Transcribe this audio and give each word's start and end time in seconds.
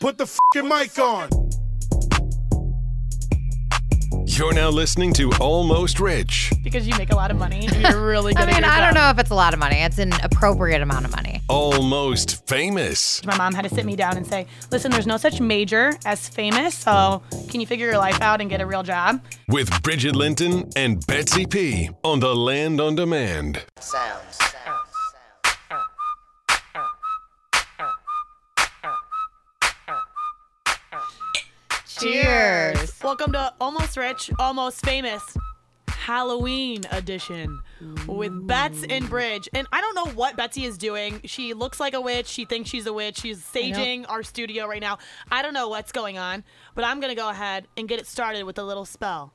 Put 0.00 0.16
the 0.18 0.26
fucking 0.26 0.68
mic 0.68 0.96
on. 0.98 1.28
You're 4.26 4.52
now 4.52 4.68
listening 4.70 5.12
to 5.14 5.32
Almost 5.40 5.98
Rich. 5.98 6.52
because 6.62 6.86
you 6.86 6.96
make 6.96 7.10
a 7.10 7.16
lot 7.16 7.32
of 7.32 7.36
money 7.36 7.66
and 7.66 7.82
you're 7.82 8.06
really 8.06 8.32
good 8.34 8.42
I 8.42 8.50
at 8.50 8.54
mean, 8.54 8.62
your 8.62 8.70
I 8.70 8.80
don't 8.80 8.94
know 8.94 9.10
if 9.10 9.18
it's 9.18 9.30
a 9.30 9.34
lot 9.34 9.52
of 9.54 9.58
money. 9.58 9.76
It's 9.80 9.98
an 9.98 10.12
appropriate 10.22 10.80
amount 10.80 11.04
of 11.06 11.10
money. 11.10 11.42
Almost 11.48 12.46
famous. 12.46 13.24
My 13.24 13.36
mom 13.36 13.54
had 13.54 13.62
to 13.62 13.74
sit 13.74 13.84
me 13.84 13.96
down 13.96 14.16
and 14.16 14.24
say, 14.24 14.46
listen, 14.70 14.92
there's 14.92 15.06
no 15.06 15.16
such 15.16 15.40
major 15.40 15.92
as 16.04 16.28
famous, 16.28 16.76
so 16.76 17.20
can 17.50 17.60
you 17.60 17.66
figure 17.66 17.86
your 17.86 17.98
life 17.98 18.20
out 18.20 18.40
and 18.40 18.48
get 18.48 18.60
a 18.60 18.66
real 18.66 18.84
job? 18.84 19.20
With 19.48 19.82
Bridget 19.82 20.14
Linton 20.14 20.70
and 20.76 21.04
Betsy 21.08 21.44
P 21.46 21.90
on 22.04 22.20
the 22.20 22.36
Land 22.36 22.80
on 22.80 22.94
Demand. 22.94 23.64
sounds. 23.80 24.38
Cheers. 32.00 32.94
Welcome 33.02 33.32
to 33.32 33.52
Almost 33.60 33.96
Rich, 33.96 34.30
Almost 34.38 34.84
Famous 34.84 35.36
Halloween 35.88 36.84
edition 36.92 37.60
with 38.06 38.46
Bets 38.46 38.84
and 38.88 39.10
Bridge. 39.10 39.48
And 39.52 39.66
I 39.72 39.80
don't 39.80 39.96
know 39.96 40.06
what 40.12 40.36
Betsy 40.36 40.64
is 40.64 40.78
doing. 40.78 41.20
She 41.24 41.54
looks 41.54 41.80
like 41.80 41.94
a 41.94 42.00
witch. 42.00 42.28
She 42.28 42.44
thinks 42.44 42.70
she's 42.70 42.86
a 42.86 42.92
witch. 42.92 43.18
She's 43.18 43.42
saging 43.42 44.04
our 44.08 44.22
studio 44.22 44.68
right 44.68 44.80
now. 44.80 44.98
I 45.32 45.42
don't 45.42 45.54
know 45.54 45.68
what's 45.68 45.90
going 45.90 46.18
on, 46.18 46.44
but 46.76 46.84
I'm 46.84 47.00
going 47.00 47.10
to 47.10 47.20
go 47.20 47.30
ahead 47.30 47.66
and 47.76 47.88
get 47.88 47.98
it 47.98 48.06
started 48.06 48.44
with 48.44 48.58
a 48.58 48.64
little 48.64 48.84
spell. 48.84 49.32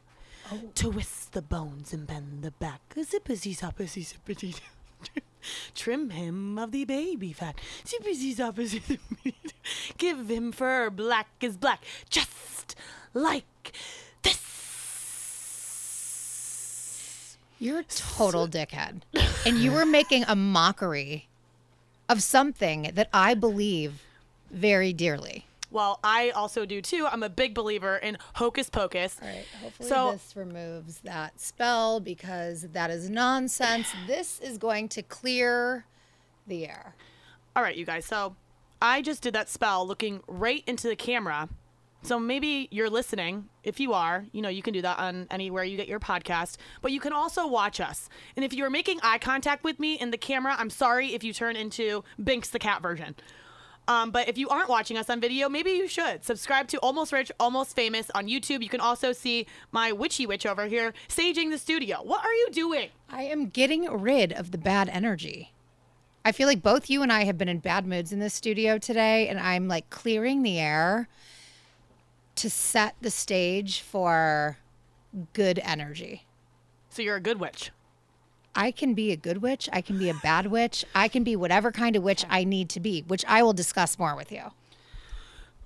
Twist 0.74 1.34
the 1.34 1.42
bones 1.42 1.92
and 1.92 2.08
bend 2.08 2.44
the 2.44 2.52
back. 2.52 2.80
Zippity 2.96 3.58
zoppity 3.58 4.16
zippity. 4.16 4.62
Trim 5.76 6.10
him 6.12 6.58
of 6.58 6.72
the 6.72 6.86
baby 6.86 7.34
fat. 7.34 7.56
Zoppity 7.86 8.36
zippity. 8.36 8.98
Give 9.98 10.30
him 10.30 10.52
fur 10.52 10.90
black 10.90 11.28
as 11.42 11.58
black. 11.58 11.84
Just 12.10 12.76
like 13.14 13.74
this. 14.24 14.40
You're 17.60 17.80
a 17.80 17.84
total 17.84 18.48
dickhead. 18.48 19.02
And 19.46 19.58
you 19.58 19.72
were 19.72 19.86
making 19.86 20.24
a 20.28 20.36
mockery 20.36 21.28
of 22.10 22.22
something 22.22 22.92
that 22.94 23.10
I 23.14 23.34
believe 23.34 24.04
very 24.52 24.94
dearly. 24.94 25.46
Well, 25.74 26.00
I 26.04 26.30
also 26.30 26.66
do 26.68 26.82
too. 26.82 27.08
I'm 27.12 27.24
a 27.24 27.30
big 27.30 27.56
believer 27.56 27.98
in 27.98 28.18
hocus 28.36 28.70
pocus. 28.70 29.18
All 29.22 29.28
right. 29.28 29.46
Hopefully 29.62 29.90
So- 29.90 30.12
this 30.14 30.36
removes 30.36 31.00
that 31.00 31.40
spell 31.42 32.00
because 32.00 32.62
that 32.74 32.92
is 32.92 33.10
nonsense. 33.10 33.92
This 34.06 34.40
is 34.40 34.60
going 34.60 34.88
to 34.90 35.02
clear 35.02 35.86
the 36.46 36.68
air. 36.68 36.96
All 37.56 37.64
right, 37.64 37.76
you 37.76 37.86
guys. 37.86 38.06
So 38.06 38.36
I 38.82 39.02
just 39.02 39.24
did 39.24 39.34
that 39.34 39.50
spell 39.50 39.86
looking 39.88 40.22
right 40.28 40.64
into 40.68 40.88
the 40.88 40.96
camera. 40.96 41.50
So 42.04 42.20
maybe 42.20 42.68
you're 42.70 42.90
listening. 42.90 43.48
If 43.64 43.80
you 43.80 43.94
are, 43.94 44.26
you 44.32 44.42
know, 44.42 44.50
you 44.50 44.62
can 44.62 44.74
do 44.74 44.82
that 44.82 45.00
on 45.00 45.26
anywhere 45.32 45.64
you 45.64 45.78
get 45.78 45.88
your 45.88 46.02
podcast, 46.02 46.58
but 46.82 46.92
you 46.92 47.00
can 47.00 47.14
also 47.14 47.48
watch 47.48 47.80
us. 47.80 48.10
And 48.36 48.44
if 48.44 48.54
you're 48.54 48.70
making 48.70 49.00
eye 49.02 49.18
contact 49.18 49.64
with 49.64 49.80
me 49.80 49.94
in 49.96 50.12
the 50.12 50.18
camera, 50.18 50.54
I'm 50.60 50.70
sorry 50.70 51.14
if 51.16 51.24
you 51.24 51.32
turn 51.34 51.56
into 51.56 52.04
Binx 52.22 52.52
the 52.52 52.60
cat 52.60 52.82
version. 52.82 53.16
Um, 53.88 54.12
but 54.12 54.30
if 54.30 54.38
you 54.38 54.48
aren't 54.50 54.70
watching 54.70 54.98
us 54.98 55.10
on 55.10 55.20
video, 55.20 55.50
maybe 55.50 55.72
you 55.72 55.88
should 55.88 56.24
subscribe 56.24 56.68
to 56.70 56.78
Almost 56.80 57.12
Rich, 57.12 57.32
Almost 57.40 57.76
Famous 57.76 58.10
on 58.16 58.28
YouTube. 58.28 58.64
You 58.64 58.70
can 58.70 58.80
also 58.80 59.12
see 59.12 59.46
my 59.72 59.92
witchy 59.92 60.26
witch 60.26 60.46
over 60.46 60.68
here 60.68 60.94
saging 61.10 61.50
the 61.50 61.58
studio. 61.58 61.98
What 62.02 62.24
are 62.24 62.34
you 62.34 62.50
doing? 62.52 62.90
I 63.10 63.24
am 63.24 63.50
getting 63.50 63.92
rid 63.92 64.32
of 64.32 64.52
the 64.52 64.58
bad 64.58 64.88
energy. 64.90 65.54
I 66.26 66.32
feel 66.32 66.48
like 66.48 66.62
both 66.62 66.90
you 66.90 67.02
and 67.02 67.12
I 67.12 67.26
have 67.26 67.38
been 67.38 67.50
in 67.50 67.60
bad 67.60 67.86
moods 67.86 68.14
in 68.14 68.20
this 68.20 68.34
studio 68.34 68.78
today, 68.78 69.28
and 69.28 69.38
I'm 69.38 69.68
like 69.68 69.90
clearing 69.90 70.42
the 70.44 70.60
air 70.60 71.10
to 72.36 72.50
set 72.50 72.96
the 73.02 73.12
stage 73.12 73.82
for 73.82 74.58
good 75.34 75.60
energy. 75.64 76.26
So 76.90 77.02
you're 77.02 77.18
a 77.18 77.22
good 77.22 77.42
witch. 77.42 77.72
I 78.56 78.72
can 78.72 78.94
be 78.94 79.12
a 79.12 79.16
good 79.16 79.42
witch. 79.42 79.68
I 79.74 79.82
can 79.82 79.98
be 79.98 80.10
a 80.10 80.14
bad 80.14 80.48
witch. 80.48 80.86
I 80.94 81.08
can 81.08 81.24
be 81.24 81.36
whatever 81.36 81.72
kind 81.72 81.96
of 81.96 82.04
witch 82.04 82.24
I 82.30 82.44
need 82.44 82.70
to 82.70 82.80
be, 82.80 83.04
which 83.08 83.26
I 83.28 83.42
will 83.44 83.54
discuss 83.54 83.98
more 83.98 84.16
with 84.16 84.32
you. 84.32 84.52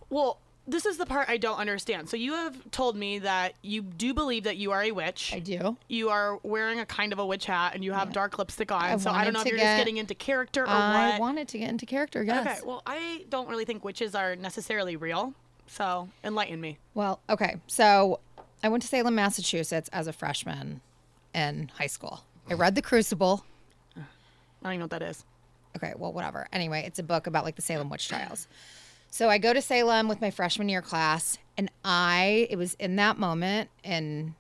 Well, 0.10 0.40
this 0.70 0.86
is 0.86 0.98
the 0.98 1.06
part 1.06 1.30
I 1.30 1.38
don't 1.38 1.58
understand. 1.58 2.10
So 2.10 2.18
you 2.18 2.34
have 2.34 2.72
told 2.72 2.96
me 2.98 3.20
that 3.20 3.54
you 3.62 3.82
do 3.82 4.14
believe 4.14 4.44
that 4.44 4.58
you 4.58 4.72
are 4.72 4.84
a 4.84 4.92
witch. 4.92 5.32
I 5.34 5.40
do. 5.40 5.78
You 5.88 6.10
are 6.10 6.40
wearing 6.44 6.80
a 6.80 6.86
kind 6.86 7.14
of 7.14 7.20
a 7.20 7.26
witch 7.26 7.46
hat 7.46 7.74
and 7.74 7.84
you 7.84 7.94
have 7.94 8.12
dark 8.12 8.38
lipstick 8.38 8.72
on. 8.72 8.82
I 8.84 8.98
so 8.98 9.10
I 9.12 9.24
don't 9.24 9.34
know 9.34 9.42
if 9.42 9.48
you're 9.48 9.58
get- 9.58 9.64
just 9.64 9.78
getting 9.80 9.98
into 9.98 10.14
character 10.14 10.64
or 10.64 10.70
I 10.70 11.12
what. 11.12 11.20
wanted 11.22 11.48
to 11.50 11.58
get 11.58 11.70
into 11.70 11.86
character, 11.86 12.22
yes. 12.24 12.46
Okay, 12.60 12.68
well, 12.68 12.82
I 12.86 13.26
don't 13.30 13.48
really 13.48 13.64
think 13.66 13.86
witches 13.86 14.14
are 14.14 14.36
necessarily 14.36 14.96
real. 14.98 15.34
So 15.68 16.10
enlighten 16.24 16.60
me. 16.62 16.78
Well, 16.94 17.20
okay. 17.30 17.58
So 17.68 18.20
I 18.64 18.70
went 18.70 18.82
to 18.84 18.90
Salem, 18.90 19.16
Massachusetts 19.16 19.90
as 19.94 20.08
a 20.08 20.14
freshman 20.14 20.82
in 21.34 21.72
high 21.78 21.88
school. 21.88 22.24
I 22.50 22.54
read 22.54 22.76
The 22.76 22.82
Crucible. 22.82 23.44
I 23.96 24.02
don't 24.64 24.74
even 24.74 24.80
know 24.80 24.84
what 24.86 24.92
that 24.92 25.02
is. 25.02 25.26
Okay, 25.76 25.94
well, 25.98 26.14
whatever. 26.14 26.48
Anyway, 26.54 26.84
it's 26.86 26.98
a 26.98 27.04
book 27.04 27.28
about 27.28 27.44
like 27.44 27.56
the 27.56 27.62
Salem 27.62 27.90
witch 27.90 28.08
trials. 28.08 28.48
So 29.10 29.30
I 29.30 29.38
go 29.38 29.54
to 29.54 29.62
Salem 29.62 30.08
with 30.08 30.22
my 30.22 30.32
freshman 30.32 30.70
year 30.70 30.82
class, 30.82 31.38
and 31.58 31.70
I, 31.84 32.48
it 32.50 32.56
was 32.56 32.76
in 32.76 32.96
that 32.96 33.18
moment 33.18 33.70
in 33.84 34.36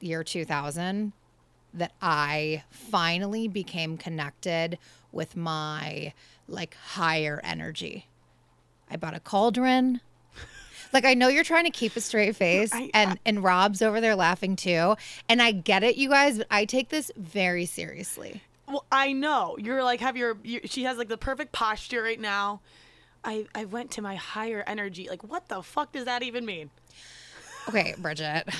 the 0.00 0.08
year 0.08 0.22
2000 0.22 1.12
that 1.74 1.92
I 2.00 2.62
finally 2.70 3.48
became 3.48 3.96
connected 3.96 4.78
with 5.12 5.36
my 5.36 6.12
like 6.48 6.74
higher 6.74 7.40
energy. 7.42 8.06
I 8.90 8.96
bought 8.96 9.14
a 9.14 9.20
cauldron. 9.20 10.00
Like 10.92 11.04
I 11.04 11.14
know 11.14 11.28
you're 11.28 11.44
trying 11.44 11.64
to 11.64 11.70
keep 11.70 11.96
a 11.96 12.00
straight 12.00 12.36
face, 12.36 12.70
I- 12.72 12.90
and 12.94 13.18
and 13.26 13.42
Rob's 13.42 13.82
over 13.82 14.00
there 14.00 14.14
laughing 14.16 14.56
too, 14.56 14.96
and 15.28 15.42
I 15.42 15.52
get 15.52 15.82
it, 15.82 15.96
you 15.96 16.08
guys, 16.08 16.38
but 16.38 16.46
I 16.50 16.64
take 16.64 16.88
this 16.88 17.10
very 17.16 17.66
seriously. 17.66 18.42
Well, 18.68 18.84
I 18.90 19.12
know 19.12 19.56
you're 19.58 19.84
like 19.84 20.00
have 20.00 20.16
your. 20.16 20.36
you 20.42 20.60
she 20.64 20.84
has 20.84 20.98
like 20.98 21.08
the 21.08 21.16
perfect 21.18 21.52
posture 21.52 22.02
right 22.02 22.20
now. 22.20 22.60
I 23.24 23.46
I 23.54 23.64
went 23.64 23.90
to 23.92 24.02
my 24.02 24.14
higher 24.16 24.64
energy. 24.66 25.08
Like 25.08 25.22
what 25.22 25.48
the 25.48 25.62
fuck 25.62 25.92
does 25.92 26.04
that 26.06 26.22
even 26.22 26.44
mean? 26.46 26.70
Okay, 27.68 27.94
Bridget. 27.98 28.44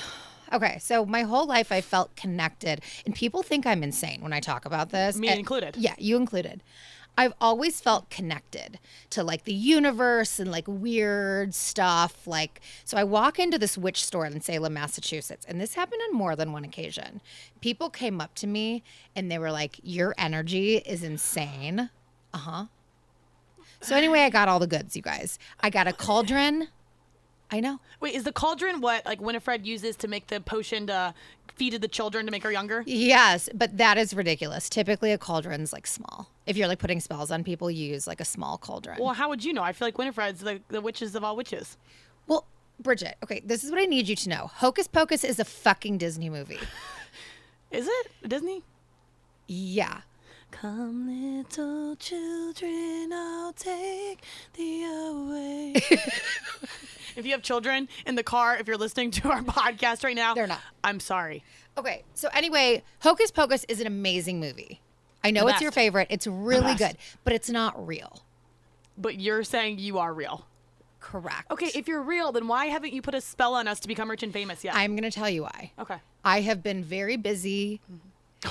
Okay, 0.53 0.79
so 0.81 1.05
my 1.05 1.23
whole 1.23 1.45
life 1.45 1.73
I 1.73 1.81
felt 1.81 2.15
connected, 2.15 2.81
and 3.05 3.13
people 3.17 3.43
think 3.43 3.67
I'm 3.67 3.83
insane 3.83 4.21
when 4.21 4.33
I 4.33 4.39
talk 4.39 4.65
about 4.65 4.91
this. 4.91 5.17
Me 5.17 5.27
and- 5.27 5.41
included. 5.41 5.75
Yeah, 5.77 5.97
you 5.99 6.17
included. 6.17 6.63
I've 7.17 7.33
always 7.41 7.81
felt 7.81 8.11
connected 8.11 8.79
to 9.11 9.25
like 9.25 9.45
the 9.45 9.55
universe 9.55 10.39
and 10.39 10.51
like 10.51 10.67
weird 10.69 11.55
stuff. 11.55 12.27
Like, 12.27 12.61
so 12.85 12.97
I 12.97 13.05
walk 13.05 13.39
into 13.39 13.59
this 13.59 13.79
witch 13.79 14.05
store 14.05 14.27
in 14.27 14.41
Salem, 14.41 14.75
Massachusetts, 14.75 15.47
and 15.49 15.61
this 15.61 15.75
happened 15.75 16.03
on 16.09 16.17
more 16.17 16.37
than 16.37 16.53
one 16.53 16.65
occasion. 16.65 17.23
People 17.61 17.89
came 17.89 18.21
up 18.21 18.35
to 18.37 18.47
me 18.47 18.83
and 19.15 19.31
they 19.31 19.39
were 19.39 19.51
like, 19.51 19.81
Your 19.83 20.15
energy 20.19 20.77
is 20.77 21.03
insane. 21.03 21.91
Uh 22.35 22.39
huh. 22.39 22.65
So, 23.81 23.95
anyway, 23.95 24.21
I 24.21 24.31
got 24.31 24.49
all 24.49 24.59
the 24.59 24.67
goods, 24.67 24.97
you 24.97 25.03
guys. 25.03 25.39
I 25.61 25.71
got 25.71 25.87
a 25.87 25.93
cauldron. 25.93 26.69
I 27.51 27.61
know. 27.61 27.81
Wait, 28.01 28.15
is 28.15 28.25
the 28.25 28.33
cauldron 28.33 28.81
what 28.81 29.07
like 29.07 29.21
Winifred 29.21 29.67
uses 29.67 29.97
to 29.97 30.09
make 30.09 30.27
the 30.27 30.41
potion 30.41 30.87
to 30.89 31.15
feed 31.55 31.81
the 31.81 31.89
children 31.89 32.27
to 32.27 32.33
make 32.33 32.43
her 32.43 32.53
younger? 32.53 32.83
Yes, 32.87 33.49
but 33.55 33.79
that 33.79 33.97
is 33.97 34.15
ridiculous. 34.15 34.69
Typically, 34.69 35.13
a 35.13 35.19
cauldron's 35.19 35.73
like 35.73 35.87
small. 35.87 36.31
If 36.47 36.57
you're 36.57 36.69
like 36.69 36.79
putting 36.79 37.01
spells 37.01 37.31
on 37.31 37.43
people, 37.45 37.71
you 37.71 37.93
use 37.93 38.07
like 38.07 38.21
a 38.21 38.25
small 38.25 38.57
cauldron. 38.59 38.99
Well, 39.01 39.15
how 39.15 39.29
would 39.29 39.45
you 39.45 39.53
know? 39.53 39.63
I 39.63 39.73
feel 39.73 39.87
like 39.87 39.99
Winifred's 39.99 40.41
the, 40.41 40.61
the 40.69 40.81
witches 40.81 41.15
of 41.15 41.25
all 41.25 41.37
witches. 41.37 41.77
Well, 42.27 42.47
Bridget, 42.79 43.17
okay, 43.25 43.41
this 43.45 43.65
is 43.65 43.71
what 43.71 43.81
I 43.81 43.85
need 43.87 44.09
you 44.09 44.17
to 44.17 44.29
know. 44.29 44.51
Hocus 44.55 44.87
Pocus 44.87 45.25
is 45.25 45.39
a 45.39 45.45
fucking 45.45 45.99
Disney 45.99 46.31
movie. 46.31 46.59
Is 47.73 47.89
it 47.89 48.29
Disney? 48.29 48.63
Yeah. 49.49 50.03
Come, 50.53 51.09
little 51.35 51.97
children, 51.97 53.11
I'll 53.13 53.53
take 53.53 54.23
thee 54.55 54.85
away. 54.85 55.73
if 57.17 57.25
you 57.25 57.33
have 57.33 57.43
children 57.43 57.89
in 58.07 58.15
the 58.15 58.23
car, 58.23 58.57
if 58.57 58.69
you're 58.69 58.77
listening 58.77 59.11
to 59.13 59.31
our 59.31 59.43
podcast 59.43 60.05
right 60.05 60.15
now, 60.15 60.35
They're 60.35 60.47
not. 60.47 60.61
I'm 60.85 61.01
sorry. 61.01 61.43
Okay, 61.77 62.05
so 62.15 62.29
anyway, 62.33 62.83
Hocus 63.01 63.31
Pocus 63.31 63.65
is 63.69 63.81
an 63.81 63.87
amazing 63.87 64.39
movie. 64.41 64.81
I 65.27 65.31
know 65.33 65.45
The 65.47 65.53
it's 65.53 65.61
your 65.61 65.73
favorite. 65.73 66.07
It's 66.11 66.27
really 66.27 66.75
good, 66.77 66.97
but 67.25 67.33
it's 67.33 67.51
not 67.51 67.87
real. 67.87 68.23
But 68.97 69.19
you're 69.21 69.43
saying 69.45 69.79
you 69.79 69.99
are 69.99 70.15
real. 70.15 70.47
Correct. 71.01 71.51
Okay, 71.51 71.71
if 71.75 71.87
you're 71.89 72.03
real, 72.03 72.33
then 72.33 72.49
why 72.49 72.67
haven't 72.67 72.93
you 72.93 73.03
put 73.03 73.15
a 73.15 73.21
spell 73.21 73.55
on 73.55 73.69
us 73.69 73.81
to 73.81 73.89
become 73.89 74.11
rich 74.11 74.23
and 74.23 74.33
famous 74.33 74.65
yet? 74.65 74.75
I'm 74.75 74.93
going 74.93 75.03
to 75.03 75.11
tell 75.11 75.29
you 75.29 75.43
why. 75.43 75.73
okay. 75.79 75.97
I 76.25 76.41
have 76.41 76.63
been 76.63 76.83
very 76.83 77.17
busy. 77.17 77.81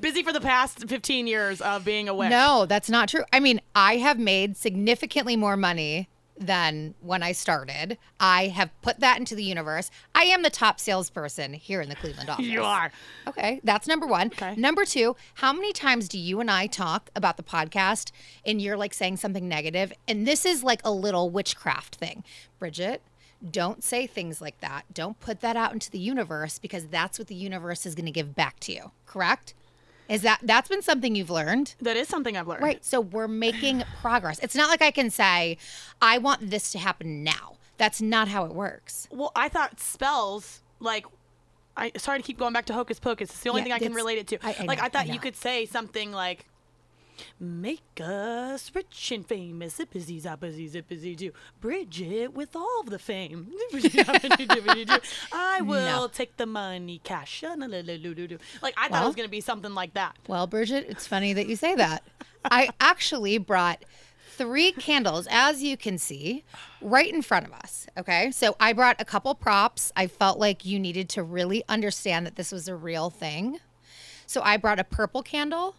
Busy 0.00 0.22
for 0.22 0.32
the 0.32 0.40
past 0.40 0.88
15 0.88 1.26
years 1.26 1.60
of 1.60 1.84
being 1.84 2.08
a 2.08 2.14
witch. 2.14 2.30
No, 2.30 2.66
that's 2.66 2.88
not 2.88 3.08
true. 3.08 3.24
I 3.32 3.40
mean, 3.40 3.60
I 3.74 3.96
have 3.96 4.16
made 4.16 4.56
significantly 4.56 5.34
more 5.34 5.56
money 5.56 6.08
than 6.38 6.94
when 7.00 7.22
I 7.22 7.32
started. 7.32 7.98
I 8.20 8.48
have 8.48 8.70
put 8.82 9.00
that 9.00 9.18
into 9.18 9.34
the 9.34 9.44
universe. 9.44 9.90
I 10.14 10.24
am 10.24 10.42
the 10.42 10.50
top 10.50 10.80
salesperson 10.80 11.52
here 11.52 11.80
in 11.80 11.88
the 11.88 11.96
Cleveland 11.96 12.30
office. 12.30 12.46
You 12.46 12.62
are. 12.62 12.90
Okay, 13.26 13.60
that's 13.64 13.86
number 13.86 14.06
one. 14.06 14.28
Okay. 14.28 14.54
Number 14.56 14.84
two, 14.84 15.16
how 15.34 15.52
many 15.52 15.72
times 15.72 16.08
do 16.08 16.18
you 16.18 16.40
and 16.40 16.50
I 16.50 16.66
talk 16.66 17.10
about 17.14 17.36
the 17.36 17.42
podcast 17.42 18.12
and 18.44 18.60
you're 18.60 18.76
like 18.76 18.94
saying 18.94 19.18
something 19.18 19.48
negative? 19.48 19.92
And 20.06 20.26
this 20.26 20.44
is 20.44 20.62
like 20.62 20.80
a 20.84 20.92
little 20.92 21.30
witchcraft 21.30 21.96
thing. 21.96 22.24
Bridget, 22.58 23.02
don't 23.50 23.84
say 23.84 24.06
things 24.06 24.40
like 24.40 24.60
that. 24.60 24.82
Don't 24.92 25.18
put 25.20 25.40
that 25.40 25.56
out 25.56 25.72
into 25.72 25.90
the 25.90 25.98
universe 25.98 26.58
because 26.58 26.86
that's 26.86 27.18
what 27.18 27.28
the 27.28 27.34
universe 27.34 27.86
is 27.86 27.94
going 27.94 28.06
to 28.06 28.12
give 28.12 28.34
back 28.34 28.58
to 28.60 28.72
you. 28.72 28.90
Correct? 29.06 29.54
Is 30.08 30.22
that 30.22 30.40
that's 30.42 30.68
been 30.68 30.82
something 30.82 31.14
you've 31.14 31.30
learned? 31.30 31.74
That 31.80 31.96
is 31.96 32.08
something 32.08 32.36
I've 32.36 32.48
learned. 32.48 32.62
Right. 32.62 32.84
So 32.84 33.00
we're 33.00 33.28
making 33.28 33.84
progress. 34.00 34.38
It's 34.40 34.54
not 34.54 34.68
like 34.70 34.80
I 34.82 34.90
can 34.90 35.10
say, 35.10 35.58
I 36.00 36.18
want 36.18 36.50
this 36.50 36.72
to 36.72 36.78
happen 36.78 37.22
now. 37.22 37.56
That's 37.76 38.00
not 38.00 38.28
how 38.28 38.44
it 38.44 38.54
works. 38.54 39.06
Well, 39.10 39.32
I 39.36 39.48
thought 39.48 39.78
spells 39.80 40.62
like. 40.80 41.04
I 41.76 41.92
sorry 41.96 42.18
to 42.18 42.24
keep 42.24 42.38
going 42.38 42.52
back 42.52 42.64
to 42.66 42.72
hocus 42.74 42.98
pocus. 42.98 43.30
It's 43.30 43.40
the 43.40 43.50
only 43.50 43.60
Yeah, 43.60 43.64
thing 43.66 43.72
I 43.74 43.78
can 43.78 43.94
relate 43.94 44.18
it 44.18 44.26
to. 44.28 44.38
I- 44.44 44.56
I 44.60 44.64
like 44.64 44.78
know, 44.78 44.84
I 44.84 44.88
thought 44.88 45.08
I 45.08 45.12
you 45.12 45.20
could 45.20 45.36
say 45.36 45.64
something 45.64 46.10
like, 46.10 46.44
"Make 47.40 48.00
us 48.00 48.70
rich 48.74 49.12
and 49.12 49.26
famous, 49.26 49.78
zippity 49.78 50.20
zappity 50.22 50.70
zippity 50.70 51.16
doo, 51.16 51.32
Bridget 51.60 52.32
with 52.34 52.54
all 52.56 52.82
the 52.84 52.98
fame." 52.98 53.52
I 55.32 55.60
will 55.62 56.02
No. 56.02 56.08
take 56.08 56.36
the 56.36 56.46
money, 56.46 57.00
cash. 57.02 57.42
Like 57.42 58.74
I 58.76 58.88
thought 58.88 59.02
it 59.02 59.06
was 59.06 59.14
gonna 59.16 59.28
be 59.28 59.40
something 59.40 59.74
like 59.74 59.94
that. 59.94 60.16
Well, 60.26 60.46
Bridget, 60.46 60.86
it's 60.88 61.06
funny 61.06 61.32
that 61.32 61.46
you 61.48 61.56
say 61.56 61.74
that. 61.74 62.02
I 62.44 62.70
actually 62.80 63.38
brought 63.38 63.84
three 64.30 64.70
candles, 64.72 65.26
as 65.30 65.62
you 65.62 65.76
can 65.76 65.98
see, 65.98 66.44
right 66.80 67.12
in 67.12 67.22
front 67.22 67.46
of 67.46 67.52
us. 67.52 67.86
Okay. 67.98 68.30
So 68.30 68.56
I 68.60 68.72
brought 68.72 69.00
a 69.00 69.04
couple 69.04 69.34
props. 69.34 69.92
I 69.96 70.06
felt 70.06 70.38
like 70.38 70.64
you 70.64 70.78
needed 70.78 71.08
to 71.10 71.22
really 71.22 71.64
understand 71.68 72.24
that 72.26 72.36
this 72.36 72.52
was 72.52 72.68
a 72.68 72.76
real 72.76 73.10
thing. 73.10 73.58
So 74.26 74.40
I 74.42 74.56
brought 74.56 74.78
a 74.78 74.84
purple 74.84 75.22
candle. 75.22 75.74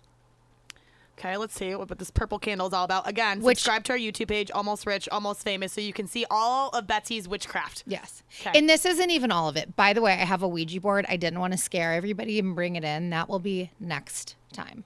Okay, 1.19 1.35
let's 1.35 1.53
see 1.53 1.75
what 1.75 1.97
this 1.99 2.11
purple 2.11 2.39
candle 2.39 2.67
is 2.67 2.73
all 2.73 2.85
about. 2.85 3.05
Again, 3.07 3.41
Which- 3.41 3.57
subscribe 3.57 3.83
to 3.85 3.91
our 3.91 3.97
YouTube 3.97 4.29
page, 4.29 4.49
Almost 4.51 4.85
Rich, 4.85 5.09
Almost 5.11 5.43
Famous, 5.43 5.73
so 5.73 5.81
you 5.81 5.91
can 5.91 6.07
see 6.07 6.25
all 6.31 6.69
of 6.69 6.87
Betsy's 6.87 7.27
witchcraft. 7.27 7.83
Yes. 7.85 8.23
'Kay. 8.39 8.51
And 8.57 8.69
this 8.69 8.85
isn't 8.85 9.09
even 9.11 9.29
all 9.29 9.49
of 9.49 9.57
it. 9.57 9.75
By 9.75 9.91
the 9.91 10.01
way, 10.01 10.13
I 10.13 10.25
have 10.25 10.41
a 10.43 10.47
Ouija 10.47 10.79
board. 10.79 11.05
I 11.09 11.17
didn't 11.17 11.39
want 11.41 11.51
to 11.51 11.57
scare 11.57 11.93
everybody 11.93 12.39
and 12.39 12.55
bring 12.55 12.77
it 12.77 12.85
in. 12.85 13.09
That 13.09 13.27
will 13.27 13.39
be 13.39 13.71
next 13.81 14.35
time. 14.53 14.85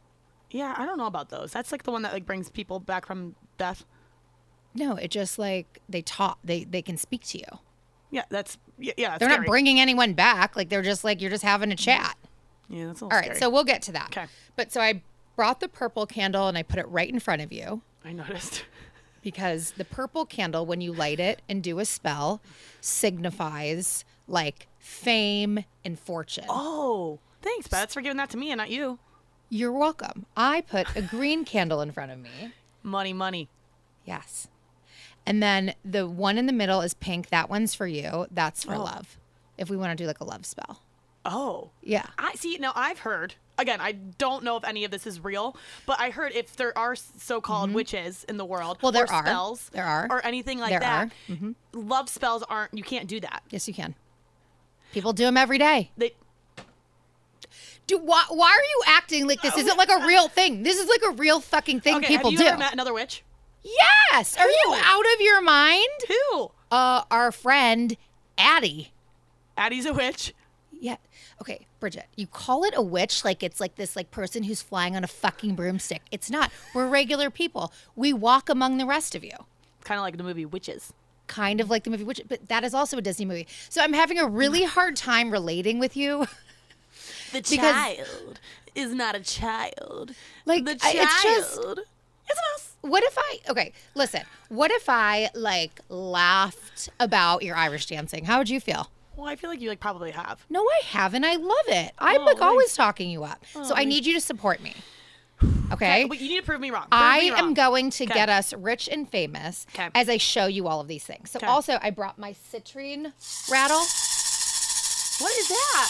Yeah, 0.49 0.73
I 0.75 0.85
don't 0.87 0.97
know 0.97 1.05
about 1.05 1.29
those. 1.29 1.51
That's 1.51 1.71
like 1.71 1.83
the 1.83 1.91
one 1.91 2.01
that 2.01 2.13
like 2.13 2.25
brings 2.25 2.49
people 2.49 2.79
back 2.79 3.05
from 3.05 3.35
death. 3.59 3.85
No, 4.73 4.95
it 4.95 5.11
just 5.11 5.37
like 5.37 5.81
they 5.87 6.01
talk, 6.01 6.39
they 6.43 6.63
they 6.63 6.81
can 6.81 6.97
speak 6.97 7.23
to 7.27 7.37
you. 7.37 7.59
Yeah, 8.09 8.23
that's 8.29 8.57
yeah. 8.79 8.93
yeah 8.97 9.17
They're 9.19 9.29
scary. 9.29 9.41
not 9.41 9.47
bringing 9.49 9.79
anyone 9.79 10.13
back. 10.13 10.55
Like 10.55 10.69
they're 10.69 10.81
just 10.81 11.03
like 11.03 11.21
you're 11.21 11.29
just 11.31 11.43
having 11.43 11.71
a 11.71 11.75
chat. 11.75 12.17
Yeah, 12.69 12.87
that's 12.87 13.01
a 13.01 13.05
little 13.05 13.15
All 13.15 13.19
right, 13.19 13.25
scary. 13.27 13.39
so 13.39 13.49
we'll 13.51 13.63
get 13.63 13.83
to 13.83 13.91
that. 13.91 14.07
Okay. 14.17 14.25
But 14.55 14.71
so 14.71 14.81
I 14.81 15.03
brought 15.35 15.59
the 15.59 15.67
purple 15.67 16.05
candle 16.05 16.47
and 16.47 16.57
I 16.57 16.63
put 16.63 16.79
it 16.79 16.87
right 16.87 17.09
in 17.09 17.19
front 17.19 17.41
of 17.41 17.51
you 17.51 17.81
I 18.05 18.13
noticed. 18.13 18.65
because 19.23 19.71
the 19.71 19.85
purple 19.85 20.25
candle, 20.25 20.65
when 20.65 20.81
you 20.81 20.93
light 20.93 21.19
it 21.19 21.41
and 21.47 21.63
do 21.63 21.79
a 21.79 21.85
spell, 21.85 22.41
signifies 22.81 24.05
like 24.27 24.67
fame 24.79 25.63
and 25.83 25.97
fortune. 25.97 26.45
Oh, 26.49 27.19
thanks, 27.41 27.67
Bets, 27.67 27.93
for 27.93 28.01
giving 28.01 28.17
that 28.17 28.29
to 28.31 28.37
me 28.37 28.51
and 28.51 28.57
not 28.57 28.69
you. 28.69 28.99
You're 29.49 29.71
welcome. 29.71 30.25
I 30.35 30.61
put 30.61 30.87
a 30.95 31.01
green 31.01 31.45
candle 31.45 31.81
in 31.81 31.91
front 31.91 32.11
of 32.11 32.19
me. 32.19 32.53
Money, 32.81 33.13
money. 33.13 33.49
Yes. 34.03 34.47
And 35.25 35.41
then 35.41 35.73
the 35.85 36.07
one 36.07 36.37
in 36.37 36.47
the 36.47 36.53
middle 36.53 36.81
is 36.81 36.93
pink. 36.93 37.29
That 37.29 37.49
one's 37.49 37.73
for 37.73 37.87
you. 37.87 38.27
That's 38.29 38.63
for 38.63 38.75
oh. 38.75 38.83
love. 38.83 39.17
If 39.57 39.69
we 39.69 39.77
want 39.77 39.97
to 39.97 40.03
do 40.03 40.07
like 40.07 40.19
a 40.19 40.25
love 40.25 40.45
spell. 40.45 40.81
Oh, 41.25 41.69
Yeah. 41.81 42.05
I 42.17 42.33
see. 42.35 42.57
Now 42.57 42.73
I've 42.75 42.99
heard. 42.99 43.35
Again, 43.57 43.79
I 43.79 43.91
don't 43.93 44.43
know 44.43 44.57
if 44.57 44.63
any 44.65 44.83
of 44.83 44.89
this 44.91 45.05
is 45.05 45.23
real, 45.23 45.55
but 45.85 45.99
I 45.99 46.09
heard 46.09 46.31
if 46.33 46.55
there 46.55 46.75
are 46.77 46.95
so-called 46.95 47.71
witches 47.71 48.25
in 48.27 48.37
the 48.37 48.45
world, 48.45 48.77
Mm-hmm. 48.77 48.85
Well, 48.85 48.91
there 48.91 49.03
or 49.05 49.13
are. 49.13 49.23
spells, 49.23 49.69
There 49.73 49.85
are. 49.85 50.07
or 50.09 50.25
anything 50.25 50.59
like 50.59 50.71
There 50.71 50.79
that. 50.79 51.07
are. 51.29 51.33
Mm-hmm. 51.33 51.51
Love 51.87 52.09
spells 52.09 52.43
aren't. 52.49 52.73
You 52.75 52.83
can't 52.83 53.07
do 53.07 53.19
that. 53.19 53.43
Yes, 53.51 53.67
you 53.67 53.73
can. 53.75 53.93
People 54.91 55.13
do 55.13 55.23
them 55.23 55.37
every 55.37 55.59
day. 55.59 55.91
They, 55.97 56.13
Do 57.87 57.97
why, 57.99 58.25
why 58.29 58.49
are 58.49 58.63
you 58.69 58.81
acting 58.87 59.27
like 59.27 59.41
this 59.41 59.55
isn't 59.57 59.77
like 59.77 59.89
a 59.89 60.05
real 60.05 60.27
thing? 60.29 60.63
This 60.63 60.77
is 60.79 60.87
like 60.89 61.01
a 61.07 61.11
real 61.11 61.39
fucking 61.39 61.81
thing 61.81 61.95
okay, 61.97 62.07
people 62.07 62.31
have 62.31 62.39
you 62.39 62.45
do. 62.45 62.51
ever 62.51 62.57
met 62.57 62.73
another 62.73 62.93
witch? 62.93 63.23
yes. 64.11 64.35
Are 64.37 64.47
you 64.49 64.75
out 64.83 65.05
of 65.15 65.21
your 65.21 65.41
mind? 65.41 65.87
Who? 66.07 66.51
Uh, 66.71 67.03
our 67.11 67.31
friend 67.31 67.95
Addie. 68.37 68.91
Addie's 69.55 69.85
a 69.85 69.93
witch. 69.93 70.33
Yeah. 70.83 70.97
Okay, 71.41 71.65
Bridget, 71.79 72.07
you 72.17 72.27
call 72.27 72.65
it 72.65 72.73
a 72.75 72.81
witch 72.81 73.23
like 73.23 73.41
it's 73.41 73.61
like 73.61 73.75
this 73.75 73.95
like 73.95 74.11
person 74.11 74.43
who's 74.43 74.61
flying 74.61 74.97
on 74.97 75.05
a 75.05 75.07
fucking 75.07 75.55
broomstick. 75.55 76.01
It's 76.11 76.29
not. 76.29 76.51
We're 76.75 76.87
regular 76.87 77.29
people. 77.29 77.71
We 77.95 78.11
walk 78.11 78.49
among 78.49 78.79
the 78.79 78.85
rest 78.85 79.15
of 79.15 79.23
you. 79.23 79.31
Kind 79.85 79.97
of 79.97 80.03
like 80.03 80.17
the 80.17 80.23
movie 80.23 80.45
Witches. 80.45 80.91
Kind 81.27 81.61
of 81.61 81.69
like 81.69 81.85
the 81.85 81.89
movie 81.89 82.03
Witch, 82.03 82.19
but 82.27 82.49
that 82.49 82.65
is 82.65 82.73
also 82.73 82.97
a 82.97 83.01
Disney 83.01 83.23
movie. 83.23 83.47
So 83.69 83.81
I'm 83.81 83.93
having 83.93 84.19
a 84.19 84.27
really 84.27 84.59
mm-hmm. 84.59 84.71
hard 84.71 84.97
time 84.97 85.31
relating 85.31 85.79
with 85.79 85.95
you. 85.95 86.27
The 87.31 87.41
child 87.41 88.41
is 88.75 88.93
not 88.93 89.15
a 89.15 89.21
child. 89.21 90.13
Like, 90.45 90.65
the 90.65 90.77
I- 90.83 90.91
child 90.91 90.95
it's 90.95 91.23
just- 91.23 91.59
is 91.59 91.65
a 91.65 92.51
mouse. 92.51 92.75
What 92.81 93.03
if 93.05 93.17
I 93.17 93.39
okay, 93.47 93.71
listen. 93.95 94.23
What 94.49 94.69
if 94.69 94.89
I 94.89 95.29
like 95.33 95.79
laughed 95.87 96.89
about 96.99 97.41
your 97.41 97.55
Irish 97.55 97.85
dancing? 97.85 98.25
How 98.25 98.39
would 98.39 98.49
you 98.49 98.59
feel? 98.59 98.89
Well, 99.15 99.27
I 99.27 99.35
feel 99.35 99.49
like 99.49 99.61
you 99.61 99.69
like 99.69 99.79
probably 99.79 100.11
have. 100.11 100.45
No, 100.49 100.61
I 100.61 100.81
haven't. 100.85 101.23
I 101.23 101.35
love 101.35 101.67
it. 101.67 101.91
Oh, 101.99 102.05
I'm 102.05 102.21
Oh, 102.21 102.25
like 102.25 102.41
always 102.41 102.73
talking 102.75 103.09
you 103.09 103.23
up. 103.23 103.43
Oh, 103.55 103.63
so 103.63 103.75
I 103.75 103.83
need 103.85 104.05
you 104.05 104.13
to 104.13 104.21
support 104.21 104.61
me. 104.61 104.73
Okay. 105.73 106.05
But 106.07 106.21
you 106.21 106.29
need 106.29 106.39
to 106.39 106.45
prove 106.45 106.61
me 106.61 106.69
wrong. 106.69 106.83
Prove 106.83 106.89
I 106.91 107.19
me 107.21 107.29
am 107.31 107.53
going 107.55 107.89
to 107.91 108.05
get 108.05 108.29
us 108.29 108.53
rich 108.53 108.87
and 108.87 109.09
famous 109.09 109.65
'Kay. 109.73 109.89
as 109.95 110.07
I 110.07 110.17
show 110.17 110.45
you 110.45 110.67
all 110.67 110.79
of 110.79 110.87
these 110.87 111.03
things. 111.03 111.31
So 111.31 111.39
'Kay. 111.39 111.47
also 111.47 111.79
I 111.81 111.89
brought 111.89 112.19
my 112.19 112.33
citrine 112.33 113.11
rattle. 113.49 113.79
What 115.19 115.31
is 115.37 115.47
that? 115.49 115.89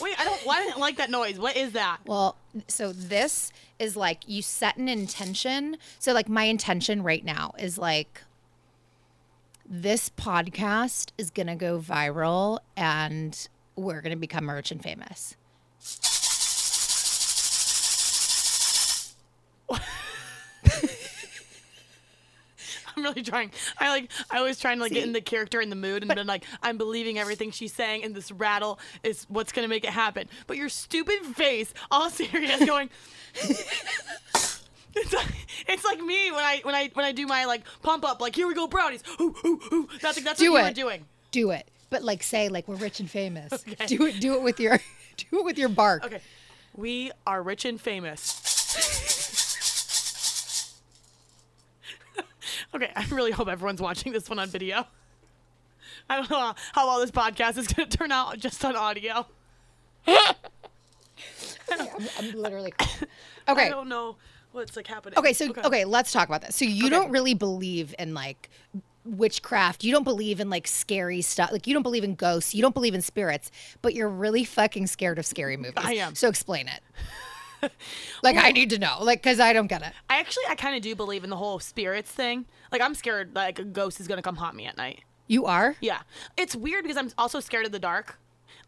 Wait, 0.00 0.14
I 0.20 0.24
don't. 0.24 0.40
Why 0.46 0.62
didn't 0.64 0.78
like 0.78 0.96
that 0.98 1.10
noise? 1.10 1.38
What 1.38 1.56
is 1.56 1.72
that? 1.72 1.98
Well, 2.06 2.36
so 2.68 2.92
this 2.92 3.52
is 3.78 3.96
like 3.96 4.20
you 4.28 4.42
set 4.42 4.76
an 4.76 4.88
intention. 4.88 5.76
So 5.98 6.12
like 6.12 6.28
my 6.28 6.44
intention 6.44 7.02
right 7.02 7.24
now 7.24 7.52
is 7.58 7.78
like 7.78 8.22
this 9.68 10.10
podcast 10.10 11.10
is 11.18 11.30
going 11.30 11.48
to 11.48 11.54
go 11.54 11.78
viral 11.78 12.60
and 12.76 13.48
we're 13.74 14.00
going 14.00 14.12
to 14.12 14.16
become 14.16 14.48
rich 14.48 14.70
and 14.70 14.82
famous. 14.82 15.36
I'm 22.96 23.02
really 23.02 23.22
trying. 23.22 23.50
I 23.78 23.90
like. 23.90 24.10
I 24.30 24.38
always 24.38 24.58
trying 24.58 24.78
to 24.78 24.82
like 24.82 24.92
get 24.92 25.04
in 25.04 25.12
the 25.12 25.20
character 25.20 25.60
and 25.60 25.70
the 25.70 25.76
mood, 25.76 26.02
and 26.02 26.10
then 26.10 26.26
like 26.26 26.44
I'm 26.62 26.78
believing 26.78 27.18
everything 27.18 27.50
she's 27.50 27.74
saying, 27.74 28.04
and 28.04 28.14
this 28.14 28.32
rattle 28.32 28.78
is 29.02 29.26
what's 29.28 29.52
gonna 29.52 29.68
make 29.68 29.84
it 29.84 29.90
happen. 29.90 30.28
But 30.46 30.56
your 30.56 30.70
stupid 30.70 31.18
face, 31.36 31.74
all 31.90 32.08
serious, 32.08 32.64
going. 32.66 32.88
It's 34.98 35.12
like, 35.12 35.26
it's 35.68 35.84
like 35.84 36.00
me 36.00 36.30
when 36.32 36.42
I 36.42 36.60
when 36.62 36.74
I 36.74 36.88
when 36.94 37.04
I 37.04 37.12
do 37.12 37.26
my 37.26 37.44
like 37.44 37.62
pump 37.82 38.02
up 38.04 38.20
like 38.20 38.34
here 38.34 38.46
we 38.48 38.54
go 38.54 38.66
brownies 38.66 39.02
ooh, 39.20 39.34
ooh, 39.44 39.60
ooh. 39.72 39.88
that's 40.00 40.22
that's 40.22 40.38
Do 40.40 40.52
what 40.52 40.58
you 40.60 40.64
it. 40.66 40.68
were 40.70 40.74
doing 40.74 41.04
Do 41.32 41.50
it. 41.50 41.68
But 41.90 42.02
like 42.02 42.22
say 42.22 42.48
like 42.48 42.66
we're 42.66 42.76
rich 42.76 42.98
and 43.00 43.10
famous. 43.10 43.52
Okay. 43.68 43.86
Do 43.86 44.06
it 44.06 44.20
do 44.20 44.34
it 44.34 44.42
with 44.42 44.58
your 44.58 44.78
do 45.18 45.38
it 45.40 45.44
with 45.44 45.58
your 45.58 45.68
bark. 45.68 46.04
okay 46.06 46.20
we 46.74 47.10
are 47.26 47.42
rich 47.42 47.64
and 47.64 47.80
famous 47.80 48.42
okay 52.74 52.90
I 52.94 53.04
really 53.10 53.32
hope 53.32 53.48
everyone's 53.48 53.80
watching 53.80 54.12
this 54.12 54.28
one 54.28 54.38
on 54.38 54.48
video 54.48 54.86
I 56.08 56.16
don't 56.16 56.30
know 56.30 56.38
how, 56.38 56.54
how 56.72 56.86
well 56.86 57.00
this 57.00 57.10
podcast 57.10 57.56
is 57.58 57.66
gonna 57.68 57.88
turn 57.88 58.12
out 58.12 58.38
just 58.38 58.64
on 58.64 58.76
audio 58.76 59.26
I'm, 60.06 60.26
I'm 62.18 62.32
literally 62.34 62.72
Okay. 63.48 63.66
I 63.66 63.68
don't 63.68 63.88
know 63.88 64.16
what's 64.56 64.76
like 64.76 64.86
happening 64.86 65.18
Okay, 65.18 65.32
so 65.32 65.52
okay. 65.64 65.84
let's 65.84 66.12
talk 66.12 66.28
about 66.28 66.42
this. 66.42 66.56
So 66.56 66.64
you 66.64 66.86
Okay. 66.86 66.90
don't 66.94 67.10
really 67.10 67.34
believe 67.34 67.94
in 67.98 68.14
like 68.14 68.50
witchcraft. 69.04 69.84
You 69.84 69.92
don't 69.92 70.04
believe 70.04 70.40
in 70.40 70.50
like 70.50 70.66
scary 70.66 71.22
stuff. 71.22 71.52
Like 71.52 71.66
you 71.66 71.74
don't 71.74 71.82
believe 71.82 72.02
in 72.04 72.14
ghosts. 72.14 72.54
You 72.54 72.62
don't 72.62 72.74
believe 72.74 72.94
in 72.94 73.02
spirits, 73.02 73.50
but 73.82 73.94
you're 73.94 74.08
really 74.08 74.44
fucking 74.44 74.86
scared 74.88 75.18
of 75.18 75.26
scary 75.26 75.56
movies. 75.56 75.74
I 75.76 75.92
am. 75.94 76.14
So 76.14 76.28
explain 76.28 76.68
it. 76.68 76.80
like 78.22 78.36
I 78.36 78.50
need 78.50 78.70
to 78.70 78.78
know. 78.78 78.98
Like 79.00 79.22
cuz 79.22 79.40
I 79.40 79.52
don't 79.52 79.66
get 79.66 79.82
it. 79.82 79.92
I 80.10 80.18
actually 80.18 80.44
I 80.48 80.54
kind 80.54 80.76
of 80.76 80.82
do 80.82 80.94
believe 80.94 81.24
in 81.24 81.30
the 81.30 81.36
whole 81.36 81.58
spirits 81.58 82.10
thing 82.10 82.46
like 82.72 82.80
I'm 82.80 82.94
scared 82.94 83.34
like 83.34 83.58
a 83.58 83.64
ghost 83.64 84.00
is 84.00 84.08
gonna 84.08 84.22
come 84.22 84.36
haunt 84.36 84.56
me 84.56 84.66
at 84.66 84.76
night 84.76 85.00
You 85.26 85.46
are? 85.46 85.76
Yeah. 85.80 86.00
It's 86.36 86.54
weird 86.54 86.82
because 86.84 86.96
I'm 86.96 87.10
also 87.18 87.40
scared 87.40 87.66
of 87.66 87.72
the 87.72 87.78
dark. 87.78 88.18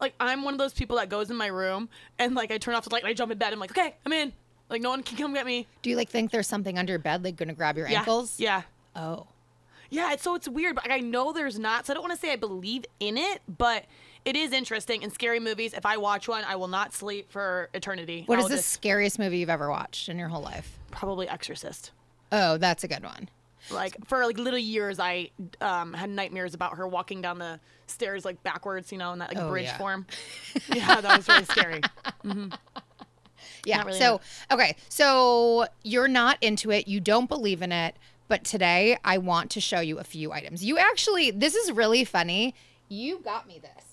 Like 0.01 0.13
I'm 0.19 0.43
one 0.43 0.53
of 0.53 0.57
those 0.57 0.73
people 0.73 0.97
that 0.97 1.09
goes 1.09 1.29
in 1.29 1.35
my 1.37 1.47
room 1.47 1.89
and 2.17 2.33
like 2.35 2.51
I 2.51 2.57
turn 2.57 2.73
off 2.75 2.85
the 2.85 2.89
light 2.93 3.03
and 3.03 3.09
I 3.09 3.13
jump 3.13 3.31
in 3.31 3.37
bed. 3.37 3.47
And 3.47 3.55
I'm 3.55 3.59
like, 3.59 3.71
okay, 3.71 3.95
I'm 4.05 4.13
in. 4.13 4.33
Like 4.69 4.81
no 4.81 4.89
one 4.89 5.03
can 5.03 5.17
come 5.17 5.33
get 5.33 5.45
me. 5.45 5.67
Do 5.81 5.89
you 5.89 5.95
like 5.95 6.09
think 6.09 6.31
there's 6.31 6.47
something 6.47 6.77
under 6.77 6.91
your 6.93 6.99
bed 6.99 7.23
like 7.23 7.37
to 7.37 7.45
grab 7.53 7.77
your 7.77 7.87
Yeah. 7.89 7.99
ankles? 7.99 8.39
Yeah. 8.39 8.63
Oh. 8.95 9.27
Yeah, 9.91 10.13
it's 10.13 10.21
so 10.21 10.35
it's 10.35 10.47
weird, 10.47 10.75
but 10.75 10.91
I 10.91 10.99
know 10.99 11.33
there's 11.33 11.57
not. 11.57 11.87
So 11.87 11.93
I 11.93 11.95
don't 11.95 12.03
want 12.03 12.13
to 12.13 12.19
say 12.19 12.31
I 12.31 12.35
believe 12.35 12.85
in 12.99 13.17
it, 13.17 13.41
but 13.47 13.85
it 14.23 14.35
is 14.35 14.51
interesting. 14.53 15.01
In 15.01 15.09
scary 15.09 15.39
movies, 15.39 15.73
if 15.73 15.83
I 15.85 15.97
watch 15.97 16.27
one, 16.27 16.43
I 16.43 16.55
will 16.57 16.67
not 16.67 16.93
sleep 16.93 17.31
for 17.31 17.69
eternity. 17.73 18.23
What 18.27 18.37
is 18.37 18.47
the 18.49 18.57
just- 18.57 18.69
scariest 18.69 19.17
movie 19.17 19.39
you've 19.39 19.49
ever 19.49 19.69
watched 19.69 20.07
in 20.07 20.19
your 20.19 20.27
whole 20.27 20.43
life? 20.43 20.77
Probably 20.91 21.27
Exorcist. 21.27 21.91
Oh, 22.31 22.57
that's 22.57 22.83
a 22.83 22.87
good 22.87 23.03
one. 23.03 23.29
Like 23.71 23.95
for 24.07 24.23
like 24.25 24.37
little 24.37 24.59
years, 24.59 24.99
I 24.99 25.31
um, 25.59 25.93
had 25.93 26.11
nightmares 26.11 26.53
about 26.53 26.77
her 26.77 26.87
walking 26.87 27.21
down 27.21 27.39
the 27.39 27.59
stairs 27.87 28.23
like 28.23 28.41
backwards, 28.43 28.91
you 28.91 28.97
know, 28.99 29.11
in 29.13 29.19
that 29.19 29.33
like 29.33 29.43
Oh, 29.43 29.49
bridge 29.49 29.65
yeah. 29.65 29.77
form. 29.79 30.05
yeah, 30.73 31.01
that 31.01 31.17
was 31.17 31.27
really 31.27 31.45
scary. 31.45 31.81
Yeah. 33.65 33.83
Really 33.83 33.99
so, 33.99 34.21
okay. 34.51 34.75
So 34.89 35.67
you're 35.83 36.07
not 36.07 36.37
into 36.41 36.71
it. 36.71 36.87
You 36.87 36.99
don't 36.99 37.27
believe 37.27 37.61
in 37.61 37.71
it. 37.71 37.95
But 38.27 38.43
today 38.43 38.97
I 39.03 39.17
want 39.17 39.49
to 39.51 39.61
show 39.61 39.79
you 39.79 39.97
a 39.97 40.03
few 40.03 40.31
items. 40.31 40.63
You 40.63 40.77
actually, 40.77 41.31
this 41.31 41.55
is 41.55 41.71
really 41.71 42.03
funny. 42.05 42.53
You 42.87 43.19
got 43.19 43.47
me 43.47 43.59
this. 43.59 43.88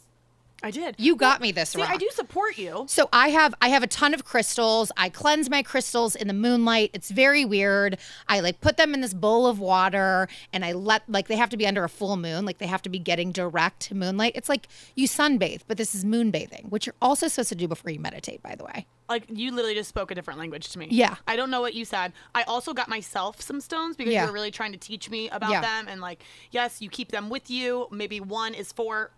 I 0.63 0.71
did. 0.71 0.95
You 0.99 1.17
got 1.17 1.41
me 1.43 1.53
this 1.53 1.71
See, 1.71 1.83
I 1.83 1.97
do 1.97 2.09
support 2.13 2.57
you. 2.57 2.87
So 2.89 3.09
I 3.13 3.29
have 3.29 3.55
I 3.61 3.69
have 3.69 3.83
a 3.83 3.87
ton 3.87 4.15
of 4.15 4.25
crystals. 4.25 4.91
I 4.97 5.11
cleanse 5.11 5.51
my 5.51 5.63
crystals 5.63 6.17
in 6.17 6.29
the 6.29 6.35
moonlight. 6.35 6.91
It's 6.95 7.11
very 7.11 7.45
weird. 7.45 7.99
I 8.27 8.41
like 8.41 8.61
put 8.63 8.79
them 8.79 8.95
in 8.95 9.03
this 9.03 9.13
bowl 9.13 9.47
of 9.47 9.59
water 9.61 10.29
and 10.53 10.65
I 10.65 10.73
let 10.73 11.03
like 11.09 11.29
they 11.29 11.37
have 11.37 11.51
to 11.51 11.57
be 11.59 11.67
under 11.67 11.85
a 11.85 11.89
full 11.89 12.17
moon, 12.17 12.47
like 12.47 12.59
they 12.59 12.67
have 12.67 12.83
to 12.83 12.89
be 12.89 12.99
getting 12.99 13.33
direct 13.33 13.93
moonlight. 13.93 14.33
It's 14.35 14.49
like 14.49 14.67
you 14.95 15.07
sunbathe, 15.07 15.61
but 15.69 15.77
this 15.77 15.95
is 15.95 16.05
moon 16.05 16.31
bathing, 16.31 16.67
which 16.71 16.87
you're 16.87 16.95
also 17.03 17.29
supposed 17.29 17.51
to 17.51 17.55
do 17.55 17.69
before 17.69 17.91
you 17.91 18.01
meditate, 18.01 18.43
by 18.43 18.55
the 18.55 18.65
way. 18.65 18.87
Like 19.09 19.25
you 19.29 19.53
literally 19.53 19.75
just 19.75 19.91
spoke 19.91 20.11
a 20.11 20.15
different 20.15 20.41
language 20.41 20.71
to 20.71 20.79
me. 20.79 20.89
Yeah. 20.91 21.17
I 21.29 21.37
don't 21.37 21.51
know 21.51 21.61
what 21.61 21.75
you 21.75 21.85
said. 21.85 22.13
I 22.35 22.43
also 22.45 22.73
got 22.73 22.89
myself 22.89 23.41
some 23.41 23.61
stones 23.61 23.95
because 23.97 24.13
Yeah. 24.13 24.23
you 24.23 24.29
were 24.29 24.33
really 24.33 24.51
trying 24.51 24.73
to 24.73 24.79
teach 24.79 25.11
me 25.11 25.29
about 25.29 25.51
Yeah. 25.51 25.61
them 25.61 25.87
and 25.89 26.01
like 26.01 26.25
yes, 26.51 26.81
you 26.81 26.89
keep 26.89 27.13
them 27.13 27.29
with 27.29 27.51
you. 27.51 27.87
Maybe 27.93 28.21
one 28.21 28.55
is 28.55 28.73
for 28.73 29.11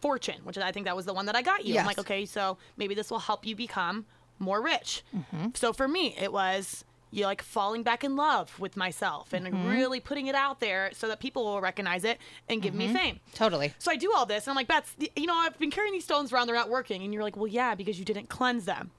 fortune, 0.00 0.40
which 0.44 0.58
I 0.58 0.72
think 0.72 0.86
that 0.86 0.96
was 0.96 1.06
the 1.06 1.14
one 1.14 1.26
that 1.26 1.36
I 1.36 1.42
got 1.42 1.64
you. 1.64 1.78
I'm 1.78 1.86
like, 1.86 1.98
okay, 1.98 2.26
so 2.26 2.58
maybe 2.76 2.94
this 2.94 3.10
will 3.10 3.18
help 3.18 3.46
you 3.46 3.56
become 3.56 4.06
more 4.38 4.60
rich. 4.62 5.02
Mm-hmm. 5.16 5.48
So 5.54 5.72
for 5.72 5.88
me, 5.88 6.14
it 6.20 6.32
was 6.32 6.84
you 7.12 7.24
like 7.24 7.40
falling 7.40 7.82
back 7.82 8.02
in 8.04 8.16
love 8.16 8.58
with 8.58 8.76
myself 8.76 9.32
and 9.32 9.46
Mm-hmm. 9.46 9.68
really 9.68 10.00
putting 10.00 10.26
it 10.26 10.34
out 10.34 10.60
there 10.60 10.90
so 10.92 11.08
that 11.08 11.20
people 11.20 11.44
will 11.44 11.60
recognize 11.60 12.04
it 12.04 12.18
and 12.48 12.60
give 12.60 12.74
Mm-hmm. 12.74 12.92
me 12.92 12.98
fame. 12.98 13.20
Totally. 13.34 13.72
So 13.78 13.90
I 13.90 13.96
do 13.96 14.12
all 14.14 14.26
this, 14.26 14.44
and 14.46 14.50
I'm 14.50 14.56
like, 14.56 14.68
Beth, 14.68 14.94
you 15.16 15.26
know, 15.26 15.36
I've 15.36 15.58
been 15.58 15.70
carrying 15.70 15.92
these 15.94 16.04
stones 16.04 16.32
around; 16.32 16.48
they're 16.48 16.56
not 16.56 16.68
working. 16.68 17.02
And 17.02 17.14
you're 17.14 17.22
like, 17.22 17.36
well, 17.36 17.46
yeah, 17.46 17.74
because 17.74 17.98
you 17.98 18.04
didn't 18.04 18.28
cleanse 18.28 18.64
them. 18.66 18.90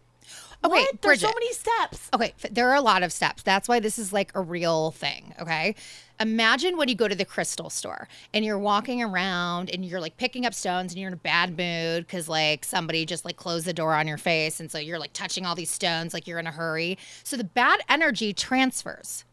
Okay, 0.65 0.73
what? 0.73 1.01
There's 1.01 1.21
so 1.21 1.27
many 1.27 1.53
steps. 1.53 2.09
Okay, 2.13 2.33
f- 2.43 2.51
there 2.51 2.69
are 2.69 2.75
a 2.75 2.81
lot 2.81 3.03
of 3.03 3.11
steps. 3.11 3.43
That's 3.43 3.67
why 3.69 3.79
this 3.79 3.99
is 3.99 4.11
like 4.11 4.31
a 4.33 4.41
real 4.41 4.91
thing, 4.91 5.35
okay? 5.39 5.75
Imagine 6.19 6.77
when 6.77 6.89
you 6.89 6.95
go 6.95 7.07
to 7.07 7.13
the 7.13 7.25
crystal 7.25 7.69
store 7.69 8.07
and 8.33 8.43
you're 8.43 8.57
walking 8.57 9.03
around 9.03 9.69
and 9.69 9.85
you're 9.85 10.01
like 10.01 10.17
picking 10.17 10.47
up 10.47 10.53
stones 10.55 10.91
and 10.91 10.99
you're 10.99 11.09
in 11.09 11.13
a 11.13 11.17
bad 11.17 11.55
mood 11.55 12.07
cuz 12.07 12.27
like 12.27 12.65
somebody 12.65 13.05
just 13.05 13.23
like 13.23 13.37
closed 13.37 13.67
the 13.67 13.73
door 13.73 13.93
on 13.93 14.07
your 14.07 14.17
face 14.17 14.59
and 14.59 14.71
so 14.71 14.79
you're 14.79 14.97
like 14.97 15.13
touching 15.13 15.45
all 15.45 15.53
these 15.53 15.69
stones 15.69 16.15
like 16.15 16.25
you're 16.25 16.39
in 16.39 16.47
a 16.47 16.51
hurry. 16.51 16.97
So 17.23 17.37
the 17.37 17.43
bad 17.43 17.81
energy 17.87 18.33
transfers 18.33 19.25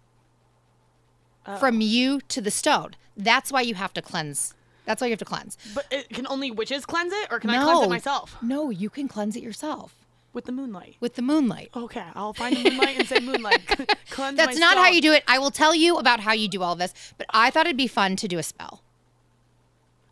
from 1.58 1.80
you 1.80 2.20
to 2.28 2.40
the 2.42 2.50
stone. 2.50 2.96
That's 3.16 3.50
why 3.50 3.62
you 3.62 3.74
have 3.76 3.94
to 3.94 4.02
cleanse. 4.02 4.54
That's 4.84 5.00
why 5.00 5.06
you 5.06 5.12
have 5.12 5.18
to 5.20 5.24
cleanse. 5.24 5.56
But 5.74 5.86
it, 5.90 6.10
can 6.10 6.26
only 6.26 6.50
witches 6.50 6.84
cleanse 6.84 7.12
it, 7.12 7.28
or 7.30 7.38
can 7.38 7.48
I 7.48 7.62
cleanse 7.62 7.84
it 7.84 7.88
myself 7.88 8.36
No, 8.42 8.68
you 8.68 8.90
can 8.90 9.08
cleanse 9.08 9.36
it 9.36 9.42
yourself 9.42 10.03
with 10.34 10.44
the 10.44 10.52
moonlight? 10.52 10.96
with 11.00 11.14
the 11.14 11.22
moonlight. 11.22 11.70
Okay, 11.74 12.04
I'll 12.14 12.34
find 12.34 12.56
the 12.56 12.64
moonlight 12.70 12.98
and 12.98 13.08
say 13.08 13.20
moonlight. 13.20 13.66
cleanse 14.10 14.36
That's 14.36 14.56
my 14.56 14.60
not 14.60 14.76
how 14.76 14.88
you 14.88 15.00
do 15.00 15.12
it. 15.12 15.24
I 15.26 15.38
will 15.38 15.50
tell 15.50 15.74
you 15.74 15.96
about 15.96 16.20
how 16.20 16.32
you 16.32 16.48
do 16.48 16.62
all 16.62 16.74
this, 16.74 16.92
but 17.16 17.26
I 17.30 17.50
thought 17.50 17.66
it'd 17.66 17.76
be 17.76 17.86
fun 17.86 18.16
to 18.16 18.28
do 18.28 18.38
a 18.38 18.42
spell. 18.42 18.82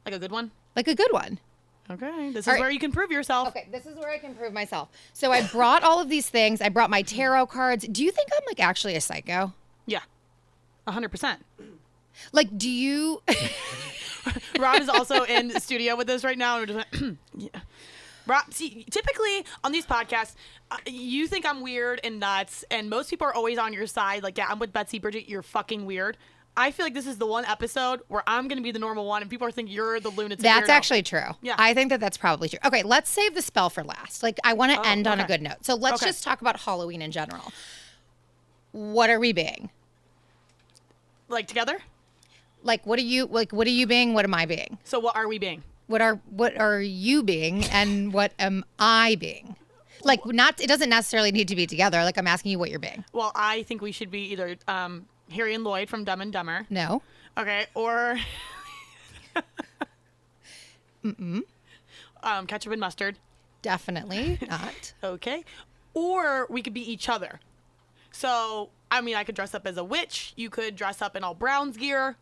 Like 0.06 0.14
a 0.14 0.18
good 0.18 0.32
one. 0.32 0.52
Like 0.74 0.88
a 0.88 0.94
good 0.94 1.12
one. 1.12 1.38
Okay, 1.90 2.30
this 2.30 2.44
is 2.44 2.48
All 2.48 2.54
right. 2.54 2.60
where 2.60 2.70
you 2.70 2.78
can 2.78 2.92
prove 2.92 3.10
yourself. 3.10 3.48
Okay, 3.48 3.68
this 3.70 3.86
is 3.86 3.96
where 3.98 4.10
I 4.10 4.18
can 4.18 4.34
prove 4.34 4.52
myself. 4.52 4.88
So 5.12 5.32
I 5.32 5.46
brought 5.46 5.82
all 5.82 6.00
of 6.00 6.08
these 6.08 6.28
things. 6.28 6.60
I 6.60 6.68
brought 6.68 6.88
my 6.90 7.02
tarot 7.02 7.46
cards. 7.46 7.86
Do 7.86 8.04
you 8.04 8.10
think 8.10 8.28
I'm 8.34 8.44
like 8.46 8.60
actually 8.60 8.94
a 8.94 9.00
psycho? 9.00 9.52
Yeah, 9.84 10.00
hundred 10.88 11.10
percent. 11.10 11.44
Like, 12.32 12.56
do 12.56 12.70
you? 12.70 13.22
Rob 14.58 14.80
is 14.80 14.88
also 14.88 15.24
in 15.24 15.58
studio 15.60 15.96
with 15.96 16.08
us 16.08 16.22
right 16.24 16.38
now. 16.38 16.58
And 16.58 16.70
we're 16.70 16.74
just 16.74 16.92
like, 16.92 17.16
yeah. 17.36 17.60
Rob, 18.26 18.52
see, 18.52 18.84
typically 18.90 19.44
on 19.64 19.72
these 19.72 19.86
podcasts, 19.86 20.34
uh, 20.70 20.76
you 20.86 21.26
think 21.26 21.44
I'm 21.44 21.60
weird 21.60 22.00
and 22.04 22.20
nuts, 22.20 22.64
and 22.70 22.88
most 22.88 23.10
people 23.10 23.26
are 23.26 23.34
always 23.34 23.58
on 23.58 23.72
your 23.72 23.86
side. 23.86 24.22
Like, 24.22 24.38
yeah, 24.38 24.46
I'm 24.48 24.58
with 24.58 24.72
Betsy 24.72 24.98
Bridget. 24.98 25.28
You're 25.28 25.42
fucking 25.42 25.86
weird. 25.86 26.16
I 26.54 26.70
feel 26.70 26.84
like 26.84 26.92
this 26.92 27.06
is 27.06 27.16
the 27.16 27.26
one 27.26 27.46
episode 27.46 28.02
where 28.08 28.22
I'm 28.26 28.46
going 28.46 28.58
to 28.58 28.62
be 28.62 28.72
the 28.72 28.78
normal 28.78 29.06
one, 29.06 29.22
and 29.22 29.30
people 29.30 29.46
are 29.46 29.50
thinking 29.50 29.74
you're 29.74 29.98
the 30.00 30.10
lunatic. 30.10 30.40
That's 30.40 30.68
weirdo. 30.68 30.72
actually 30.72 31.02
true. 31.02 31.28
Yeah. 31.40 31.54
I 31.58 31.72
think 31.72 31.88
that 31.90 31.98
that's 32.00 32.18
probably 32.18 32.50
true. 32.50 32.58
Okay, 32.64 32.82
let's 32.82 33.08
save 33.08 33.34
the 33.34 33.40
spell 33.40 33.70
for 33.70 33.82
last. 33.82 34.22
Like, 34.22 34.38
I 34.44 34.52
want 34.52 34.70
to 34.72 34.78
Oh, 34.78 34.82
end 34.84 35.06
on 35.06 35.18
a 35.18 35.26
good 35.26 35.40
note. 35.40 35.64
So 35.64 35.74
let's 35.74 36.02
Okay. 36.02 36.10
just 36.10 36.22
talk 36.22 36.42
about 36.42 36.60
Halloween 36.60 37.00
in 37.00 37.10
general. 37.10 37.52
What 38.72 39.08
are 39.10 39.18
we 39.18 39.32
being? 39.32 39.70
like 41.28 41.46
together. 41.48 41.78
Like, 42.62 42.84
what 42.86 42.98
are 42.98 43.02
you 43.02 43.24
like? 43.24 43.52
What 43.52 43.66
are 43.66 43.70
you 43.70 43.86
being? 43.86 44.12
What 44.12 44.26
am 44.26 44.34
I 44.34 44.44
being? 44.44 44.76
So 44.84 45.00
what 45.00 45.16
are 45.16 45.26
we 45.26 45.38
being? 45.38 45.62
What 45.92 46.00
are 46.00 46.14
what 46.30 46.56
are 46.58 46.80
you 46.80 47.22
being 47.22 47.64
and 47.66 48.12
what 48.12 48.32
am 48.38 48.64
I 48.78 49.16
being? 49.20 49.54
Like 50.02 50.24
not 50.24 50.60
it 50.60 50.66
doesn't 50.66 50.88
necessarily 50.88 51.30
need 51.30 51.48
to 51.48 51.56
be 51.56 51.66
together. 51.66 52.02
Like 52.02 52.16
I'm 52.18 52.26
asking 52.26 52.50
you 52.50 52.58
what 52.58 52.70
you're 52.70 52.80
being. 52.80 53.04
Well, 53.12 53.30
I 53.36 53.62
think 53.64 53.82
we 53.82 53.92
should 53.92 54.10
be 54.10 54.32
either 54.32 54.56
um, 54.66 55.06
Harry 55.30 55.54
and 55.54 55.62
Lloyd 55.62 55.88
from 55.88 56.02
Dumb 56.04 56.22
and 56.22 56.32
Dumber. 56.32 56.66
No. 56.70 57.02
Okay, 57.38 57.66
or 57.74 58.18
um, 61.04 62.46
ketchup 62.46 62.72
and 62.72 62.80
mustard. 62.80 63.18
Definitely 63.60 64.38
not. 64.48 64.94
Okay, 65.04 65.44
or 65.94 66.46
we 66.48 66.62
could 66.62 66.74
be 66.74 66.90
each 66.90 67.08
other. 67.08 67.38
So 68.10 68.70
I 68.90 69.02
mean, 69.02 69.14
I 69.14 69.24
could 69.24 69.34
dress 69.34 69.54
up 69.54 69.66
as 69.66 69.76
a 69.76 69.84
witch. 69.84 70.32
You 70.36 70.48
could 70.48 70.74
dress 70.74 71.02
up 71.02 71.16
in 71.16 71.22
all 71.22 71.34
Browns 71.34 71.76
gear. 71.76 72.16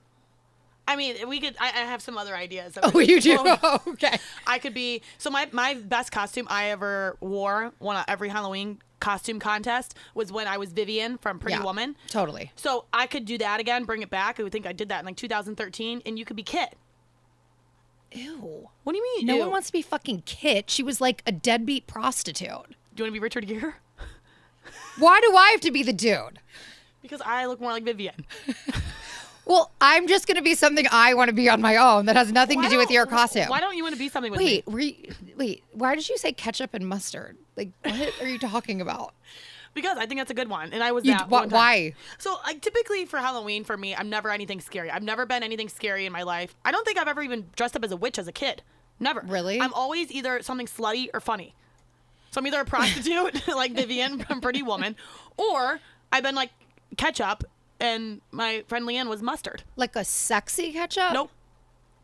I 0.91 0.97
mean, 0.97 1.29
we 1.29 1.41
could. 1.41 1.55
I, 1.61 1.69
I 1.69 1.85
have 1.85 2.03
some 2.03 2.19
other 2.19 2.35
ideas. 2.35 2.77
Oh, 2.83 2.99
you 2.99 3.21
do. 3.21 3.39
Okay. 3.87 4.19
I 4.47 4.59
could 4.59 4.75
be. 4.75 5.03
So 5.19 5.31
my 5.31 5.49
my 5.53 5.75
best 5.75 6.11
costume 6.11 6.47
I 6.51 6.71
ever 6.71 7.17
wore 7.21 7.73
one 7.79 7.97
of 7.97 8.05
every 8.09 8.29
Halloween 8.29 8.81
costume 8.99 9.39
contest 9.39 9.95
was 10.15 10.33
when 10.33 10.49
I 10.49 10.59
was 10.59 10.73
Vivian 10.73 11.17
from 11.19 11.39
Pretty 11.39 11.57
Yeah. 11.59 11.63
Woman. 11.65 11.95
Totally. 12.09 12.51
So 12.57 12.87
I 12.93 13.07
could 13.07 13.25
do 13.25 13.39
that 13.39 13.61
again, 13.61 13.85
bring 13.85 14.03
it 14.03 14.11
back. 14.11 14.41
I 14.41 14.43
would 14.43 14.53
think 14.53 14.67
I 14.67 14.73
did 14.73 14.89
that 14.89 14.99
in 15.01 15.07
like 15.07 15.17
2013, 15.17 16.03
and 16.05 16.19
you 16.19 16.25
could 16.25 16.37
be 16.37 16.43
Kit. 16.43 16.77
Ew. 18.13 18.69
What 18.83 18.93
do 18.93 18.99
you 18.99 19.05
mean? 19.19 19.27
No 19.27 19.35
ew? 19.35 19.41
one 19.43 19.51
wants 19.51 19.69
to 19.69 19.73
be 19.73 19.83
fucking 19.83 20.25
Kit. 20.27 20.69
She 20.71 20.83
was 20.83 21.01
like 21.01 21.23
a 21.27 21.33
deadbeat 21.33 21.87
prostitute. 21.87 22.49
Do 22.49 23.03
you 23.03 23.05
want 23.05 23.09
to 23.09 23.13
be 23.13 23.19
Richard 23.21 23.47
Gere? 23.47 23.75
Why 24.99 25.21
do 25.21 25.35
I 25.37 25.51
have 25.53 25.61
to 25.63 25.71
be 25.71 25.83
the 25.83 25.93
dude? 25.93 26.41
Because 27.03 27.23
I 27.25 27.47
look 27.47 27.63
more 27.63 27.73
like 27.73 27.83
Vivian. 27.85 28.27
Well, 29.51 29.73
I'm 29.81 30.07
just 30.07 30.29
gonna 30.29 30.43
be 30.43 30.55
something 30.55 30.87
I 30.93 31.15
want 31.15 31.29
to 31.29 31.35
be 31.35 31.49
on 31.49 31.61
my 31.61 31.77
own. 31.77 32.07
That 32.07 32.15
has 32.15 32.31
nothing 32.31 32.63
to 32.63 32.69
do 32.69 32.79
with 32.79 32.89
your 32.89 33.05
costume. 33.05 33.49
Why 33.49 33.59
don't 33.59 33.77
you 33.77 33.83
want 33.83 33.97
to 33.97 33.99
be 33.99 34.09
something 34.09 34.31
with 34.31 34.39
wait, 34.39 34.69
me? 34.69 35.09
you, 35.27 35.35
wait. 35.37 35.65
Why 35.73 35.97
did 35.97 36.09
you 36.09 36.17
say 36.19 36.33
ketchup 36.33 36.73
and 36.73 36.87
mustard? 36.87 37.37
Like, 37.57 37.71
what 37.83 38.23
are 38.23 38.29
you 38.29 38.39
talking 38.39 38.81
about? 38.81 39.13
Because 39.73 39.99
I 39.99 40.07
think 40.07 40.19
that's 40.19 40.33
a 40.33 40.35
good 40.35 40.49
one, 40.49 40.73
and 40.73 40.83
I 40.83 40.91
was 40.91 41.05
You- 41.05 41.13
that. 41.13 41.29
wh- 41.29 41.53
why? 41.53 41.95
So, 42.19 42.39
like, 42.45 42.61
typically 42.61 43.07
for 43.07 43.19
Halloween, 43.19 43.63
for 43.63 43.77
me, 43.77 43.95
I'm 43.95 44.11
never 44.11 44.29
anything 44.31 44.61
scary. 44.61 44.91
I've 44.91 45.05
never 45.05 45.27
been 45.27 45.45
anything 45.45 45.69
scary 45.69 46.07
in 46.07 46.13
my 46.13 46.25
life. 46.25 46.57
I 46.65 46.73
don't 46.73 46.85
think 46.85 46.99
I've 46.99 47.07
ever 47.07 47.23
even 47.23 47.47
dressed 47.55 47.77
up 47.77 47.85
as 47.85 47.93
a 47.93 47.97
witch 47.97 48.19
as 48.19 48.27
a 48.27 48.33
kid. 48.33 48.63
Never. 48.99 49.23
Really? 49.25 49.61
I'm 49.61 49.73
always 49.73 50.11
either 50.11 50.43
something 50.43 50.67
slutty 50.67 51.07
or 51.15 51.21
funny. 51.21 51.55
So 52.33 52.41
I'm 52.41 52.47
either 52.49 52.61
a 52.61 52.65
prostitute, 52.65 53.47
like 53.55 53.71
Vivian 53.71 54.19
from 54.25 54.41
Pretty 54.41 54.63
Woman, 54.63 54.97
or 55.37 55.79
I've 56.13 56.25
been 56.25 56.35
like 56.35 56.51
ketchup, 56.97 57.45
and 57.81 58.21
my 58.31 58.65
friend 58.69 58.87
Leanne 58.87 59.09
was 59.09 59.23
mustard. 59.23 59.63
Like 59.77 59.97
a 59.97 60.05
sexy 60.05 60.73
ketchup? 60.73 61.13
Nope. 61.13 61.31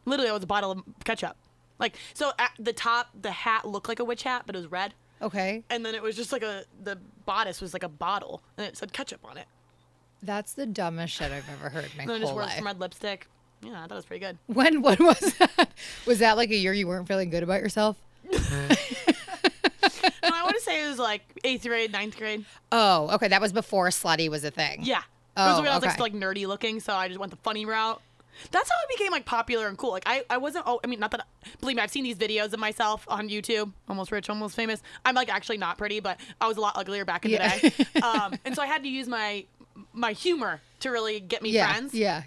Literally, 0.04 0.30
it 0.30 0.34
was 0.34 0.42
a 0.42 0.46
bottle 0.46 0.70
of 0.70 0.82
ketchup. 1.04 1.36
Like, 1.78 1.96
so 2.14 2.32
at 2.38 2.52
the 2.58 2.72
top, 2.72 3.08
the 3.20 3.30
hat 3.30 3.66
looked 3.68 3.88
like 3.88 3.98
a 4.00 4.04
witch 4.04 4.22
hat, 4.22 4.44
but 4.46 4.54
it 4.54 4.58
was 4.58 4.70
red. 4.70 4.94
Okay. 5.20 5.62
And 5.70 5.84
then 5.84 5.94
it 5.94 6.02
was 6.02 6.16
just 6.16 6.32
like 6.32 6.42
a, 6.42 6.64
the 6.82 6.98
bodice 7.24 7.60
was 7.60 7.72
like 7.72 7.82
a 7.82 7.88
bottle, 7.88 8.42
and 8.56 8.66
it 8.66 8.76
said 8.76 8.92
ketchup 8.92 9.20
on 9.24 9.36
it. 9.36 9.46
That's 10.22 10.54
the 10.54 10.66
dumbest 10.66 11.12
shit 11.14 11.30
I've 11.32 11.48
ever 11.50 11.68
heard 11.68 11.84
in 11.84 11.90
my 11.96 12.02
And 12.04 12.10
then 12.10 12.16
I 12.16 12.20
just 12.20 12.32
wore 12.32 12.42
life. 12.42 12.56
some 12.56 12.66
red 12.66 12.80
lipstick. 12.80 13.26
Yeah, 13.62 13.72
I 13.72 13.82
thought 13.82 13.92
it 13.92 13.94
was 13.94 14.04
pretty 14.06 14.24
good. 14.24 14.38
When 14.46 14.82
when 14.82 14.98
was 15.00 15.34
that? 15.38 15.68
Was 16.06 16.18
that 16.20 16.36
like 16.36 16.50
a 16.50 16.56
year 16.56 16.72
you 16.72 16.86
weren't 16.86 17.06
feeling 17.08 17.30
good 17.30 17.42
about 17.42 17.60
yourself? 17.60 17.96
no, 18.32 18.38
I 20.22 20.42
want 20.42 20.54
to 20.56 20.60
say 20.62 20.84
it 20.84 20.88
was 20.88 20.98
like 20.98 21.22
eighth 21.44 21.64
grade, 21.66 21.92
ninth 21.92 22.16
grade. 22.16 22.44
Oh, 22.72 23.08
okay. 23.14 23.28
That 23.28 23.40
was 23.40 23.52
before 23.52 23.88
slutty 23.88 24.28
was 24.28 24.44
a 24.44 24.50
thing. 24.50 24.80
Yeah. 24.82 25.02
It 25.36 25.40
was 25.40 25.58
Oh, 25.58 25.62
when 25.62 25.70
I 25.70 25.74
was 25.74 25.82
like, 25.84 25.92
still, 25.92 26.04
like 26.04 26.14
nerdy 26.14 26.46
looking, 26.46 26.80
so 26.80 26.94
I 26.94 27.08
just 27.08 27.20
went 27.20 27.30
the 27.30 27.36
funny 27.38 27.66
route. 27.66 28.00
That's 28.50 28.68
how 28.68 28.76
I 28.76 28.84
became 28.96 29.12
like 29.12 29.24
popular 29.24 29.66
and 29.66 29.78
cool. 29.78 29.92
Like 29.92 30.02
I, 30.06 30.22
I 30.28 30.36
wasn't. 30.36 30.64
Oh, 30.66 30.78
I 30.84 30.86
mean, 30.88 31.00
not 31.00 31.10
that. 31.12 31.26
Believe 31.60 31.76
me, 31.76 31.82
I've 31.82 31.90
seen 31.90 32.04
these 32.04 32.16
videos 32.18 32.52
of 32.52 32.58
myself 32.60 33.04
on 33.08 33.28
YouTube, 33.30 33.72
almost 33.88 34.12
rich, 34.12 34.28
almost 34.28 34.54
famous. 34.56 34.82
I'm 35.06 35.14
like 35.14 35.32
actually 35.32 35.56
not 35.58 35.78
pretty, 35.78 36.00
but 36.00 36.20
I 36.40 36.46
was 36.46 36.56
a 36.58 36.60
lot 36.60 36.76
uglier 36.76 37.04
back 37.06 37.24
in 37.24 37.30
Yeah. 37.30 37.56
the 37.58 37.70
day. 37.70 38.00
um, 38.02 38.34
and 38.44 38.54
so 38.54 38.60
I 38.62 38.66
had 38.66 38.82
to 38.82 38.88
use 38.90 39.08
my 39.08 39.44
my 39.94 40.12
humor 40.12 40.60
to 40.80 40.90
really 40.90 41.18
get 41.20 41.42
me 41.42 41.50
Yeah. 41.50 41.72
friends. 41.72 41.94
Yeah. 41.94 42.22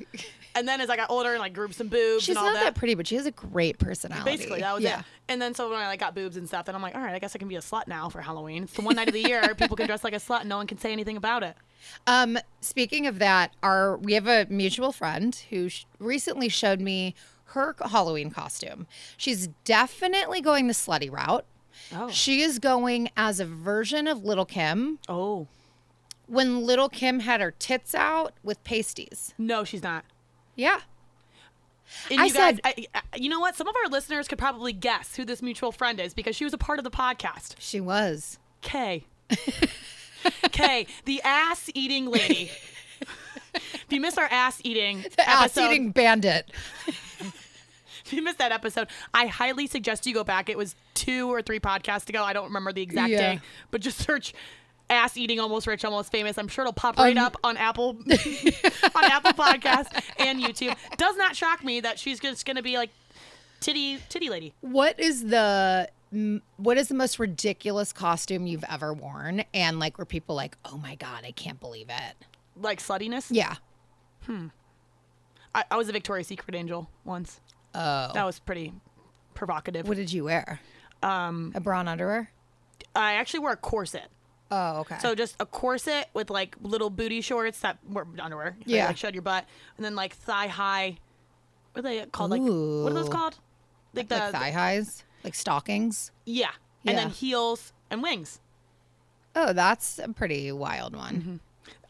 And 0.60 0.68
then 0.68 0.82
as 0.82 0.90
I 0.90 0.98
got 0.98 1.10
older 1.10 1.30
and 1.32 1.40
like 1.40 1.54
grew 1.54 1.72
some 1.72 1.88
boobs 1.88 2.24
She's 2.24 2.36
and 2.36 2.46
all 2.46 2.54
not 2.54 2.62
that. 2.62 2.76
pretty, 2.76 2.94
but 2.96 3.08
she 3.08 3.16
has 3.16 3.26
a 3.26 3.32
great 3.32 3.80
personality. 3.80 4.30
Basically, 4.30 4.60
that 4.60 4.76
was 4.76 4.84
yeah. 4.84 5.00
it. 5.00 5.06
And 5.30 5.42
then 5.42 5.54
so 5.54 5.70
when 5.70 5.80
I 5.80 5.88
like 5.88 6.00
got 6.02 6.14
boobs 6.14 6.36
and 6.36 6.48
stuff, 6.48 6.66
then 6.66 6.76
I'm 6.76 6.82
like, 6.82 6.96
all 6.96 7.02
right, 7.02 7.14
I 7.16 7.20
guess 7.20 7.34
I 7.34 7.40
can 7.40 7.48
be 7.48 7.56
a 7.56 7.62
slut 7.62 7.88
now 7.88 8.10
for 8.10 8.20
Halloween. 8.20 8.64
It's 8.64 8.74
the 8.74 8.82
one 8.82 8.98
night 8.98 9.08
of 9.08 9.14
the 9.14 9.22
year 9.22 9.56
people 9.58 9.78
can 9.78 9.88
dress 9.88 10.04
like 10.04 10.14
a 10.14 10.18
slut 10.18 10.42
and 10.42 10.50
no 10.50 10.58
one 10.58 10.68
can 10.68 10.78
say 10.78 10.92
anything 10.92 11.16
about 11.16 11.44
it. 11.44 11.56
Um, 12.08 12.38
speaking 12.60 13.08
of 13.08 13.20
that, 13.20 13.54
our 13.64 13.96
we 13.98 14.14
have 14.14 14.28
a 14.28 14.46
mutual 14.50 14.92
friend 14.92 15.34
who 15.50 15.70
sh- 15.70 15.86
recently 15.98 16.50
showed 16.50 16.82
me 16.82 17.16
her 17.46 17.76
Halloween 17.80 18.30
costume. 18.30 18.86
She's 19.18 19.48
definitely 19.64 20.42
going 20.42 20.68
the 20.68 20.74
slutty 20.74 21.10
route. 21.12 21.46
Oh. 21.96 22.10
She 22.10 22.42
is 22.42 22.60
going 22.60 23.10
as 23.16 23.40
a 23.40 23.46
version 23.46 24.08
of 24.08 24.26
Lil' 24.26 24.46
Kim 24.46 25.00
Oh. 25.08 25.48
when 26.28 26.66
Lil' 26.66 26.90
Kim 26.90 27.22
had 27.22 27.40
her 27.42 27.52
tits 27.52 27.96
out 27.96 28.34
with 28.44 28.62
pasties. 28.64 29.34
No, 29.38 29.64
she's 29.64 29.82
not. 29.82 30.04
Yeah. 30.60 30.80
And 32.12 32.20
I 32.22 32.26
you 32.26 32.34
guys, 32.34 32.60
said- 32.64 32.88
I, 32.94 33.06
you 33.18 33.30
know 33.30 33.40
what? 33.40 33.56
Some 33.56 33.68
of 33.68 33.76
our 33.84 33.90
listeners 33.90 34.28
could 34.28 34.38
probably 34.38 34.74
guess 34.74 35.16
who 35.16 35.26
this 35.26 35.42
mutual 35.42 35.72
friend 35.72 36.00
is 36.00 36.14
because 36.14 36.36
she 36.36 36.44
was 36.44 36.54
a 36.54 36.58
part 36.58 36.78
of 36.80 36.84
the 36.84 36.92
podcast. 36.92 37.56
She 37.60 37.80
was. 37.80 38.38
Kay. 38.62 39.06
Kay, 40.52 40.86
the 41.06 41.22
ass 41.24 41.70
eating 41.74 42.08
lady. 42.08 42.52
if 43.54 43.86
you 43.90 44.02
missed 44.02 44.20
our 44.20 44.28
ass 44.30 44.60
eating 44.64 45.04
The 45.18 45.28
ass 45.30 45.58
eating 45.58 45.92
bandit. 45.92 46.52
if 46.88 48.12
you 48.12 48.22
missed 48.22 48.38
that 48.40 48.52
episode, 48.52 48.88
I 49.14 49.28
highly 49.28 49.66
suggest 49.66 50.06
you 50.06 50.14
go 50.14 50.24
back. 50.26 50.50
It 50.50 50.58
was 50.58 50.76
two 50.94 51.32
or 51.32 51.42
three 51.42 51.60
podcasts 51.60 52.10
ago. 52.10 52.24
I 52.24 52.34
don't 52.34 52.46
remember 52.46 52.74
the 52.74 52.82
exact 52.82 53.12
Yeah. 53.12 53.36
day, 53.36 53.42
but 53.72 53.82
just 53.82 53.98
search 54.00 54.34
ass 54.90 55.18
eating 55.18 55.40
almost 55.40 55.68
rich, 55.68 55.86
almost 55.86 56.12
famous. 56.12 56.38
I'm 56.38 56.48
sure 56.48 56.64
it'll 56.64 56.74
pop 56.74 56.98
right 56.98 57.18
Um, 57.18 57.24
up 57.24 57.38
on 57.44 57.58
Apple 57.58 57.90
on 58.10 59.04
Apple 59.06 59.32
podcast 59.34 59.88
and 60.18 60.42
YouTube. 60.42 60.76
Does 60.98 61.16
not 61.18 61.36
shock 61.36 61.64
me 61.64 61.80
that 61.82 62.00
she's 62.00 62.20
just 62.20 62.46
gonna 62.46 62.62
be 62.64 62.78
like 62.78 62.90
titty 63.60 64.00
titty 64.10 64.30
lady. 64.30 64.54
What 64.62 65.00
is 65.00 65.26
the 65.26 65.90
what 66.58 66.78
is 66.78 66.88
the 66.88 66.96
most 66.96 67.20
ridiculous 67.20 67.94
costume 67.94 68.48
you've 68.48 68.64
ever 68.68 68.94
worn 68.94 69.44
and 69.54 69.80
like 69.80 69.98
where 69.98 70.06
people 70.06 70.36
like, 70.36 70.58
"Oh 70.66 70.78
my 70.78 70.96
god, 70.96 71.24
I 71.26 71.32
can't 71.32 71.60
believe 71.60 71.90
it." 71.90 72.16
Like 72.56 72.80
sluttiness. 72.82 73.28
Yeah. 73.30 73.56
hmm 74.26 74.48
I, 75.56 75.64
I 75.72 75.78
was 75.78 75.90
a 75.90 75.92
Victoria's 75.92 76.28
Secret 76.28 76.56
angel 76.56 76.90
once. 77.06 77.40
Oh. 77.74 78.12
That 78.14 78.26
was 78.26 78.40
pretty 78.40 78.74
provocative. 79.34 79.88
What 79.88 79.98
did 79.98 80.12
you 80.14 80.26
wear? 80.26 80.60
Um, 81.02 81.52
a 81.56 81.60
bra 81.60 81.80
and 81.80 81.90
underwear. 81.90 82.32
I 82.96 83.14
actually 83.14 83.40
wore 83.42 83.52
a 83.52 83.56
corset. 83.58 84.10
Oh, 84.52 84.80
okay. 84.82 84.98
So 85.00 85.14
just 85.16 85.36
a 85.40 85.46
corset 85.46 86.10
with 86.14 86.30
like 86.30 86.56
little 86.62 86.90
booty 86.90 87.22
shorts 87.22 87.60
that 87.60 87.78
were 87.90 88.08
underwear. 88.20 88.56
that, 88.60 88.68
Yeah. 88.68 88.88
Like 88.88 88.98
showed 88.98 89.14
your 89.14 89.22
butt, 89.22 89.46
and 89.78 89.86
then 89.86 89.96
like 89.96 90.16
thigh 90.16 90.48
high. 90.48 90.98
What 91.74 91.80
are 91.80 91.90
they 91.90 92.06
called? 92.08 92.32
Like 92.32 92.42
what 92.42 92.92
are 92.92 92.94
those 92.96 93.10
called? 93.10 93.38
Like 93.94 94.08
the, 94.08 94.16
like 94.18 94.32
thigh 94.32 94.52
highs, 94.52 95.04
like 95.24 95.36
stockings. 95.36 96.12
yeah, 96.26 96.50
and 96.86 96.98
then 96.98 97.10
heels 97.10 97.74
and 97.92 98.02
wings. 98.04 98.40
Oh, 99.36 99.54
that's 99.54 100.00
a 100.00 100.10
pretty 100.10 100.52
wild 100.52 100.96
one. 100.96 101.16
Mm-hmm. 101.16 101.36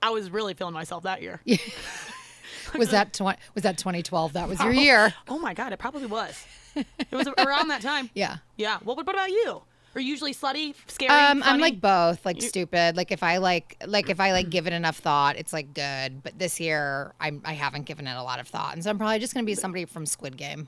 I 0.04 0.10
was 0.10 0.30
really 0.30 0.54
feeling 0.54 0.74
myself 0.74 1.04
that 1.04 1.22
year. 1.22 1.42
Was 2.78 2.92
that 2.92 3.14
tw- 3.14 3.22
was 3.56 3.64
that 3.64 3.80
2012? 3.80 4.34
That 4.34 4.48
was 4.48 4.60
your 4.62 4.72
year. 4.72 5.12
Oh 5.28 5.40
my 5.40 5.56
god, 5.56 5.74
it 5.74 5.80
probably 5.80 6.06
was. 6.06 6.46
It 6.76 6.86
was 7.12 7.28
around 7.28 7.70
that 7.70 7.82
time. 7.82 8.12
Yeah. 8.14 8.38
Yeah. 8.58 8.78
What, 8.84 8.96
what 8.98 9.10
about 9.10 9.30
you? 9.32 9.64
Are 9.96 10.02
usually 10.02 10.34
slutty, 10.34 10.76
scary? 10.88 11.10
Um, 11.12 11.38
I'm 11.38 11.42
funny? 11.42 11.62
like 11.62 11.82
both, 11.82 12.26
like 12.26 12.42
stupid. 12.42 12.96
Like 12.96 13.12
if 13.12 13.24
I 13.24 13.38
like, 13.38 13.76
like 13.86 14.10
if 14.10 14.20
I 14.20 14.32
like 14.32 14.50
give 14.50 14.68
it 14.68 14.74
enough 14.74 14.98
thought, 14.98 15.36
it's 15.36 15.52
like 15.52 15.74
good. 15.74 16.22
But 16.24 16.38
this 16.38 16.60
year, 16.60 17.14
I'm 17.20 17.42
I 17.44 17.54
haven't 17.54 17.86
given 17.86 18.06
it 18.08 18.16
a 18.16 18.24
lot 18.24 18.40
of 18.40 18.48
thought, 18.48 18.74
and 18.76 18.84
so 18.84 18.90
I'm 18.90 18.98
probably 18.98 19.20
just 19.20 19.34
gonna 19.34 19.46
be 19.46 19.56
somebody 19.56 19.86
from 19.86 20.06
Squid 20.06 20.38
Game. 20.38 20.68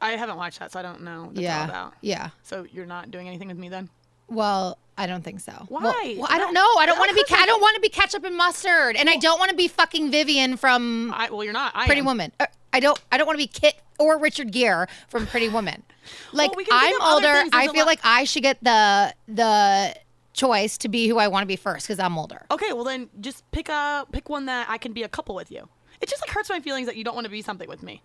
I 0.00 0.12
haven't 0.12 0.36
watched 0.36 0.58
that, 0.58 0.72
so 0.72 0.78
I 0.80 0.82
don't 0.82 1.02
know 1.02 1.24
what 1.26 1.36
all 1.36 1.42
yeah, 1.42 1.64
about. 1.64 1.94
yeah. 2.00 2.30
So 2.42 2.66
you're 2.72 2.86
not 2.86 3.10
doing 3.10 3.28
anything 3.28 3.48
with 3.48 3.58
me 3.58 3.68
then? 3.68 3.88
Well, 4.28 4.78
I 4.98 5.06
don't 5.06 5.22
think 5.22 5.40
so. 5.40 5.52
Well- 5.68 5.82
Why? 5.82 6.16
Well, 6.18 6.28
I 6.30 6.38
don't 6.38 6.54
know. 6.54 6.66
I 6.78 6.86
don't 6.86 6.98
want 6.98 7.10
to 7.10 7.14
be. 7.14 7.24
Ca- 7.24 7.40
I 7.40 7.46
don't 7.46 7.60
want 7.60 7.76
to 7.76 7.80
be 7.80 7.88
ketchup 7.88 8.24
and 8.24 8.36
mustard, 8.36 8.96
and 8.96 9.08
I 9.08 9.16
don't 9.16 9.38
want 9.38 9.50
to 9.50 9.56
be 9.56 9.68
fucking 9.68 10.10
Vivian 10.10 10.56
from 10.56 11.12
I, 11.14 11.30
well, 11.30 11.44
you're 11.44 11.52
not. 11.52 11.72
I 11.74 11.86
Pretty 11.86 12.00
am. 12.00 12.06
Woman. 12.06 12.32
Uh, 12.40 12.46
I 12.72 12.80
don't. 12.80 13.00
I 13.10 13.18
don't 13.18 13.26
want 13.26 13.38
to 13.38 13.42
be 13.44 13.48
Kit 13.48 13.74
or 13.98 14.18
Richard 14.18 14.50
Gere 14.52 14.86
from 15.08 15.26
Pretty 15.26 15.48
Woman. 15.48 15.82
Like 16.32 16.56
we 16.56 16.66
I'm 16.72 17.00
older. 17.00 17.44
I 17.52 17.68
feel 17.68 17.80
lot- 17.82 17.86
like 17.86 18.00
I 18.02 18.24
should 18.24 18.42
get 18.42 18.58
the 18.62 19.14
the 19.28 19.94
choice 20.32 20.76
to 20.78 20.88
be 20.88 21.06
who 21.06 21.18
I 21.18 21.28
want 21.28 21.42
to 21.42 21.46
be 21.46 21.54
first 21.56 21.86
because 21.86 22.00
I'm 22.00 22.18
older. 22.18 22.44
Okay, 22.50 22.72
well 22.72 22.82
then 22.84 23.08
just 23.20 23.48
pick 23.52 23.68
a 23.68 24.04
pick 24.10 24.28
one 24.28 24.46
that 24.46 24.68
I 24.68 24.78
can 24.78 24.92
be 24.92 25.02
a 25.04 25.08
couple 25.08 25.34
with 25.36 25.52
you. 25.52 25.68
It 26.00 26.08
just 26.08 26.20
like 26.20 26.30
hurts 26.30 26.48
my 26.50 26.58
feelings 26.58 26.86
that 26.88 26.96
you 26.96 27.04
don't 27.04 27.14
want 27.14 27.26
to 27.26 27.30
be 27.30 27.40
something 27.42 27.68
with 27.68 27.82
me. 27.84 28.02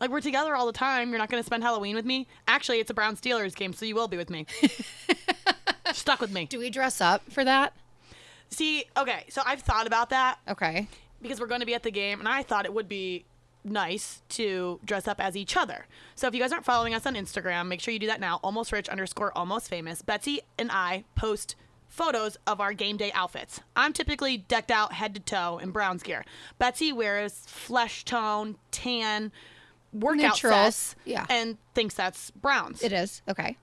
Like 0.00 0.10
we're 0.10 0.20
together 0.20 0.54
all 0.54 0.66
the 0.66 0.72
time. 0.72 1.10
You're 1.10 1.18
not 1.18 1.30
going 1.30 1.42
to 1.42 1.46
spend 1.46 1.64
Halloween 1.64 1.96
with 1.96 2.04
me. 2.04 2.28
Actually, 2.46 2.78
it's 2.78 2.90
a 2.90 2.94
Brown 2.94 3.16
Steelers 3.16 3.56
game, 3.56 3.72
so 3.72 3.84
you 3.86 3.94
will 3.96 4.06
be 4.08 4.16
with 4.16 4.30
me. 4.30 4.46
Stuck 5.92 6.20
with 6.20 6.30
me. 6.30 6.46
Do 6.46 6.58
we 6.58 6.70
dress 6.70 7.00
up 7.00 7.22
for 7.30 7.44
that? 7.44 7.72
See, 8.50 8.84
okay, 8.96 9.24
so 9.28 9.42
I've 9.44 9.60
thought 9.62 9.86
about 9.86 10.10
that 10.10 10.38
Okay. 10.48 10.86
because 11.20 11.40
we're 11.40 11.46
going 11.46 11.60
to 11.60 11.66
be 11.66 11.74
at 11.74 11.82
the 11.82 11.90
game, 11.90 12.18
and 12.20 12.28
I 12.28 12.42
thought 12.42 12.64
it 12.66 12.72
would 12.74 12.88
be 12.88 13.24
nice 13.64 14.22
to 14.30 14.80
dress 14.84 15.06
up 15.06 15.20
as 15.20 15.36
each 15.36 15.56
other. 15.56 15.86
So 16.14 16.26
if 16.26 16.34
you 16.34 16.40
guys 16.40 16.52
aren't 16.52 16.64
following 16.64 16.94
us 16.94 17.06
on 17.06 17.14
Instagram, 17.14 17.66
make 17.68 17.80
sure 17.80 17.92
you 17.92 18.00
do 18.00 18.06
that 18.08 18.20
now. 18.20 18.40
Almost 18.42 18.72
rich 18.72 18.88
underscore 18.88 19.36
almost 19.36 19.68
famous. 19.68 20.02
Betsy 20.02 20.40
and 20.58 20.70
I 20.72 21.04
post 21.14 21.54
photos 21.88 22.38
of 22.46 22.60
our 22.60 22.72
game 22.72 22.96
day 22.96 23.12
outfits. 23.12 23.60
I'm 23.76 23.92
typically 23.92 24.38
decked 24.38 24.70
out 24.70 24.94
head 24.94 25.14
to 25.14 25.20
toe 25.20 25.58
in 25.58 25.70
Brown's 25.70 26.02
gear. 26.02 26.24
Betsy 26.58 26.92
wears 26.92 27.34
flesh 27.46 28.04
tone, 28.04 28.56
tan, 28.70 29.30
workout 29.92 30.38
sets, 30.38 30.96
yeah. 31.04 31.26
and 31.28 31.58
thinks 31.74 31.94
that's 31.94 32.30
Brown's. 32.30 32.82
It 32.82 32.92
is. 32.92 33.22
Okay. 33.28 33.56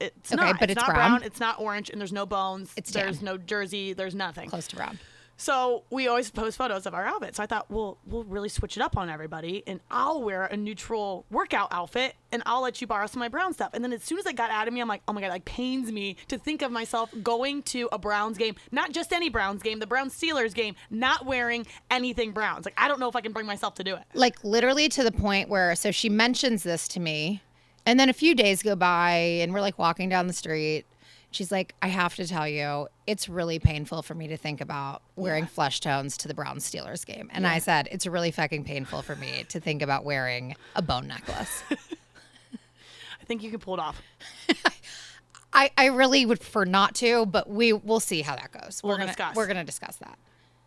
It's 0.00 0.32
Okay, 0.32 0.42
not. 0.42 0.58
but 0.58 0.70
it's, 0.70 0.78
it's 0.78 0.88
not 0.88 0.94
brown. 0.94 1.22
It's 1.24 1.40
not 1.40 1.60
orange, 1.60 1.90
and 1.90 2.00
there's 2.00 2.12
no 2.12 2.24
bones. 2.24 2.72
It's 2.74 2.90
there's 2.90 3.18
tan. 3.18 3.24
no 3.26 3.36
jersey. 3.36 3.92
There's 3.92 4.14
nothing. 4.14 4.48
Close 4.48 4.66
to 4.68 4.76
brown. 4.76 4.98
So 5.36 5.84
we 5.90 6.06
always 6.06 6.30
post 6.30 6.56
photos 6.56 6.86
of 6.86 6.94
our 6.94 7.04
outfits. 7.04 7.36
So 7.38 7.42
I 7.42 7.46
thought, 7.46 7.70
well, 7.70 7.98
we'll 8.06 8.24
really 8.24 8.48
switch 8.48 8.76
it 8.76 8.82
up 8.82 8.96
on 8.96 9.10
everybody, 9.10 9.62
and 9.66 9.80
I'll 9.90 10.22
wear 10.22 10.44
a 10.44 10.56
neutral 10.56 11.26
workout 11.30 11.68
outfit, 11.72 12.14
and 12.30 12.42
I'll 12.46 12.62
let 12.62 12.80
you 12.80 12.86
borrow 12.86 13.06
some 13.06 13.20
of 13.20 13.24
my 13.24 13.28
brown 13.28 13.52
stuff. 13.52 13.70
And 13.74 13.82
then 13.82 13.92
as 13.92 14.02
soon 14.02 14.18
as 14.18 14.26
it 14.26 14.36
got 14.36 14.50
out 14.50 14.68
of 14.68 14.74
me, 14.74 14.80
I'm 14.80 14.88
like, 14.88 15.02
oh 15.08 15.12
my 15.12 15.20
god, 15.20 15.28
it 15.28 15.30
like 15.30 15.44
pains 15.44 15.90
me 15.90 16.16
to 16.28 16.38
think 16.38 16.62
of 16.62 16.70
myself 16.70 17.10
going 17.22 17.62
to 17.64 17.88
a 17.92 17.98
Browns 17.98 18.38
game, 18.38 18.54
not 18.70 18.92
just 18.92 19.12
any 19.12 19.28
Browns 19.28 19.62
game, 19.62 19.80
the 19.80 19.86
Browns 19.86 20.14
Steelers 20.14 20.54
game, 20.54 20.76
not 20.90 21.26
wearing 21.26 21.66
anything 21.90 22.32
Browns. 22.32 22.64
Like 22.64 22.74
I 22.76 22.88
don't 22.88 23.00
know 23.00 23.08
if 23.08 23.16
I 23.16 23.20
can 23.20 23.32
bring 23.32 23.46
myself 23.46 23.74
to 23.76 23.84
do 23.84 23.94
it. 23.96 24.02
Like 24.14 24.42
literally 24.44 24.88
to 24.90 25.02
the 25.02 25.12
point 25.12 25.48
where 25.48 25.74
so 25.74 25.90
she 25.90 26.08
mentions 26.08 26.62
this 26.62 26.86
to 26.88 27.00
me, 27.00 27.42
and 27.86 27.98
then 27.98 28.08
a 28.08 28.14
few 28.14 28.34
days 28.34 28.62
go 28.62 28.76
by, 28.76 29.12
and 29.12 29.52
we're 29.52 29.60
like 29.60 29.78
walking 29.78 30.08
down 30.08 30.26
the 30.26 30.32
street. 30.32 30.86
She's 31.34 31.50
like, 31.50 31.74
I 31.82 31.88
have 31.88 32.14
to 32.16 32.26
tell 32.28 32.46
you, 32.46 32.86
it's 33.08 33.28
really 33.28 33.58
painful 33.58 34.02
for 34.02 34.14
me 34.14 34.28
to 34.28 34.36
think 34.36 34.60
about 34.60 35.02
wearing 35.16 35.46
flesh 35.46 35.80
tones 35.80 36.16
to 36.18 36.28
the 36.28 36.34
Brown 36.34 36.58
Steelers 36.58 37.04
game. 37.04 37.28
And 37.32 37.44
I 37.44 37.58
said, 37.58 37.88
it's 37.90 38.06
really 38.06 38.30
fucking 38.30 38.64
painful 38.64 39.02
for 39.02 39.16
me 39.16 39.44
to 39.48 39.58
think 39.58 39.82
about 39.82 40.04
wearing 40.04 40.54
a 40.76 40.82
bone 40.82 41.08
necklace. 41.08 41.64
I 41.70 43.24
think 43.26 43.42
you 43.42 43.50
can 43.50 43.58
pull 43.58 43.74
it 43.74 43.80
off. 43.80 44.00
I, 45.52 45.70
I 45.76 45.86
really 45.86 46.24
would 46.24 46.40
prefer 46.40 46.64
not 46.64 46.94
to, 46.96 47.26
but 47.26 47.48
we 47.48 47.72
we'll 47.72 48.00
see 48.00 48.22
how 48.22 48.36
that 48.36 48.52
goes. 48.52 48.80
We'll 48.82 48.92
we're 48.92 48.98
gonna 48.98 49.06
discuss. 49.08 49.36
we're 49.36 49.46
gonna 49.46 49.64
discuss 49.64 49.96
that. 49.96 50.18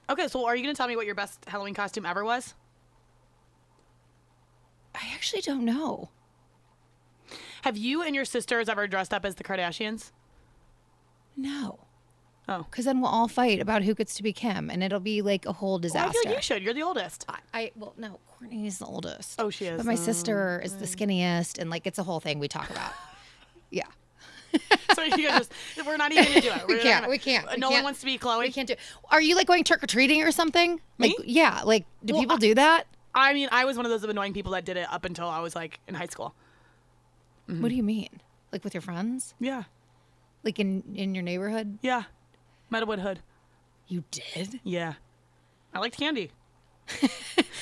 Okay, 0.10 0.28
so 0.28 0.46
are 0.46 0.56
you 0.56 0.64
gonna 0.64 0.74
tell 0.74 0.88
me 0.88 0.96
what 0.96 1.06
your 1.06 1.16
best 1.16 1.44
Halloween 1.46 1.74
costume 1.74 2.06
ever 2.06 2.26
was? 2.26 2.56
I 4.96 5.12
actually 5.14 5.42
don't 5.42 5.66
know. 5.66 6.10
Have 7.62 7.78
you 7.78 8.02
and 8.02 8.16
your 8.16 8.26
sisters 8.26 8.70
ever 8.70 8.88
dressed 8.88 9.14
up 9.14 9.26
as 9.26 9.36
the 9.36 9.44
Kardashians? 9.44 10.12
No. 11.38 11.80
Oh. 12.50 12.66
Because 12.70 12.86
then 12.86 13.02
we'll 13.02 13.10
all 13.12 13.28
fight 13.28 13.60
about 13.60 13.84
who 13.84 13.94
gets 13.94 14.16
to 14.16 14.24
be 14.24 14.32
Kim, 14.34 14.70
and 14.70 14.82
it'll 14.82 15.00
be 15.02 15.22
like 15.22 15.46
a 15.46 15.52
whole 15.54 15.72
Well, 15.74 15.80
disaster. 15.80 16.10
I 16.10 16.12
feel 16.24 16.32
like 16.32 16.36
you 16.38 16.42
should. 16.42 16.64
You're 16.64 16.74
the 16.74 16.82
oldest. 16.84 17.26
I, 17.30 17.40
I 17.54 17.72
well, 17.76 17.94
no, 17.98 18.20
Courtney's 18.28 18.80
the 18.80 18.86
oldest. 18.86 19.40
Oh, 19.40 19.50
she 19.50 19.66
is. 19.66 19.78
But 19.78 19.86
my 19.86 19.94
Oh, 19.94 19.98
sister 19.98 20.62
is 20.64 20.76
the 20.78 20.86
skinniest, 20.86 21.58
and 21.60 21.70
like 21.70 21.86
it's 21.86 22.00
a 22.00 22.04
whole 22.04 22.20
thing 22.22 22.40
we 22.40 22.48
talk 22.48 22.70
about. 22.70 22.94
yeah, 23.70 23.84
so 24.96 25.04
you 25.04 25.28
guys 25.28 25.50
just, 25.50 25.86
we're 25.86 25.98
not 25.98 26.14
even 26.14 26.24
gonna 26.26 26.42
do 26.42 26.48
it. 26.52 26.62
We're 26.70 26.78
we 26.78 26.82
can't. 26.82 27.02
gonna- 27.02 27.10
We 27.12 27.18
can't. 27.18 27.46
no 27.60 27.68
one 27.68 27.74
can't- 27.74 27.84
wants 27.84 28.00
to 28.00 28.06
be 28.06 28.18
Khloé. 28.18 28.40
We 28.40 28.52
can't 28.52 28.68
do. 28.68 28.76
Are 29.12 29.22
you 29.22 29.36
like 29.36 29.46
going 29.48 29.66
trick 29.66 29.84
or 29.84 29.88
treating 29.88 30.24
or 30.24 30.32
something? 30.32 30.80
Me? 30.98 31.10
Like, 31.10 31.16
yeah. 31.26 31.62
Like, 31.66 31.86
do 32.06 32.14
Well, 32.14 32.24
people 32.24 32.38
I- 32.38 32.40
do 32.40 32.56
that? 32.56 32.88
I 33.14 33.34
mean, 33.34 33.50
I 33.52 33.66
was 33.66 33.76
one 33.78 33.86
of 33.86 33.90
those 33.92 34.04
annoying 34.04 34.34
people 34.34 34.54
that 34.54 34.64
did 34.64 34.78
it 34.78 34.88
up 34.90 35.04
until 35.04 35.28
I 35.28 35.40
was 35.42 35.54
like 35.56 35.80
in 35.88 35.96
high 35.96 36.06
school. 36.06 36.34
Mm-hmm. 37.50 37.62
What 37.62 37.70
do 37.70 37.76
you 37.76 37.84
mean? 37.84 38.22
Like 38.54 38.64
with 38.64 38.74
your 38.74 38.82
friends? 38.82 39.34
Yeah, 39.40 39.64
Like 40.48 40.60
in 40.60 40.82
in 40.96 41.14
your 41.14 41.24
neighborhood? 41.26 41.78
yeah. 41.82 42.04
Meadowood 42.72 43.00
Hood. 43.00 43.20
You 43.90 44.06
did? 44.12 44.62
Yeah, 44.64 44.94
I 45.74 45.80
liked 45.80 45.98
candy. 45.98 46.32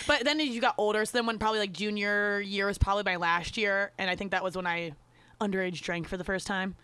but 0.07 0.23
then 0.23 0.39
as 0.39 0.49
you 0.49 0.61
got 0.61 0.75
older, 0.77 1.03
so 1.03 1.17
then 1.17 1.25
when 1.25 1.39
probably 1.39 1.57
like 1.57 1.73
junior 1.73 2.39
year 2.41 2.67
was 2.67 2.77
probably 2.77 3.01
my 3.01 3.15
last 3.15 3.57
year, 3.57 3.91
and 3.97 4.07
I 4.07 4.15
think 4.15 4.29
that 4.31 4.43
was 4.43 4.55
when 4.55 4.67
I 4.67 4.91
underage 5.41 5.81
drank 5.81 6.07
for 6.07 6.15
the 6.15 6.23
first 6.23 6.45
time. 6.45 6.75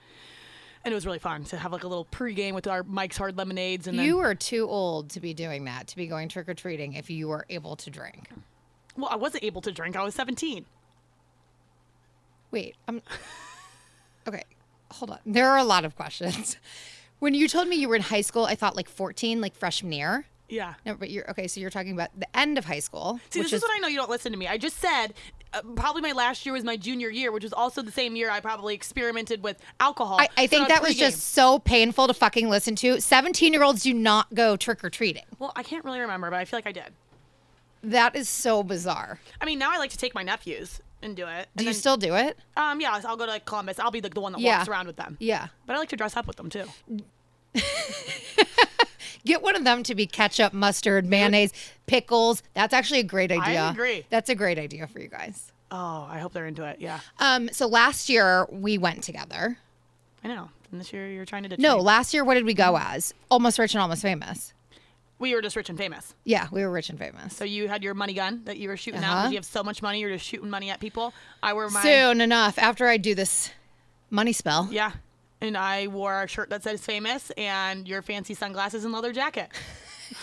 And 0.84 0.92
it 0.92 0.96
was 0.96 1.06
really 1.06 1.20
fun 1.20 1.44
to 1.44 1.58
have 1.58 1.72
like 1.72 1.84
a 1.84 1.88
little 1.88 2.06
pregame 2.06 2.56
with 2.56 2.66
our 2.66 2.82
Mike's 2.82 3.18
Hard 3.18 3.38
Lemonades, 3.38 3.86
and 3.86 4.00
then 4.00 4.08
You 4.08 4.18
are 4.22 4.34
too 4.34 4.68
old 4.68 5.12
to 5.12 5.20
be 5.20 5.36
doing 5.36 5.66
that. 5.66 5.86
To 5.90 5.96
be 5.96 6.08
going 6.08 6.30
trick 6.30 6.50
or 6.50 6.56
treating 6.56 6.94
if 6.94 7.12
you 7.12 7.28
were 7.28 7.46
able 7.48 7.76
to 7.76 7.92
drink. 7.92 8.28
Well, 8.98 9.10
I 9.12 9.18
wasn't 9.18 9.44
able 9.44 9.62
to 9.62 9.72
drink. 9.72 9.96
I 9.96 10.04
was 10.04 10.16
17. 10.16 10.66
Wait, 12.50 12.76
I'm 12.88 13.04
okay. 14.28 14.44
Hold 15.02 15.10
on. 15.10 15.20
There 15.26 15.50
are 15.50 15.58
a 15.58 15.64
lot 15.64 15.84
of 15.84 15.96
questions. 15.96 16.58
When 17.18 17.36
you 17.36 17.48
told 17.48 17.68
me 17.68 17.76
you 17.76 17.88
were 17.88 17.96
in 17.96 18.02
high 18.02 18.22
school, 18.22 18.46
I 18.46 18.56
thought 18.56 18.76
like 18.76 18.90
14, 18.90 19.42
like 19.42 19.54
freshman 19.54 19.92
year. 19.92 20.26
Yeah. 20.50 20.74
No, 20.88 20.96
but 20.96 21.12
you're 21.12 21.30
okay. 21.30 21.48
So 21.48 21.60
you're 21.62 21.70
talking 21.70 21.94
about 21.94 22.10
the 22.20 22.26
end 22.36 22.58
of 22.58 22.66
high 22.66 22.80
school. 22.80 23.20
See, 23.30 23.42
which 23.42 23.52
this 23.52 23.60
is, 23.60 23.62
what 23.62 23.70
I 23.72 23.78
know 23.78 23.88
you 23.88 23.98
don't 23.98 24.10
listen 24.10 24.32
to 24.32 24.40
me. 24.40 24.48
I 24.48 24.58
just 24.58 24.80
said 24.80 25.14
uh, 25.54 25.62
probably 25.76 26.02
my 26.02 26.14
last 26.14 26.48
year 26.48 26.54
was 26.54 26.64
my 26.64 26.78
junior 26.78 27.10
year, 27.10 27.32
which 27.32 27.44
was 27.44 27.54
also 27.54 27.84
the 27.84 27.92
same 27.92 28.16
year 28.16 28.32
I 28.32 28.40
probably 28.40 28.74
experimented 28.74 29.44
with 29.44 29.60
alcohol. 29.80 30.18
I, 30.20 30.30
I 30.36 30.48
think 30.48 30.68
that 30.70 30.82
was 30.82 30.96
just 30.96 31.20
so 31.20 31.60
painful 31.60 32.08
to 32.08 32.14
fucking 32.16 32.50
listen 32.50 32.76
to. 32.78 33.00
17 33.00 33.54
year 33.54 33.62
olds 33.62 33.84
do 33.84 33.94
not 33.94 34.34
go 34.34 34.58
trick 34.58 34.84
or 34.84 34.90
treating. 34.90 35.26
Well, 35.38 35.52
I 35.56 35.62
can't 35.62 35.86
really 35.86 36.00
remember, 36.00 36.32
but 36.32 36.38
I 36.38 36.46
feel 36.46 36.58
like 36.58 36.66
I 36.66 36.72
did. 36.72 36.92
That 37.84 38.16
is 38.16 38.28
so 38.28 38.64
bizarre. 38.64 39.20
I 39.40 39.46
mean, 39.46 39.60
now 39.60 39.72
I 39.72 39.78
like 39.78 39.92
to 39.92 39.98
take 40.00 40.16
my 40.16 40.24
nephews 40.24 40.82
and 41.02 41.16
do 41.16 41.26
it. 41.28 41.48
Do 41.56 41.62
And 41.62 41.66
you 41.68 41.74
then- 41.74 41.74
still 41.74 41.98
do 41.98 42.16
it? 42.16 42.38
Um, 42.58 42.80
yeah, 42.82 43.00
I'll 43.06 43.18
go 43.18 43.26
to 43.26 43.32
like 43.32 43.46
Columbus. 43.46 43.80
I'll 43.80 43.92
be 43.92 44.02
like 44.02 44.14
the 44.14 44.22
one 44.22 44.32
that 44.34 44.42
Yeah. 44.42 44.58
walks 44.58 44.70
around 44.70 44.88
with 44.88 44.96
them. 44.98 45.18
Yeah. 45.20 45.48
But 45.66 45.76
I 45.76 45.80
like 45.80 45.90
to 45.90 45.96
dress 45.96 46.16
up 46.18 46.28
with 46.28 46.36
them 46.38 46.50
too. 46.50 46.66
Get 49.24 49.44
one 49.44 49.56
of 49.56 49.64
them 49.64 49.84
to 49.84 49.94
be 49.94 50.08
ketchup, 50.08 50.52
mustard, 50.52 51.06
mayonnaise, 51.06 51.54
pickles. 51.86 52.42
That's 52.56 52.74
actually 52.74 53.02
a 53.02 53.04
great 53.04 53.32
idea. 53.32 53.70
agree. 53.70 54.04
That's 54.10 54.30
a 54.30 54.36
great 54.36 54.58
idea 54.58 54.88
for 54.88 55.00
you 55.00 55.08
guys. 55.10 55.52
Oh, 55.70 56.08
I 56.10 56.20
hope 56.20 56.34
they're 56.34 56.48
into 56.48 56.64
it. 56.66 56.78
Yeah, 56.82 57.00
Um, 57.20 57.48
so 57.52 57.68
last 57.68 58.10
year 58.10 58.48
we 58.52 58.78
went 58.80 59.04
together. 59.04 59.58
I 60.24 60.28
know. 60.28 60.50
And 60.72 60.80
this 60.82 60.92
year 60.92 61.08
you're 61.08 61.26
trying 61.26 61.44
to 61.44 61.50
ditch 61.50 61.60
No, 61.60 61.78
me. 61.78 61.84
last 61.84 62.14
year 62.16 62.24
what 62.26 62.34
did 62.34 62.46
we 62.46 62.54
go 62.56 62.78
as? 62.78 63.14
Almost 63.30 63.60
rich 63.60 63.76
and 63.76 63.82
almost 63.82 64.02
famous. 64.02 64.54
We 65.22 65.34
were 65.36 65.42
just 65.42 65.56
rich 65.56 65.70
and 65.70 65.78
famous. 65.78 66.14
Yeah, 66.26 66.48
we 66.52 66.62
were 66.64 66.70
rich 66.72 66.90
and 66.90 67.00
famous. 67.00 67.36
So 67.36 67.46
you 67.46 67.68
had 67.70 67.82
your 67.84 67.94
money 67.94 68.14
gun 68.14 68.42
that 68.46 68.58
you 68.58 68.68
were 68.68 68.76
shooting 68.76 69.04
out 69.04 69.12
Uh-huh. 69.12 69.22
because 69.22 69.32
you 69.32 69.38
have 69.38 69.46
so 69.46 69.64
much 69.64 69.82
money. 69.82 70.00
You're 70.02 70.10
just 70.12 70.26
shooting 70.26 70.50
money 70.50 70.70
at 70.70 70.80
people. 70.82 71.14
I 71.42 71.54
wore 71.54 71.70
my 71.70 71.82
Soon 71.82 72.20
enough, 72.20 72.58
after 72.60 72.88
I 72.88 72.98
do 72.98 73.16
this 73.16 73.52
money 74.10 74.34
spell. 74.34 74.68
yeah, 74.72 74.92
and 75.40 75.56
I 75.58 75.88
wore 75.88 76.24
a 76.24 76.28
shirt 76.28 76.50
that 76.50 76.64
says 76.64 76.84
famous 76.86 77.32
and 77.38 77.88
your 77.88 78.02
fancy 78.02 78.34
sunglasses 78.34 78.84
and 78.84 78.94
leather 78.94 79.14
jacket. 79.14 79.50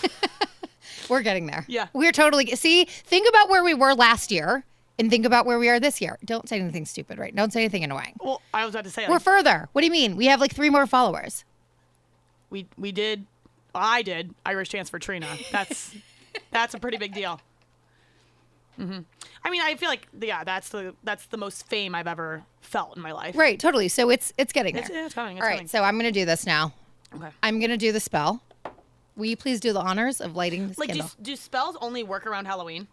We're 1.09 1.23
getting 1.23 1.47
there. 1.47 1.65
Yeah. 1.69 1.87
We're 1.95 2.13
totally 2.13 2.47
see, 2.55 2.85
think 2.85 3.29
about 3.29 3.49
where 3.49 3.65
we 3.65 3.73
were 3.73 3.95
last 3.95 4.31
year 4.31 4.65
and 4.99 5.09
think 5.11 5.25
about 5.25 5.47
where 5.47 5.59
we 5.59 5.69
are 5.71 5.81
this 5.81 6.01
year. 6.03 6.19
Don't 6.25 6.49
say 6.49 6.61
anything 6.61 6.85
stupid, 6.85 7.19
right? 7.19 7.35
Don't 7.35 7.51
say 7.53 7.61
anything 7.61 7.83
annoying. 7.85 8.15
Well, 8.21 8.43
I 8.53 8.65
was 8.67 8.75
about 8.75 8.85
to 8.85 8.91
say 8.91 9.07
We're 9.09 9.19
further. 9.21 9.69
What 9.73 9.81
do 9.81 9.87
you 9.87 9.93
mean? 9.93 10.17
We 10.17 10.27
have 10.27 10.41
like 10.41 10.55
three 10.55 10.69
more 10.71 10.87
followers. 10.87 11.45
we 12.51 12.67
we 12.77 12.93
did, 12.93 13.25
I 13.79 14.03
did 14.03 14.35
Irish 14.45 14.69
dance 14.71 14.91
for 14.91 14.99
Trina. 14.99 15.29
That's 15.53 15.95
that's 16.51 16.75
a 16.75 16.79
pretty 16.79 16.97
big 16.99 17.15
deal. 17.15 17.41
hmm 18.77 19.01
I 19.45 19.51
mean, 19.51 19.63
I 19.63 19.77
feel 19.77 19.89
like 19.89 20.09
yeah, 20.21 20.45
that's 20.45 20.69
the 20.71 20.95
that's 21.05 21.27
the 21.27 21.37
most 21.37 21.67
fame 21.69 21.95
I've 21.95 22.07
ever 22.09 22.43
felt 22.61 22.97
in 22.97 23.03
my 23.03 23.13
life. 23.13 23.37
Right, 23.37 23.59
totally. 23.59 23.89
So 23.89 24.11
it's 24.11 24.33
it's 24.37 24.53
getting 24.53 24.75
there. 24.75 24.83
It's, 24.85 24.91
yeah, 24.93 25.07
it's 25.07 25.15
coming. 25.15 25.37
It's 25.39 25.43
All 25.45 25.49
right, 25.49 25.57
coming. 25.59 25.69
so 25.69 25.83
I'm 25.83 25.97
gonna 25.97 26.13
do 26.13 26.25
this 26.25 26.45
now. 26.47 26.73
okay. 27.15 27.29
I'm 27.43 27.61
gonna 27.61 27.77
do 27.77 27.93
the 27.93 28.01
spell. 28.01 28.43
Will 29.17 29.27
you 29.27 29.37
please 29.37 29.59
do 29.61 29.73
the 29.73 29.81
honors 29.81 30.21
of 30.21 30.37
lighting 30.37 30.69
this 30.69 30.79
Like, 30.79 30.91
do, 30.93 30.99
candle? 31.01 31.11
do 31.23 31.35
spells 31.37 31.77
only 31.81 32.03
work 32.05 32.25
around 32.27 32.45
Halloween? 32.47 32.87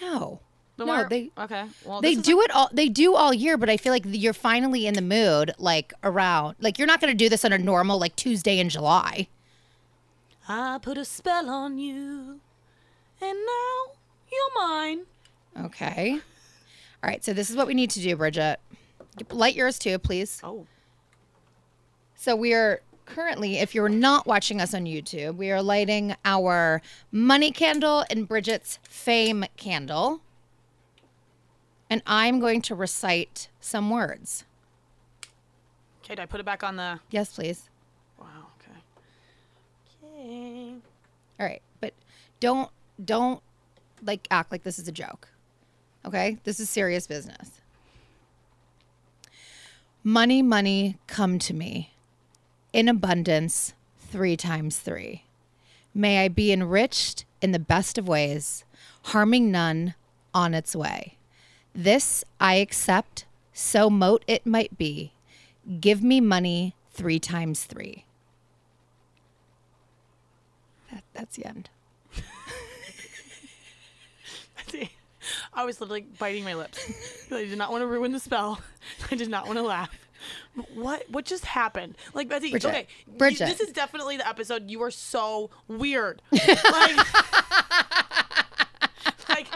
no, 0.00 0.40
no, 0.78 1.06
they 1.08 1.30
okay. 1.36 1.64
Well, 1.84 2.00
they 2.00 2.14
do 2.14 2.40
it 2.42 2.50
all. 2.52 2.68
They 2.72 2.88
do 2.88 3.14
all 3.14 3.34
year, 3.34 3.56
but 3.58 3.68
I 3.68 3.76
feel 3.76 3.92
like 3.92 4.04
you're 4.06 4.32
finally 4.32 4.86
in 4.86 4.94
the 4.94 5.02
mood, 5.02 5.52
like 5.58 5.92
around. 6.02 6.56
Like 6.60 6.78
you're 6.78 6.86
not 6.86 7.00
gonna 7.00 7.14
do 7.14 7.28
this 7.28 7.44
on 7.44 7.52
a 7.52 7.58
normal 7.58 7.98
like 7.98 8.16
Tuesday 8.16 8.58
in 8.58 8.68
July. 8.68 9.28
I 10.52 10.78
put 10.82 10.98
a 10.98 11.04
spell 11.04 11.48
on 11.48 11.78
you, 11.78 12.40
and 13.20 13.38
now 13.46 13.92
you're 14.32 14.66
mine. 14.66 15.02
Okay. 15.56 16.14
All 16.14 17.08
right, 17.08 17.24
so 17.24 17.32
this 17.32 17.50
is 17.50 17.56
what 17.56 17.68
we 17.68 17.74
need 17.74 17.90
to 17.90 18.00
do, 18.00 18.16
Bridget. 18.16 18.58
Light 19.30 19.54
yours 19.54 19.78
too, 19.78 20.00
please. 20.00 20.40
Oh, 20.42 20.66
So 22.16 22.34
we 22.34 22.52
are 22.52 22.80
currently, 23.06 23.58
if 23.58 23.76
you're 23.76 23.88
not 23.88 24.26
watching 24.26 24.60
us 24.60 24.74
on 24.74 24.86
YouTube, 24.86 25.36
we 25.36 25.52
are 25.52 25.62
lighting 25.62 26.16
our 26.24 26.82
money 27.12 27.52
candle 27.52 28.04
and 28.10 28.26
Bridget's 28.26 28.80
fame 28.82 29.44
candle. 29.56 30.20
And 31.88 32.02
I'm 32.06 32.40
going 32.40 32.60
to 32.62 32.74
recite 32.74 33.50
some 33.60 33.88
words. 33.88 34.44
okay. 36.02 36.16
Did 36.16 36.22
I 36.22 36.26
put 36.26 36.40
it 36.40 36.46
back 36.46 36.64
on 36.64 36.74
the? 36.74 36.98
Yes, 37.10 37.32
please. 37.34 37.69
All 40.20 41.46
right, 41.46 41.62
but 41.80 41.94
don't 42.40 42.70
don't 43.02 43.42
like 44.02 44.26
act 44.30 44.52
like 44.52 44.62
this 44.62 44.78
is 44.78 44.88
a 44.88 44.92
joke. 44.92 45.28
Okay? 46.04 46.38
This 46.44 46.60
is 46.60 46.70
serious 46.70 47.06
business. 47.06 47.60
Money, 50.02 50.42
money, 50.42 50.96
come 51.06 51.38
to 51.38 51.52
me 51.52 51.92
in 52.72 52.88
abundance, 52.88 53.74
3 53.98 54.36
times 54.36 54.78
3. 54.78 55.24
May 55.92 56.24
I 56.24 56.28
be 56.28 56.52
enriched 56.52 57.24
in 57.42 57.52
the 57.52 57.58
best 57.58 57.98
of 57.98 58.08
ways, 58.08 58.64
harming 59.04 59.50
none 59.50 59.94
on 60.32 60.54
its 60.54 60.74
way. 60.74 61.18
This 61.74 62.24
I 62.40 62.54
accept, 62.54 63.26
so 63.52 63.90
mote 63.90 64.24
it 64.26 64.46
might 64.46 64.78
be. 64.78 65.12
Give 65.80 66.02
me 66.02 66.20
money 66.20 66.74
3 66.92 67.18
times 67.18 67.64
3. 67.64 68.04
That, 70.90 71.04
that's 71.20 71.36
the 71.36 71.46
end. 71.46 71.68
I 75.52 75.64
was 75.64 75.80
literally 75.80 76.06
biting 76.18 76.44
my 76.44 76.54
lips. 76.54 76.78
I 77.32 77.44
did 77.44 77.58
not 77.58 77.70
want 77.70 77.82
to 77.82 77.86
ruin 77.86 78.12
the 78.12 78.20
spell. 78.20 78.60
I 79.10 79.14
did 79.16 79.28
not 79.28 79.46
want 79.46 79.58
to 79.58 79.62
laugh. 79.62 79.90
What 80.74 81.04
what 81.10 81.24
just 81.24 81.44
happened? 81.44 81.96
Like 82.14 82.28
Betsy, 82.28 82.50
Bridget, 82.50 82.68
okay, 82.68 82.86
you- 83.06 83.12
Bridget. 83.18 83.46
this 83.46 83.60
is 83.60 83.72
definitely 83.72 84.16
the 84.16 84.28
episode. 84.28 84.70
You 84.70 84.82
are 84.82 84.90
so 84.90 85.50
weird. 85.68 86.22
Like, 86.32 86.96
like, 89.28 89.46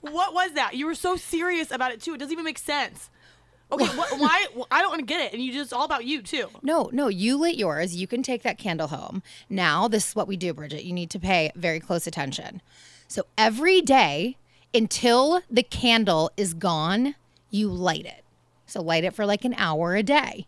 what 0.00 0.34
was 0.34 0.52
that? 0.52 0.74
You 0.74 0.86
were 0.86 0.94
so 0.94 1.16
serious 1.16 1.70
about 1.70 1.92
it 1.92 2.00
too. 2.02 2.14
It 2.14 2.18
doesn't 2.18 2.32
even 2.32 2.44
make 2.44 2.58
sense. 2.58 3.10
Okay, 3.72 3.86
what, 3.96 4.18
why? 4.18 4.46
I 4.70 4.80
don't 4.80 4.90
want 4.90 5.00
to 5.00 5.06
get 5.06 5.20
it, 5.20 5.32
and 5.32 5.42
you 5.42 5.52
just 5.52 5.72
all 5.72 5.84
about 5.84 6.04
you 6.04 6.22
too. 6.22 6.48
No, 6.62 6.90
no, 6.92 7.08
you 7.08 7.36
lit 7.36 7.56
yours. 7.56 7.96
You 7.96 8.06
can 8.06 8.22
take 8.22 8.42
that 8.42 8.58
candle 8.58 8.88
home. 8.88 9.22
Now, 9.48 9.88
this 9.88 10.08
is 10.08 10.16
what 10.16 10.28
we 10.28 10.36
do, 10.36 10.52
Bridget. 10.52 10.84
You 10.84 10.92
need 10.92 11.10
to 11.10 11.18
pay 11.18 11.52
very 11.54 11.80
close 11.80 12.06
attention. 12.06 12.62
So 13.08 13.24
every 13.36 13.80
day 13.80 14.36
until 14.74 15.42
the 15.50 15.62
candle 15.62 16.30
is 16.36 16.54
gone, 16.54 17.14
you 17.50 17.68
light 17.68 18.06
it. 18.06 18.24
So 18.66 18.80
light 18.80 19.04
it 19.04 19.14
for 19.14 19.26
like 19.26 19.44
an 19.44 19.54
hour 19.56 19.96
a 19.96 20.02
day. 20.02 20.46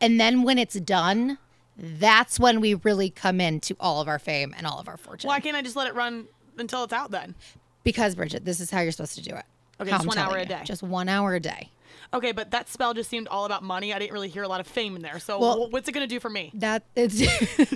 And 0.00 0.20
then 0.20 0.42
when 0.42 0.58
it's 0.58 0.78
done, 0.80 1.38
that's 1.76 2.40
when 2.40 2.60
we 2.60 2.74
really 2.74 3.10
come 3.10 3.40
into 3.40 3.76
all 3.78 4.00
of 4.00 4.08
our 4.08 4.18
fame 4.18 4.54
and 4.56 4.66
all 4.66 4.78
of 4.78 4.88
our 4.88 4.96
fortune. 4.96 5.28
Why 5.28 5.40
can't 5.40 5.56
I 5.56 5.62
just 5.62 5.76
let 5.76 5.86
it 5.86 5.94
run 5.94 6.26
until 6.58 6.84
it's 6.84 6.92
out 6.92 7.10
then? 7.10 7.34
Because, 7.84 8.14
Bridget, 8.16 8.44
this 8.44 8.60
is 8.60 8.70
how 8.70 8.80
you're 8.80 8.92
supposed 8.92 9.14
to 9.14 9.22
do 9.22 9.34
it. 9.36 9.44
Okay, 9.80 9.90
How 9.90 9.98
just 9.98 10.02
I'm 10.02 10.08
one 10.08 10.18
hour 10.18 10.36
a 10.38 10.40
you. 10.40 10.46
day. 10.46 10.62
Just 10.64 10.82
one 10.82 11.08
hour 11.08 11.34
a 11.34 11.40
day. 11.40 11.70
Okay, 12.14 12.32
but 12.32 12.50
that 12.52 12.68
spell 12.68 12.94
just 12.94 13.10
seemed 13.10 13.28
all 13.28 13.44
about 13.44 13.62
money. 13.62 13.92
I 13.92 13.98
didn't 13.98 14.12
really 14.12 14.28
hear 14.28 14.42
a 14.42 14.48
lot 14.48 14.60
of 14.60 14.66
fame 14.66 14.96
in 14.96 15.02
there. 15.02 15.18
So 15.18 15.38
Well- 15.38 15.70
what's 15.70 15.88
it 15.88 15.92
gonna 15.92 16.06
do 16.06 16.20
for 16.20 16.30
me? 16.30 16.50
That 16.54 16.84
it's. 16.94 17.20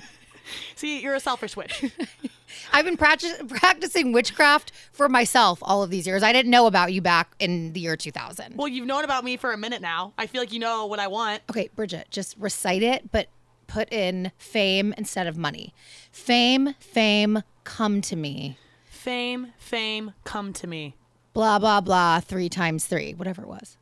See, 0.74 1.00
you're 1.00 1.14
a 1.14 1.20
selfish 1.20 1.56
witch. 1.56 1.84
I've 2.72 2.84
been 2.84 2.96
practice, 2.96 3.40
practicing 3.48 4.12
witchcraft 4.12 4.72
for 4.92 5.08
myself 5.08 5.58
all 5.62 5.82
of 5.82 5.90
these 5.90 6.06
years. 6.06 6.22
I 6.24 6.32
didn't 6.32 6.50
know 6.50 6.66
about 6.66 6.92
you 6.92 7.00
back 7.00 7.32
in 7.38 7.72
the 7.72 7.80
year 7.80 7.96
2000. 7.96 8.56
well, 8.56 8.66
you've 8.66 8.86
known 8.86 9.04
about 9.04 9.22
me 9.22 9.36
for 9.36 9.52
a 9.52 9.56
minute 9.56 9.80
now. 9.80 10.12
I 10.18 10.26
feel 10.26 10.40
like 10.40 10.52
you 10.52 10.58
know 10.58 10.86
what 10.86 10.98
I 10.98 11.06
want. 11.06 11.42
Okay, 11.50 11.68
Bridget, 11.76 12.08
just 12.10 12.36
recite 12.36 12.82
it, 12.82 13.12
but 13.12 13.28
put 13.68 13.92
in 13.92 14.32
fame 14.38 14.92
instead 14.98 15.28
of 15.28 15.36
money. 15.36 15.72
Fame, 16.10 16.74
fame, 16.80 17.42
come 17.62 18.00
to 18.00 18.16
me. 18.16 18.58
Fame, 18.86 19.52
fame, 19.56 20.12
come 20.24 20.52
to 20.54 20.66
me. 20.66 20.96
Blah, 21.32 21.60
blah, 21.60 21.80
blah, 21.80 22.18
three 22.18 22.48
times 22.48 22.86
three, 22.86 23.14
whatever 23.14 23.42
it 23.42 23.48
was. 23.48 23.76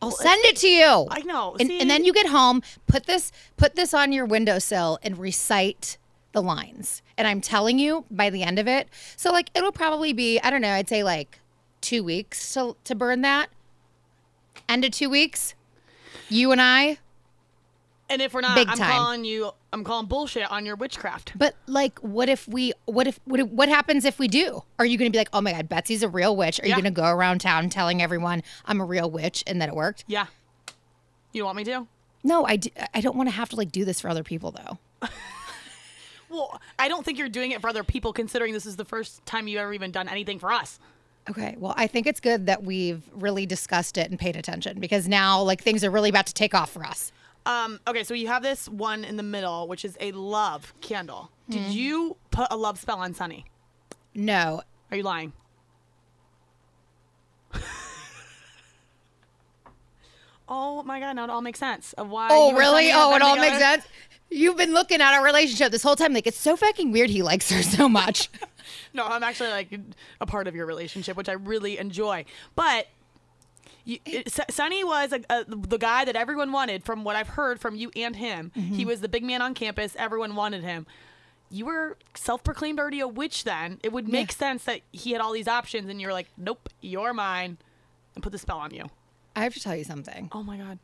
I'll 0.00 0.10
send 0.10 0.44
it 0.44 0.56
to 0.56 0.68
you. 0.68 1.06
I 1.10 1.20
know. 1.22 1.56
And, 1.60 1.70
and 1.70 1.90
then 1.90 2.04
you 2.04 2.12
get 2.12 2.26
home, 2.26 2.62
put 2.86 3.06
this 3.06 3.32
put 3.56 3.76
this 3.76 3.92
on 3.92 4.12
your 4.12 4.24
windowsill 4.24 4.98
and 5.02 5.18
recite 5.18 5.98
the 6.32 6.42
lines. 6.42 7.02
And 7.16 7.26
I'm 7.26 7.40
telling 7.40 7.78
you, 7.78 8.04
by 8.10 8.30
the 8.30 8.42
end 8.42 8.58
of 8.58 8.66
it, 8.66 8.88
so 9.16 9.30
like 9.32 9.50
it'll 9.54 9.72
probably 9.72 10.12
be, 10.12 10.38
I 10.40 10.50
don't 10.50 10.62
know, 10.62 10.72
I'd 10.72 10.88
say 10.88 11.02
like 11.02 11.40
two 11.80 12.02
weeks 12.02 12.54
to 12.54 12.76
to 12.84 12.94
burn 12.94 13.22
that. 13.22 13.50
End 14.68 14.84
of 14.84 14.92
two 14.92 15.10
weeks. 15.10 15.54
You 16.28 16.52
and 16.52 16.60
I, 16.60 16.98
And 18.10 18.22
if 18.22 18.32
we're 18.32 18.40
not, 18.40 18.54
Big 18.56 18.68
I'm 18.68 18.78
time. 18.78 18.90
calling 18.90 19.24
you. 19.24 19.50
I'm 19.72 19.84
calling 19.84 20.06
bullshit 20.06 20.50
on 20.50 20.64
your 20.64 20.76
witchcraft. 20.76 21.32
but 21.36 21.54
like, 21.66 21.98
what 21.98 22.28
if 22.30 22.48
we? 22.48 22.72
What 22.86 23.06
if? 23.06 23.20
What, 23.24 23.40
if- 23.40 23.48
what 23.48 23.68
happens 23.68 24.04
if 24.06 24.18
we 24.18 24.28
do? 24.28 24.62
Are 24.78 24.86
you 24.86 24.96
going 24.96 25.10
to 25.10 25.14
be 25.14 25.18
like, 25.18 25.28
oh 25.34 25.40
my 25.42 25.52
god, 25.52 25.68
Betsy's 25.68 26.02
a 26.02 26.08
real 26.08 26.34
witch? 26.34 26.58
Are 26.60 26.66
you 26.66 26.72
going 26.72 26.84
to 26.84 26.90
go 26.90 27.04
around 27.06 27.40
town 27.40 27.68
telling 27.68 28.00
everyone 28.00 28.42
I'm 28.64 28.80
a 28.80 28.84
real 28.84 29.10
witch 29.10 29.44
and 29.46 29.60
that 29.60 29.68
it 29.68 29.74
worked? 29.74 30.04
Yeah. 30.06 30.26
You 31.32 31.44
want 31.44 31.56
me 31.58 31.64
to? 31.64 31.86
No, 32.24 32.46
I 32.46 32.58
I 32.94 33.00
don't 33.02 33.16
want 33.16 33.28
to 33.28 33.34
have 33.34 33.50
to 33.50 33.56
like 33.56 33.70
do 33.70 33.84
this 33.84 34.00
for 34.00 34.08
other 34.08 34.24
people 34.24 34.52
though. 34.52 35.08
Well, 36.30 36.60
I 36.78 36.88
don't 36.88 37.04
think 37.06 37.18
you're 37.18 37.28
doing 37.30 37.52
it 37.52 37.60
for 37.62 37.68
other 37.70 37.82
people, 37.82 38.12
considering 38.12 38.52
this 38.52 38.66
is 38.66 38.76
the 38.76 38.84
first 38.84 39.24
time 39.24 39.48
you've 39.48 39.60
ever 39.60 39.72
even 39.72 39.90
done 39.90 40.08
anything 40.08 40.38
for 40.38 40.52
us. 40.52 40.78
Okay, 41.30 41.56
well, 41.58 41.72
I 41.76 41.86
think 41.86 42.06
it's 42.06 42.20
good 42.20 42.46
that 42.46 42.62
we've 42.64 43.02
really 43.14 43.46
discussed 43.46 43.96
it 43.96 44.10
and 44.10 44.18
paid 44.18 44.36
attention 44.36 44.78
because 44.78 45.08
now, 45.08 45.40
like, 45.42 45.62
things 45.62 45.84
are 45.84 45.90
really 45.90 46.10
about 46.10 46.26
to 46.26 46.34
take 46.34 46.54
off 46.54 46.70
for 46.70 46.84
us. 46.84 47.12
Um, 47.48 47.80
okay, 47.88 48.04
so 48.04 48.12
you 48.12 48.26
have 48.28 48.42
this 48.42 48.68
one 48.68 49.04
in 49.04 49.16
the 49.16 49.22
middle, 49.22 49.66
which 49.68 49.82
is 49.82 49.96
a 50.00 50.12
love 50.12 50.74
candle. 50.82 51.30
Did 51.48 51.72
you 51.72 52.18
put 52.30 52.46
a 52.50 52.56
love 52.58 52.78
spell 52.78 52.98
on 52.98 53.14
Sunny? 53.14 53.46
No, 54.14 54.60
Are 54.90 54.96
you 54.98 55.02
lying? 55.02 55.32
oh 60.48 60.82
my 60.82 61.00
god, 61.00 61.14
now 61.16 61.24
it 61.24 61.30
all 61.30 61.40
makes 61.40 61.58
sense 61.58 61.94
of 61.94 62.10
why. 62.10 62.28
Oh, 62.30 62.52
really? 62.52 62.90
Oh, 62.92 63.14
it 63.14 63.22
all 63.22 63.36
makes 63.36 63.58
sense. 63.58 63.84
You've 64.30 64.58
been 64.58 64.74
looking 64.74 65.00
at 65.00 65.14
our 65.14 65.24
relationship 65.24 65.72
this 65.72 65.82
whole 65.82 65.96
time. 65.96 66.12
Like, 66.12 66.26
it's 66.26 66.38
so 66.38 66.54
fucking 66.54 66.92
weird 66.92 67.08
he 67.08 67.22
likes 67.22 67.50
her 67.50 67.62
so 67.62 67.88
much. 67.88 68.28
No, 68.92 69.06
I'm 69.06 69.22
actually 69.22 69.48
like 69.50 69.68
a 70.20 70.26
part 70.26 70.46
of 70.46 70.54
your 70.54 70.66
relationship, 70.66 71.16
which 71.16 71.28
I 71.28 71.32
really 71.32 71.78
enjoy. 71.78 72.24
But 72.54 72.86
you, 73.88 73.98
it, 74.04 74.30
Sonny 74.50 74.84
was 74.84 75.14
a, 75.14 75.20
a, 75.30 75.44
the 75.46 75.78
guy 75.78 76.04
that 76.04 76.14
everyone 76.14 76.52
wanted, 76.52 76.84
from 76.84 77.04
what 77.04 77.16
I've 77.16 77.28
heard 77.28 77.58
from 77.58 77.74
you 77.74 77.90
and 77.96 78.14
him. 78.14 78.52
Mm-hmm. 78.54 78.74
He 78.74 78.84
was 78.84 79.00
the 79.00 79.08
big 79.08 79.24
man 79.24 79.40
on 79.40 79.54
campus. 79.54 79.96
Everyone 79.98 80.36
wanted 80.36 80.62
him. 80.62 80.86
You 81.50 81.64
were 81.64 81.96
self-proclaimed 82.14 82.78
already 82.78 83.00
a 83.00 83.08
witch. 83.08 83.44
Then 83.44 83.80
it 83.82 83.90
would 83.90 84.06
make 84.06 84.30
sense 84.32 84.64
that 84.64 84.82
he 84.92 85.12
had 85.12 85.22
all 85.22 85.32
these 85.32 85.48
options, 85.48 85.88
and 85.88 86.00
you're 86.02 86.12
like, 86.12 86.28
"Nope, 86.36 86.68
you're 86.82 87.14
mine," 87.14 87.56
and 88.14 88.22
put 88.22 88.32
the 88.32 88.38
spell 88.38 88.58
on 88.58 88.74
you. 88.74 88.90
I 89.34 89.44
have 89.44 89.54
to 89.54 89.60
tell 89.60 89.74
you 89.74 89.84
something. 89.84 90.28
Oh 90.32 90.42
my 90.42 90.58
god, 90.58 90.78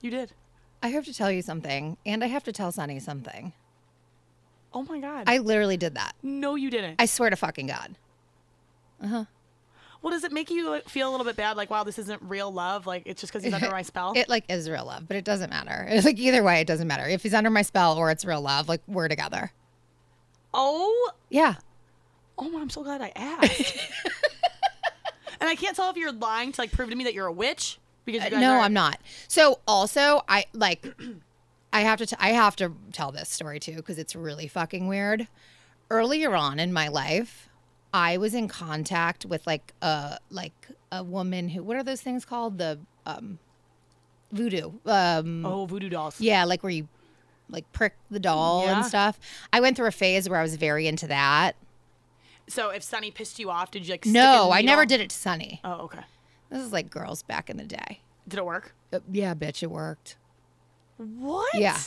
you 0.00 0.10
did. 0.10 0.32
I 0.82 0.88
have 0.88 1.04
to 1.04 1.12
tell 1.12 1.30
you 1.30 1.42
something. 1.42 1.98
And 2.06 2.24
I 2.24 2.28
have 2.28 2.44
to 2.44 2.52
tell 2.52 2.72
Sonny 2.72 2.98
something. 3.00 3.52
Oh 4.72 4.84
my 4.84 4.98
god. 4.98 5.24
I 5.26 5.36
literally 5.38 5.76
did 5.76 5.94
that. 5.96 6.14
no, 6.22 6.54
you 6.54 6.70
didn't. 6.70 6.96
I 6.98 7.04
swear 7.04 7.28
to 7.28 7.36
fucking 7.36 7.66
God. 7.66 7.96
Uh-huh. 9.02 9.24
Well, 10.02 10.12
does 10.12 10.24
it 10.24 10.32
make 10.32 10.50
you 10.50 10.80
feel 10.86 11.08
a 11.08 11.12
little 11.12 11.26
bit 11.26 11.36
bad? 11.36 11.56
Like, 11.56 11.68
wow, 11.70 11.84
this 11.84 11.98
isn't 11.98 12.22
real 12.22 12.50
love. 12.52 12.86
Like, 12.86 13.02
it's 13.06 13.20
just 13.20 13.32
because 13.32 13.44
he's 13.44 13.52
under 13.52 13.70
my 13.72 13.82
spell. 13.82 14.12
It 14.16 14.28
like 14.28 14.44
is 14.48 14.68
real 14.70 14.84
love, 14.86 15.06
but 15.06 15.16
it 15.16 15.24
doesn't 15.24 15.50
matter. 15.50 15.86
It's 15.90 16.04
like 16.06 16.18
either 16.18 16.42
way, 16.42 16.60
it 16.60 16.66
doesn't 16.66 16.88
matter. 16.88 17.06
If 17.06 17.22
he's 17.22 17.34
under 17.34 17.50
my 17.50 17.62
spell 17.62 17.96
or 17.98 18.10
it's 18.10 18.24
real 18.24 18.40
love, 18.40 18.68
like 18.68 18.80
we're 18.86 19.08
together. 19.08 19.52
oh 20.54 21.10
Yeah. 21.28 21.54
Oh, 22.38 22.58
I'm 22.58 22.70
so 22.70 22.82
glad 22.82 23.02
I 23.02 23.12
asked. 23.14 23.76
and 25.40 25.48
I 25.50 25.54
can't 25.54 25.76
tell 25.76 25.90
if 25.90 25.96
you're 25.96 26.12
lying 26.12 26.52
to 26.52 26.60
like 26.60 26.72
prove 26.72 26.88
to 26.90 26.96
me 26.96 27.04
that 27.04 27.12
you're 27.14 27.26
a 27.26 27.32
witch 27.32 27.78
because 28.06 28.32
Uh, 28.32 28.40
no, 28.40 28.52
are- 28.54 28.60
I'm 28.60 28.72
not. 28.72 28.98
So 29.28 29.60
also, 29.68 30.22
I 30.26 30.46
like, 30.54 30.86
I 31.72 31.82
have 31.82 31.98
to, 31.98 32.06
t- 32.06 32.16
I 32.18 32.30
have 32.30 32.56
to 32.56 32.72
tell 32.92 33.12
this 33.12 33.28
story 33.28 33.60
too 33.60 33.76
because 33.76 33.98
it's 33.98 34.16
really 34.16 34.48
fucking 34.48 34.88
weird. 34.88 35.28
Earlier 35.90 36.34
on 36.34 36.58
in 36.58 36.72
my 36.72 36.88
life, 36.88 37.49
I 37.92 38.16
was 38.18 38.34
in 38.34 38.48
contact 38.48 39.24
with 39.26 39.46
like 39.46 39.72
a 39.82 40.18
like 40.30 40.68
a 40.92 41.02
woman 41.04 41.48
who. 41.48 41.62
What 41.62 41.76
are 41.76 41.82
those 41.82 42.00
things 42.00 42.24
called? 42.24 42.58
The 42.58 42.78
um, 43.06 43.38
voodoo. 44.32 44.72
Um, 44.86 45.44
Oh, 45.44 45.66
voodoo 45.66 45.88
dolls. 45.88 46.20
yeah, 46.20 46.44
like 46.44 46.62
where 46.62 46.70
you 46.72 46.88
like 47.48 47.70
prick 47.72 47.94
the 48.10 48.20
doll 48.20 48.64
Yeah. 48.64 48.76
and 48.78 48.86
stuff. 48.86 49.18
I 49.52 49.60
went 49.60 49.76
through 49.76 49.88
a 49.88 49.92
phase 49.92 50.28
where 50.28 50.38
I 50.38 50.42
was 50.42 50.56
very 50.56 50.86
into 50.86 51.06
that. 51.08 51.56
So 52.48 52.70
if 52.70 52.82
Sunny 52.82 53.10
pissed 53.10 53.38
you 53.38 53.50
off, 53.50 53.70
did 53.70 53.86
you 53.86 53.92
like? 53.94 54.06
No, 54.06 54.50
I 54.52 54.62
never 54.62 54.84
did 54.86 55.00
it 55.00 55.10
to 55.10 55.16
Sunny. 55.16 55.60
Oh, 55.64 55.82
okay. 55.82 56.00
This 56.50 56.62
is 56.62 56.72
like 56.72 56.90
girls 56.90 57.22
back 57.22 57.48
in 57.50 57.56
the 57.56 57.64
day. 57.64 58.00
Did 58.28 58.38
it 58.38 58.44
work? 58.44 58.74
Uh, 58.92 59.00
yeah, 59.10 59.34
bitch, 59.34 59.62
it 59.62 59.70
worked. 59.70 60.16
What? 60.96 61.54
Yeah. 61.54 61.78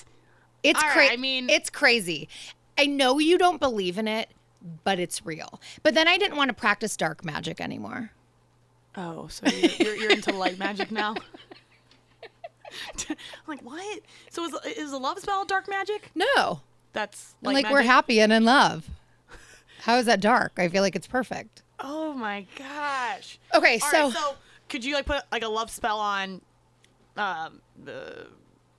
It's 0.64 0.82
All 0.82 0.88
right, 0.90 0.94
crazy. 0.96 1.14
I 1.14 1.18
mean- 1.18 1.50
it's 1.50 1.70
crazy. 1.70 2.28
I 2.78 2.86
know 2.88 3.20
you 3.20 3.38
don't 3.38 3.60
believe 3.60 3.98
in 3.98 4.08
it, 4.08 4.30
but 4.84 5.00
it's 5.00 5.26
real. 5.26 5.62
But 5.82 5.94
then 5.94 6.08
I 6.08 6.18
didn't 6.18 6.38
want 6.38 6.50
to 6.50 6.54
practice 6.54 6.96
dark 6.98 7.26
magic 7.26 7.60
anymore. 7.60 8.12
Oh, 8.96 9.28
so 9.28 9.48
you're, 9.48 9.72
you're, 9.72 9.96
you're 9.96 10.12
into 10.12 10.34
light 10.34 10.58
magic 10.58 10.92
now? 10.92 11.16
I'm 11.16 13.08
like 13.48 13.62
what? 13.62 14.00
So 14.30 14.46
is 14.46 14.54
is 14.78 14.92
a 14.92 14.98
love 14.98 15.20
spell 15.20 15.46
dark 15.46 15.68
magic? 15.68 16.12
No, 16.16 16.62
That's 16.94 17.36
like 17.42 17.70
we're 17.70 17.82
happy 17.82 18.20
and 18.20 18.32
in 18.32 18.46
love. 18.46 18.90
How 19.82 19.98
is 19.98 20.06
that 20.06 20.22
dark? 20.22 20.54
I 20.58 20.70
feel 20.70 20.82
like 20.82 20.96
it's 20.96 21.08
perfect. 21.08 21.64
Oh 21.80 22.14
my 22.14 22.46
gosh. 22.58 23.40
Okay, 23.54 23.80
All 23.80 23.92
so, 23.92 24.04
right, 24.04 24.14
so 24.14 24.36
could 24.70 24.86
you 24.86 24.96
like 24.96 25.06
put 25.06 25.24
like 25.32 25.44
a 25.44 25.48
love 25.48 25.70
spell 25.70 26.00
on 26.00 26.42
um 27.18 27.62
the 27.84 28.28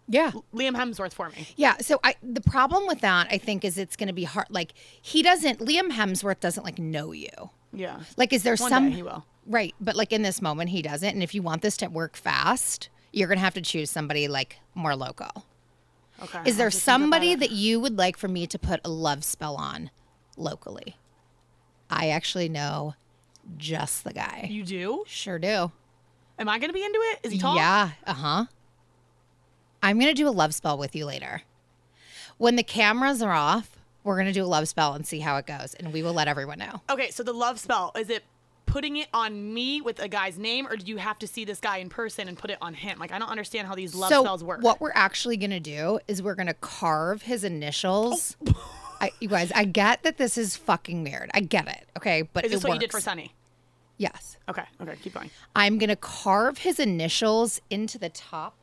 yeah, 0.08 0.32
Liam 0.54 0.74
Hemsworth 0.76 1.12
for 1.14 1.30
me? 1.30 1.48
yeah. 1.56 1.76
So 1.78 1.98
I 2.04 2.16
the 2.22 2.40
problem 2.40 2.86
with 2.86 3.00
that 3.00 3.28
I 3.30 3.38
think 3.38 3.64
is 3.64 3.78
it's 3.78 3.96
going 3.96 4.08
to 4.08 4.12
be 4.14 4.24
hard. 4.24 4.46
Like 4.50 4.72
he 5.00 5.22
doesn't. 5.22 5.60
Liam 5.60 5.90
Hemsworth 5.90 6.40
doesn't 6.40 6.64
like 6.64 6.78
know 6.78 7.12
you. 7.12 7.28
Yeah. 7.72 8.00
Like, 8.16 8.32
is 8.32 8.42
there 8.44 8.56
One 8.56 8.70
some? 8.70 8.90
day 8.90 8.96
he 8.96 9.02
will. 9.02 9.24
Right, 9.46 9.74
but 9.80 9.96
like 9.96 10.12
in 10.12 10.22
this 10.22 10.40
moment 10.40 10.70
he 10.70 10.80
doesn't. 10.82 11.08
And 11.08 11.22
if 11.22 11.34
you 11.34 11.42
want 11.42 11.62
this 11.62 11.76
to 11.78 11.88
work 11.88 12.16
fast, 12.16 12.88
you're 13.12 13.28
gonna 13.28 13.40
have 13.40 13.54
to 13.54 13.60
choose 13.60 13.90
somebody 13.90 14.28
like 14.28 14.58
more 14.74 14.94
local. 14.96 15.44
Okay. 16.22 16.40
Is 16.46 16.56
there 16.56 16.70
just 16.70 16.84
think 16.84 16.96
about 16.98 17.02
somebody 17.02 17.34
that 17.34 17.50
you 17.50 17.80
would 17.80 17.98
like 17.98 18.16
for 18.16 18.28
me 18.28 18.46
to 18.46 18.58
put 18.58 18.80
a 18.84 18.88
love 18.88 19.24
spell 19.24 19.56
on 19.56 19.90
locally? 20.36 20.96
I 21.90 22.08
actually 22.10 22.48
know 22.48 22.94
just 23.58 24.04
the 24.04 24.12
guy. 24.12 24.46
you 24.50 24.62
do? 24.64 25.04
Sure 25.06 25.38
do. 25.38 25.72
Am 26.38 26.48
I 26.48 26.58
gonna 26.58 26.72
be 26.72 26.84
into 26.84 26.98
it? 27.12 27.18
Is 27.24 27.32
he 27.32 27.38
tall? 27.38 27.56
Yeah, 27.56 27.90
uh 28.06 28.12
huh. 28.14 28.44
I'm 29.85 29.99
going 29.99 30.09
to 30.09 30.14
do 30.14 30.27
a 30.27 30.31
love 30.31 30.55
spell 30.55 30.79
with 30.79 30.97
you 30.97 31.05
later. 31.05 31.42
When 32.38 32.57
the 32.57 32.62
cameras 32.62 33.20
are 33.20 33.35
off, 33.35 33.77
we're 34.03 34.14
going 34.14 34.29
to 34.29 34.33
do 34.33 34.42
a 34.42 34.47
love 34.47 34.66
spell 34.66 34.94
and 34.94 35.07
see 35.07 35.20
how 35.20 35.37
it 35.37 35.47
goes, 35.47 35.75
and 35.75 35.92
we 35.92 36.03
will 36.03 36.14
let 36.14 36.27
everyone 36.27 36.59
know. 36.59 36.81
Okay, 36.88 37.11
so 37.11 37.23
the 37.23 37.35
love 37.35 37.61
spell 37.61 37.92
is 37.94 38.09
it 38.09 38.25
putting 38.64 38.97
it 38.97 39.09
on 39.12 39.53
me 39.53 39.83
with 39.83 40.01
a 40.01 40.09
guy's 40.09 40.38
name, 40.38 40.66
or 40.66 40.77
do 40.77 40.87
you 40.87 40.97
have 40.97 41.18
to 41.18 41.27
see 41.27 41.44
this 41.44 41.61
guy 41.61 41.77
in 41.77 41.90
person 41.90 42.29
and 42.29 42.38
put 42.38 42.51
it 42.51 42.57
on 42.62 42.73
him? 42.73 42.99
Like 42.99 43.12
I 43.12 43.18
don't 43.18 43.29
understand 43.29 43.68
how 43.68 43.75
these 43.75 43.94
love 43.94 44.09
so, 44.09 44.23
spells 44.23 44.42
work. 44.42 44.62
what 44.62 44.81
we're 44.81 44.90
actually 44.94 45.37
going 45.37 45.51
to 45.51 45.61
do 45.61 46.01
is 46.09 46.23
we're 46.23 46.35
going 46.35 46.47
to 46.47 46.55
carve 46.55 47.20
his 47.20 47.44
initials. 47.44 48.38
Oh. 48.49 48.70
I, 49.03 49.11
you 49.20 49.29
guys, 49.29 49.53
I 49.55 49.66
get 49.66 50.03
that 50.05 50.16
this 50.16 50.38
is 50.38 50.57
fucking 50.57 51.05
weird. 51.05 51.31
I 51.35 51.40
get 51.40 51.68
it. 51.68 51.87
Okay, 51.99 52.23
but 52.23 52.47
is 52.47 52.53
this 52.53 52.64
it 52.64 52.68
what 52.68 52.75
you 52.75 52.81
did 52.81 52.90
for. 52.90 53.03
Sunny? 53.03 53.35
Yes. 53.99 54.38
Okay, 54.49 54.64
okay, 54.81 54.94
keep 55.03 55.12
going. 55.12 55.31
I'm 55.55 55.77
going 55.77 55.90
to 55.90 55.97
carve 55.97 56.59
his 56.59 56.81
initials 56.81 57.61
into 57.68 57.99
the 57.99 58.09
top 58.09 58.55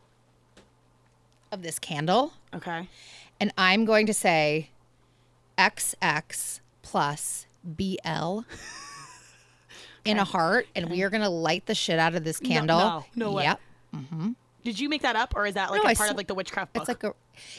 of 1.52 1.62
this 1.64 1.80
candle. 1.80 2.34
Okay. 2.54 2.88
And 3.40 3.52
I'm 3.58 3.86
going 3.86 4.06
to 4.06 4.14
say 4.14 4.70
XX 5.58 6.60
plus 6.82 7.46
BL 7.64 8.40
in 10.06 10.18
a 10.18 10.24
heart. 10.24 10.68
And 10.76 10.90
we 10.90 11.04
are 11.04 11.10
going 11.10 11.24
to 11.24 11.30
light 11.30 11.66
the 11.66 11.76
shit 11.76 12.00
out 12.00 12.16
of 12.16 12.24
this 12.24 12.40
candle. 12.40 12.78
no, 12.78 13.06
no 13.16 13.32
way. 13.34 13.44
Yep. 13.44 13.60
Mm-hmm. 13.96 14.30
Did 14.64 14.80
you 14.80 14.90
make 14.90 15.02
that 15.02 15.16
up, 15.16 15.34
or 15.36 15.48
is 15.48 15.56
that 15.56 15.72
like 15.72 15.82
No, 15.82 15.88
a 15.88 15.92
I 15.92 15.96
part 15.96 16.10
sw- 16.10 16.12
of 16.12 16.18
like 16.18 16.28
the 16.28 16.36
witchcraft 16.36 16.74
book? 16.74 16.82
It's 16.84 16.88
like 16.88 17.04
a. 17.04 17.14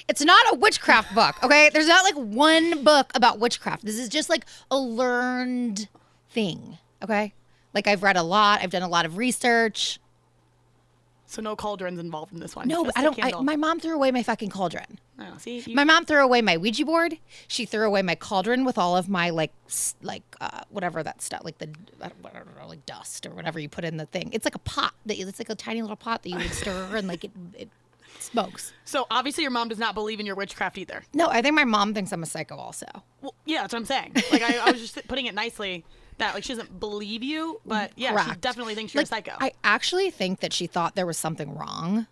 It's 0.08 0.22
not 0.22 0.52
a 0.52 0.54
witchcraft 0.56 1.12
book, 1.16 1.42
okay? 1.42 1.68
There's 1.72 1.88
not 1.88 2.04
like 2.04 2.14
one 2.14 2.84
book 2.84 3.10
about 3.16 3.40
witchcraft. 3.40 3.84
This 3.84 3.98
is 3.98 4.08
just 4.08 4.30
like 4.30 4.46
a 4.70 4.78
learned 4.78 5.88
thing, 6.30 6.78
okay? 7.02 7.32
Like 7.74 7.88
I've 7.88 8.04
read 8.04 8.16
a 8.16 8.22
lot. 8.22 8.60
I've 8.62 8.70
done 8.70 8.82
a 8.82 8.88
lot 8.88 9.04
of 9.04 9.16
research. 9.16 9.98
So 11.32 11.40
no 11.40 11.56
cauldrons 11.56 11.98
involved 11.98 12.32
in 12.34 12.40
this 12.40 12.54
one. 12.54 12.68
No, 12.68 12.84
just 12.84 12.98
I 12.98 13.02
don't. 13.02 13.18
I, 13.18 13.22
candle. 13.22 13.42
my 13.42 13.56
mom 13.56 13.80
threw 13.80 13.94
away 13.94 14.10
my 14.10 14.22
fucking 14.22 14.50
cauldron. 14.50 14.98
Oh, 15.18 15.34
see, 15.38 15.60
you, 15.60 15.74
My 15.74 15.84
mom 15.84 16.04
threw 16.04 16.22
away 16.22 16.42
my 16.42 16.56
Ouija 16.58 16.84
board. 16.84 17.16
She 17.48 17.64
threw 17.64 17.86
away 17.86 18.02
my 18.02 18.14
cauldron 18.14 18.64
with 18.64 18.76
all 18.76 18.96
of 18.96 19.08
my 19.08 19.30
like 19.30 19.52
s- 19.66 19.94
like 20.02 20.22
uh, 20.42 20.60
whatever 20.68 21.02
that 21.02 21.22
stuff 21.22 21.40
like 21.44 21.56
the 21.58 21.68
I 22.02 22.08
don't, 22.08 22.26
I 22.26 22.38
don't 22.38 22.56
know 22.58 22.68
like 22.68 22.84
dust 22.84 23.24
or 23.24 23.30
whatever 23.30 23.58
you 23.58 23.68
put 23.68 23.84
in 23.84 23.96
the 23.96 24.04
thing. 24.06 24.28
It's 24.32 24.44
like 24.44 24.54
a 24.54 24.58
pot 24.60 24.92
that 25.06 25.16
you, 25.16 25.26
it's 25.26 25.38
like 25.40 25.48
a 25.48 25.54
tiny 25.54 25.80
little 25.80 25.96
pot 25.96 26.22
that 26.24 26.28
you 26.28 26.36
would 26.36 26.52
stir 26.52 26.90
and 26.96 27.08
like 27.08 27.24
it, 27.24 27.30
it 27.58 27.68
smokes. 28.18 28.72
so 28.84 29.06
obviously 29.10 29.42
your 29.42 29.50
mom 29.50 29.68
does 29.68 29.78
not 29.78 29.94
believe 29.94 30.20
in 30.20 30.26
your 30.26 30.34
witchcraft 30.36 30.76
either. 30.76 31.02
No, 31.14 31.28
I 31.28 31.40
think 31.40 31.54
my 31.54 31.64
mom 31.64 31.94
thinks 31.94 32.12
I'm 32.12 32.22
a 32.22 32.26
psycho 32.26 32.56
also. 32.56 32.86
Well, 33.22 33.34
yeah, 33.46 33.62
that's 33.62 33.72
what 33.72 33.80
I'm 33.80 33.84
saying. 33.86 34.12
Like 34.30 34.42
I, 34.42 34.58
I 34.58 34.70
was 34.70 34.80
just 34.80 35.08
putting 35.08 35.26
it 35.26 35.34
nicely 35.34 35.84
that 36.18 36.34
like 36.34 36.44
she 36.44 36.54
doesn't 36.54 36.78
believe 36.78 37.22
you, 37.22 37.60
but 37.66 37.92
yeah, 37.96 38.30
she 38.32 38.36
definitely 38.40 38.74
thinks 38.74 38.94
you're 38.94 39.02
Like, 39.02 39.26
a 39.28 39.30
psycho. 39.30 39.36
I 39.40 39.52
actually 39.64 40.10
think 40.10 40.40
that 40.40 40.52
she 40.52 40.66
thought 40.66 40.94
there 40.94 41.06
was 41.06 41.18
something 41.18 41.54
wrong 41.54 42.06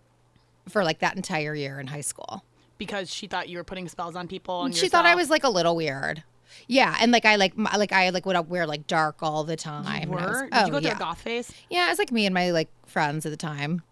for 0.69 0.85
like 0.85 0.99
that 1.01 1.17
entire 1.17 1.55
year 1.55 1.79
in 1.81 1.87
high 1.89 2.01
school. 2.01 2.45
because 2.79 3.13
she 3.13 3.27
thought 3.27 3.49
you 3.49 3.59
were 3.59 3.65
putting 3.65 3.89
spells 3.89 4.17
on 4.17 4.27
people. 4.29 4.65
And 4.65 4.75
she 4.75 4.89
thought 4.89 5.05
I 5.07 5.15
was 5.15 5.29
like 5.31 5.45
a 5.45 5.51
little 5.51 5.77
weird. 5.77 6.23
Yeah, 6.67 6.97
and 7.01 7.13
like 7.13 7.25
I 7.25 7.37
like 7.37 7.57
my, 7.57 7.77
like 7.77 7.93
I 7.93 8.11
like 8.11 8.27
would 8.27 8.49
wear 8.49 8.67
like 8.67 8.87
dark 8.87 9.23
all 9.23 9.45
the 9.45 9.57
time. 9.57 10.11
You 10.11 10.17
I 10.19 10.21
was- 10.27 10.31
were? 10.31 10.43
Did 10.45 10.53
oh, 10.53 10.67
you 10.67 10.73
go 10.73 10.79
through 10.81 10.89
yeah. 10.89 10.97
a 10.97 10.99
goth 10.99 11.21
phase? 11.21 11.53
Yeah, 11.69 11.87
it 11.87 11.91
was 11.91 11.99
like 11.99 12.11
me 12.11 12.27
and 12.27 12.35
my 12.35 12.51
like 12.51 12.69
friends 12.87 13.25
at 13.27 13.31
the 13.31 13.37
time. 13.37 13.83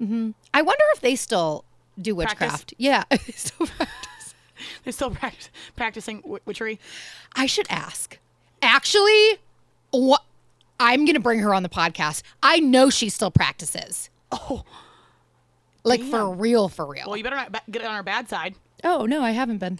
Mm-hmm. 0.00 0.30
I 0.54 0.62
wonder 0.62 0.84
if 0.94 1.00
they 1.00 1.16
still 1.16 1.64
do 2.00 2.14
Practice? 2.14 2.38
witchcraft. 2.40 2.74
Yeah, 2.78 3.04
they 3.10 3.18
still 3.34 3.66
practice. 3.66 4.34
They're 4.84 4.92
still 4.92 5.10
pract- 5.10 5.50
practicing 5.76 6.22
witchery. 6.44 6.78
I 7.34 7.46
should 7.46 7.66
ask. 7.70 8.18
Actually, 8.66 9.38
what? 9.92 10.22
I'm 10.80 11.04
gonna 11.06 11.20
bring 11.20 11.38
her 11.40 11.54
on 11.54 11.62
the 11.62 11.68
podcast. 11.68 12.22
I 12.42 12.58
know 12.58 12.90
she 12.90 13.08
still 13.08 13.30
practices. 13.30 14.10
Oh, 14.32 14.64
Like 15.84 16.02
for 16.02 16.34
real, 16.34 16.68
for 16.68 16.84
real. 16.84 17.04
well, 17.06 17.16
you 17.16 17.22
better 17.22 17.36
not 17.36 17.62
get 17.70 17.82
it 17.82 17.86
on 17.86 17.94
her 17.94 18.02
bad 18.02 18.28
side. 18.28 18.56
Oh 18.82 19.06
no, 19.06 19.22
I 19.22 19.30
haven't 19.30 19.58
been. 19.58 19.78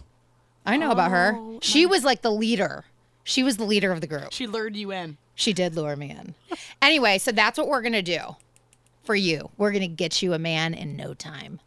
I 0.65 0.77
know 0.77 0.91
about 0.91 1.11
her. 1.11 1.33
Oh, 1.35 1.59
She 1.61 1.85
was 1.85 2.03
like 2.05 2.21
the 2.21 2.31
leader. 2.31 2.85
She 3.25 3.43
was 3.43 3.57
the 3.57 3.65
leader 3.65 3.91
of 3.91 3.99
the 4.01 4.07
group. 4.07 4.31
She 4.31 4.47
lured 4.47 4.75
you 4.77 4.91
in. 4.91 5.17
She 5.35 5.51
did 5.53 5.75
lure 5.75 5.95
me 5.97 6.11
in. 6.11 6.33
anyway, 6.81 7.17
so 7.17 7.31
that's 7.33 7.57
what 7.57 7.67
we're 7.67 7.81
gonna 7.81 8.01
do 8.01 8.19
for 9.03 9.15
you. 9.15 9.49
We're 9.57 9.71
gonna 9.73 9.87
get 9.87 10.21
you 10.21 10.33
a 10.33 10.39
man 10.39 10.73
in 10.73 10.95
no 10.95 11.13
time. 11.13 11.59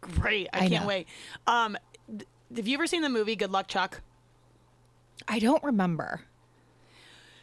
Great. 0.00 0.48
I, 0.52 0.58
I 0.58 0.68
can't 0.68 0.82
know. 0.84 0.88
wait. 0.88 1.08
Um, 1.46 1.76
th- 2.08 2.24
have 2.56 2.68
you 2.68 2.74
ever 2.74 2.86
seen 2.86 3.02
the 3.02 3.08
movie 3.08 3.34
Good 3.36 3.50
Luck 3.50 3.66
Chuck? 3.66 4.00
I 5.28 5.38
don't 5.40 5.62
remember. 5.62 6.22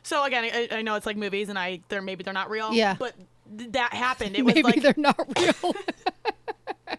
So 0.04 0.24
again, 0.24 0.44
I, 0.46 0.68
I 0.72 0.82
know 0.82 0.96
it's 0.96 1.06
like 1.06 1.18
movies, 1.18 1.50
and 1.50 1.58
I 1.60 1.82
they're 1.90 2.02
maybe 2.02 2.24
they're 2.24 2.34
not 2.34 2.50
real. 2.50 2.74
Yeah. 2.74 2.96
But 2.98 3.14
th- 3.58 3.72
that 3.74 3.94
happened. 3.94 4.36
It 4.36 4.44
was 4.46 4.56
like 4.58 4.82
they're 4.82 4.94
not 4.98 5.20
real. 5.38 5.74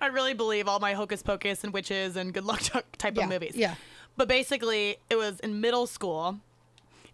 I 0.00 0.06
really 0.06 0.34
believe 0.34 0.68
all 0.68 0.78
my 0.78 0.92
hocus 0.94 1.22
pocus 1.22 1.64
and 1.64 1.72
witches 1.72 2.16
and 2.16 2.32
good 2.32 2.44
luck 2.44 2.60
chuck 2.60 2.84
type 2.98 3.16
Yeah, 3.16 3.24
of 3.24 3.30
movies. 3.30 3.52
yeah. 3.56 3.74
But 4.16 4.28
basically, 4.28 4.96
it 5.10 5.16
was 5.16 5.40
in 5.40 5.60
middle 5.60 5.86
school, 5.86 6.38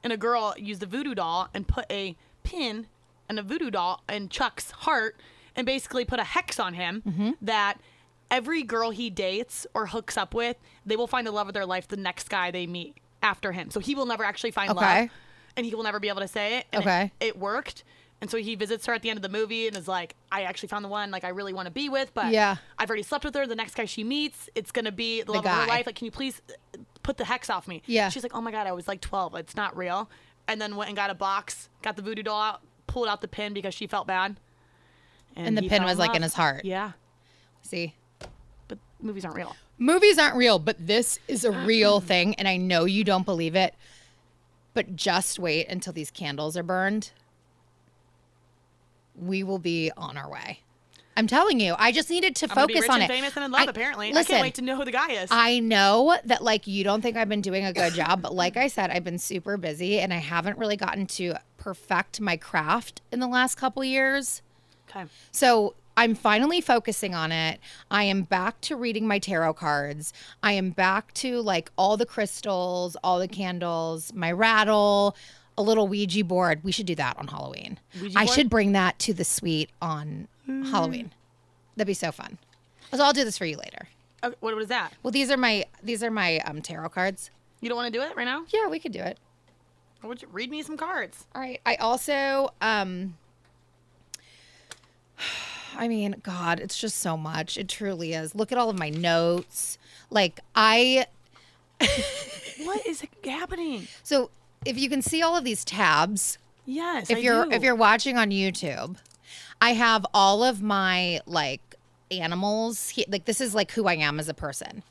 and 0.03 0.13
a 0.13 0.17
girl 0.17 0.55
used 0.59 0.83
a 0.83 0.87
voodoo 0.87 1.15
doll 1.15 1.49
and 1.55 1.67
put 1.67 1.87
a 1.91 2.17
pin 2.43 2.87
and 3.29 3.39
a 3.39 3.43
voodoo 3.43 3.71
doll 3.71 4.03
in 4.09 4.29
Chuck's 4.29 4.71
heart, 4.71 5.17
and 5.57 5.65
basically 5.67 6.05
put 6.05 6.19
a 6.19 6.25
hex 6.25 6.59
on 6.61 6.75
him 6.75 7.03
Mm-hmm. 7.07 7.31
that 7.43 7.79
every 8.31 8.63
girl 8.63 8.91
he 8.91 9.09
dates 9.11 9.67
or 9.75 9.87
hooks 9.87 10.17
up 10.19 10.35
with, 10.35 10.57
they 10.85 10.97
will 10.97 11.07
find 11.07 11.27
the 11.27 11.31
love 11.33 11.47
of 11.49 11.55
their 11.55 11.65
life 11.67 11.89
the 11.89 11.97
next 11.97 12.29
guy 12.29 12.51
they 12.51 12.67
meet 12.67 12.97
after 13.25 13.51
him. 13.51 13.71
So 13.71 13.81
he 13.81 13.95
will 13.97 14.07
never 14.07 14.23
actually 14.23 14.53
find 14.53 14.71
Okay. 14.71 15.01
love, 15.03 15.11
and 15.57 15.67
he 15.67 15.75
will 15.75 15.83
never 15.83 15.99
be 15.99 16.09
able 16.09 16.21
to 16.21 16.29
say 16.29 16.59
it. 16.59 16.67
And 16.73 16.83
it- 16.83 16.87
Okay. 16.87 17.13
it 17.21 17.39
worked. 17.39 17.83
And 18.21 18.31
so 18.31 18.39
he 18.39 18.55
visits 18.55 18.87
her 18.87 18.95
at 18.95 19.03
the 19.03 19.11
end 19.11 19.19
of 19.19 19.23
the 19.23 19.29
movie 19.29 19.67
and 19.67 19.77
is 19.77 19.89
like, 19.89 20.15
I 20.31 20.43
actually 20.43 20.69
found 20.69 20.85
the 20.85 20.89
one 20.89 21.11
like 21.11 21.25
I 21.25 21.29
really 21.31 21.53
want 21.53 21.67
to 21.67 21.71
be 21.73 21.89
with, 21.89 22.15
but 22.15 22.33
Yeah. 22.33 22.57
I've 22.79 22.89
already 22.89 23.03
slept 23.03 23.25
with 23.25 23.35
her. 23.35 23.47
The 23.47 23.57
next 23.57 23.75
guy 23.75 23.85
she 23.87 24.05
meets, 24.05 24.49
it's 24.55 24.71
gonna 24.71 24.93
be 24.93 25.23
the, 25.23 25.33
love 25.33 25.45
of 25.45 25.51
her 25.51 25.67
guy. 25.67 25.67
life. 25.67 25.87
Like, 25.87 25.97
can 25.97 26.05
you 26.07 26.11
please 26.11 26.41
uh, 26.49 26.79
put 27.03 27.17
the 27.19 27.25
hex 27.25 27.51
off 27.51 27.67
me? 27.69 27.83
Yeah. 27.87 28.09
She's 28.09 28.23
like, 28.23 28.35
Oh 28.35 28.41
my 28.41 28.51
god, 28.53 28.67
I 28.67 28.73
was 28.73 28.87
like 28.89 29.01
12. 29.01 29.35
It's 29.35 29.57
not 29.57 29.77
real. 29.77 30.09
And 30.49 30.61
then 30.61 30.77
went 30.77 30.89
and 30.89 30.97
got 30.97 31.11
a 31.11 31.15
box, 31.15 31.69
got 31.83 31.97
the 31.97 32.03
voodoo 32.03 32.23
doll 32.23 32.41
out, 32.41 32.61
pulled 32.87 33.09
out 33.09 33.21
the 33.21 33.29
pin 33.29 33.53
because 33.53 33.75
she 33.75 33.87
felt 33.87 34.07
bad. 34.07 34.39
And 35.37 35.57
the 35.59 35.63
he 35.63 35.69
pin 35.69 35.81
fell 35.81 35.89
was, 35.89 35.99
like, 35.99 36.11
in 36.11 36.15
love. 36.15 36.23
his 36.23 36.35
heart. 36.35 36.65
Yeah, 36.65 36.93
See, 37.63 37.95
but 38.69 38.79
movies 39.01 39.25
aren't 39.25 39.37
real. 39.37 39.57
Movies 39.79 40.19
aren't 40.19 40.37
real, 40.37 40.59
but 40.59 40.87
this 40.87 41.19
is 41.29 41.45
a 41.45 41.51
uh-huh. 41.51 41.67
real 41.67 42.01
thing, 42.01 42.35
and 42.37 42.49
I 42.49 42.57
know 42.57 42.85
you 42.85 43.05
don't 43.05 43.25
believe 43.25 43.55
it. 43.55 43.75
But 44.73 44.97
just 44.97 45.39
wait 45.39 45.69
until 45.69 45.93
these 45.93 46.11
candles 46.11 46.57
are 46.57 46.65
burned. 46.65 47.13
We 49.17 49.45
will 49.45 49.61
be 49.61 49.93
on 49.97 50.17
our 50.17 50.29
way. 50.29 50.61
I'm 51.17 51.29
telling 51.29 51.61
you, 51.61 51.77
I 51.79 51.93
just 51.93 52.11
needed 52.11 52.35
to 52.37 52.47
I'm 52.47 52.55
gonna 52.55 52.67
be 52.67 52.75
focus 52.75 52.83
rich 52.83 52.91
on 52.91 53.03
and 53.03 53.11
it. 53.11 53.15
famous 53.15 53.37
and 53.37 53.45
in 53.45 53.53
love. 53.53 53.69
I- 53.69 53.71
apparently, 53.71 54.13
I 54.13 54.25
can't 54.25 54.43
wait 54.43 54.55
to 54.57 54.63
know 54.63 54.77
who 54.77 54.85
the 54.85 54.91
guy 54.91 55.13
is. 55.13 55.29
I 55.31 55.61
know 55.61 56.19
that 56.25 56.43
like 56.43 56.67
you 56.67 56.83
don't 56.83 57.03
think 57.03 57.17
I've 57.17 57.29
been 57.29 57.41
doing 57.41 57.65
a 57.65 57.73
good 57.73 57.95
job, 57.95 58.21
but 58.21 58.35
like 58.35 58.57
I 58.57 58.67
said, 58.67 58.91
I've 58.91 59.05
been 59.05 59.19
super 59.19 59.57
busy 59.57 60.01
and 60.01 60.13
I 60.13 60.19
haven't 60.19 60.59
really 60.59 60.77
gotten 60.77 61.07
to 61.07 61.35
perfect 61.57 62.21
my 62.21 62.37
craft 62.37 63.01
in 63.13 63.21
the 63.21 63.29
last 63.29 63.55
couple 63.57 63.85
years. 63.85 64.43
okay. 64.91 65.05
So 65.31 65.75
I'm 65.97 66.15
finally 66.15 66.61
focusing 66.61 67.15
on 67.15 67.31
it. 67.33 67.61
I 67.91 68.05
am 68.05 68.23
back 68.23 68.61
to 68.63 68.77
reading 68.77 69.07
my 69.07 69.19
tarot 69.19 69.55
cards. 69.55 70.13
I 70.43 70.53
am 70.53 70.71
back 70.71 71.13
to 71.15 71.41
like 71.41 71.71
all 71.77 71.97
the 71.97 72.07
crystals, 72.07 72.97
all 73.05 73.19
the 73.19 73.29
candles, 73.29 74.13
my 74.13 74.33
rattle, 74.33 75.17
a 75.57 75.63
little 75.63 75.87
Ouija 75.87 76.25
board. 76.25 76.65
We 76.65 76.73
should 76.73 76.87
do 76.87 76.97
that 76.97 77.17
on 77.19 77.29
Halloween. 77.29 77.79
I 78.17 78.27
should 78.27 78.51
bring 78.51 78.73
that 78.73 78.99
to 79.01 79.15
the 79.15 79.25
suite 79.25 79.71
on 79.81 80.27
Halloween. 80.47 81.13
That'd 81.77 81.87
be 81.87 81.95
so 81.95 82.11
fun. 82.13 82.39
So 82.93 83.03
I'll 83.05 83.13
do 83.13 83.25
this 83.25 83.39
for 83.39 83.47
you 83.47 83.57
later. 83.57 83.89
okay. 84.23 84.35
What 84.41 84.55
was 84.57 84.69
that? 84.69 84.93
Well, 85.03 85.11
these 85.11 85.31
are 85.31 85.37
my 85.37 85.65
these 85.83 86.03
are 86.03 86.11
my 86.11 86.39
um, 86.41 86.61
tarot 86.63 86.89
cards. 86.91 87.31
You 87.61 87.69
don't 87.69 87.77
want 87.77 87.93
to 87.93 87.99
do 87.99 88.05
it 88.05 88.15
right 88.17 88.25
now? 88.25 88.45
Yeah, 88.53 88.69
we 88.69 88.79
could 88.79 88.93
do 88.93 89.01
it. 89.01 89.19
Would 90.03 90.21
you 90.23 90.29
read 90.31 90.51
me 90.51 90.63
some 90.63 90.77
cards? 90.77 91.27
All 91.35 91.41
right. 91.41 91.61
I 91.65 91.77
also 91.77 92.51
um 92.61 93.17
I 95.77 95.89
mean, 95.89 96.17
god, 96.23 96.61
it's 96.61 96.79
just 96.79 96.99
so 96.99 97.17
much. 97.17 97.57
It 97.57 97.69
truly 97.69 98.13
is. 98.15 98.35
Look 98.35 98.53
at 98.53 98.59
all 98.59 98.71
of 98.71 98.79
my 98.79 98.91
notes. 98.91 99.79
Like 100.11 100.41
I 100.55 101.07
What 102.65 102.87
is 102.87 103.05
happening? 103.25 103.89
so 104.03 104.31
if 104.65 104.79
you 104.79 104.89
can 104.89 105.03
see 105.03 105.23
all 105.23 105.37
of 105.37 105.45
these 105.45 105.65
tabs, 105.65 106.39
Yes, 106.67 107.11
if 107.11 107.19
I 107.19 107.21
you're 107.21 107.45
do. 107.45 107.51
if 107.53 107.63
you're 107.63 107.75
watching 107.75 108.17
on 108.17 108.31
YouTube, 108.31 108.97
I 109.61 109.75
have 109.75 110.07
all 110.15 110.43
of 110.43 110.63
my 110.63 111.21
like 111.27 111.61
animals. 112.11 112.93
Like 113.09 113.25
this 113.27 113.41
is 113.41 113.55
like 113.55 113.73
who 113.73 113.87
I 113.87 113.95
am 113.95 114.19
as 114.19 114.29
a 114.29 114.35
person. 114.35 114.83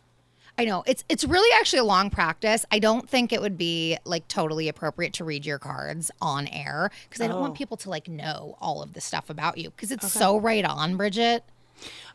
I 0.57 0.65
know 0.65 0.83
it's 0.85 1.03
it's 1.09 1.23
really 1.23 1.49
actually 1.59 1.79
a 1.79 1.83
long 1.83 2.09
practice. 2.11 2.63
I 2.71 2.77
don't 2.79 3.09
think 3.09 3.33
it 3.33 3.41
would 3.41 3.57
be 3.57 3.97
like 4.05 4.27
totally 4.27 4.67
appropriate 4.69 5.13
to 5.13 5.23
read 5.23 5.45
your 5.45 5.57
cards 5.57 6.11
on 6.21 6.47
air 6.47 6.91
because 7.09 7.21
I 7.23 7.27
don't 7.27 7.37
Oh. 7.37 7.41
want 7.41 7.55
people 7.55 7.75
to 7.77 7.89
like 7.89 8.07
know 8.07 8.55
all 8.61 8.83
of 8.83 8.93
the 8.93 9.01
stuff 9.01 9.29
about 9.31 9.57
you 9.57 9.71
because 9.71 9.91
it's 9.91 10.11
so 10.11 10.37
right 10.37 10.63
on, 10.63 10.95
Bridget. 10.95 11.43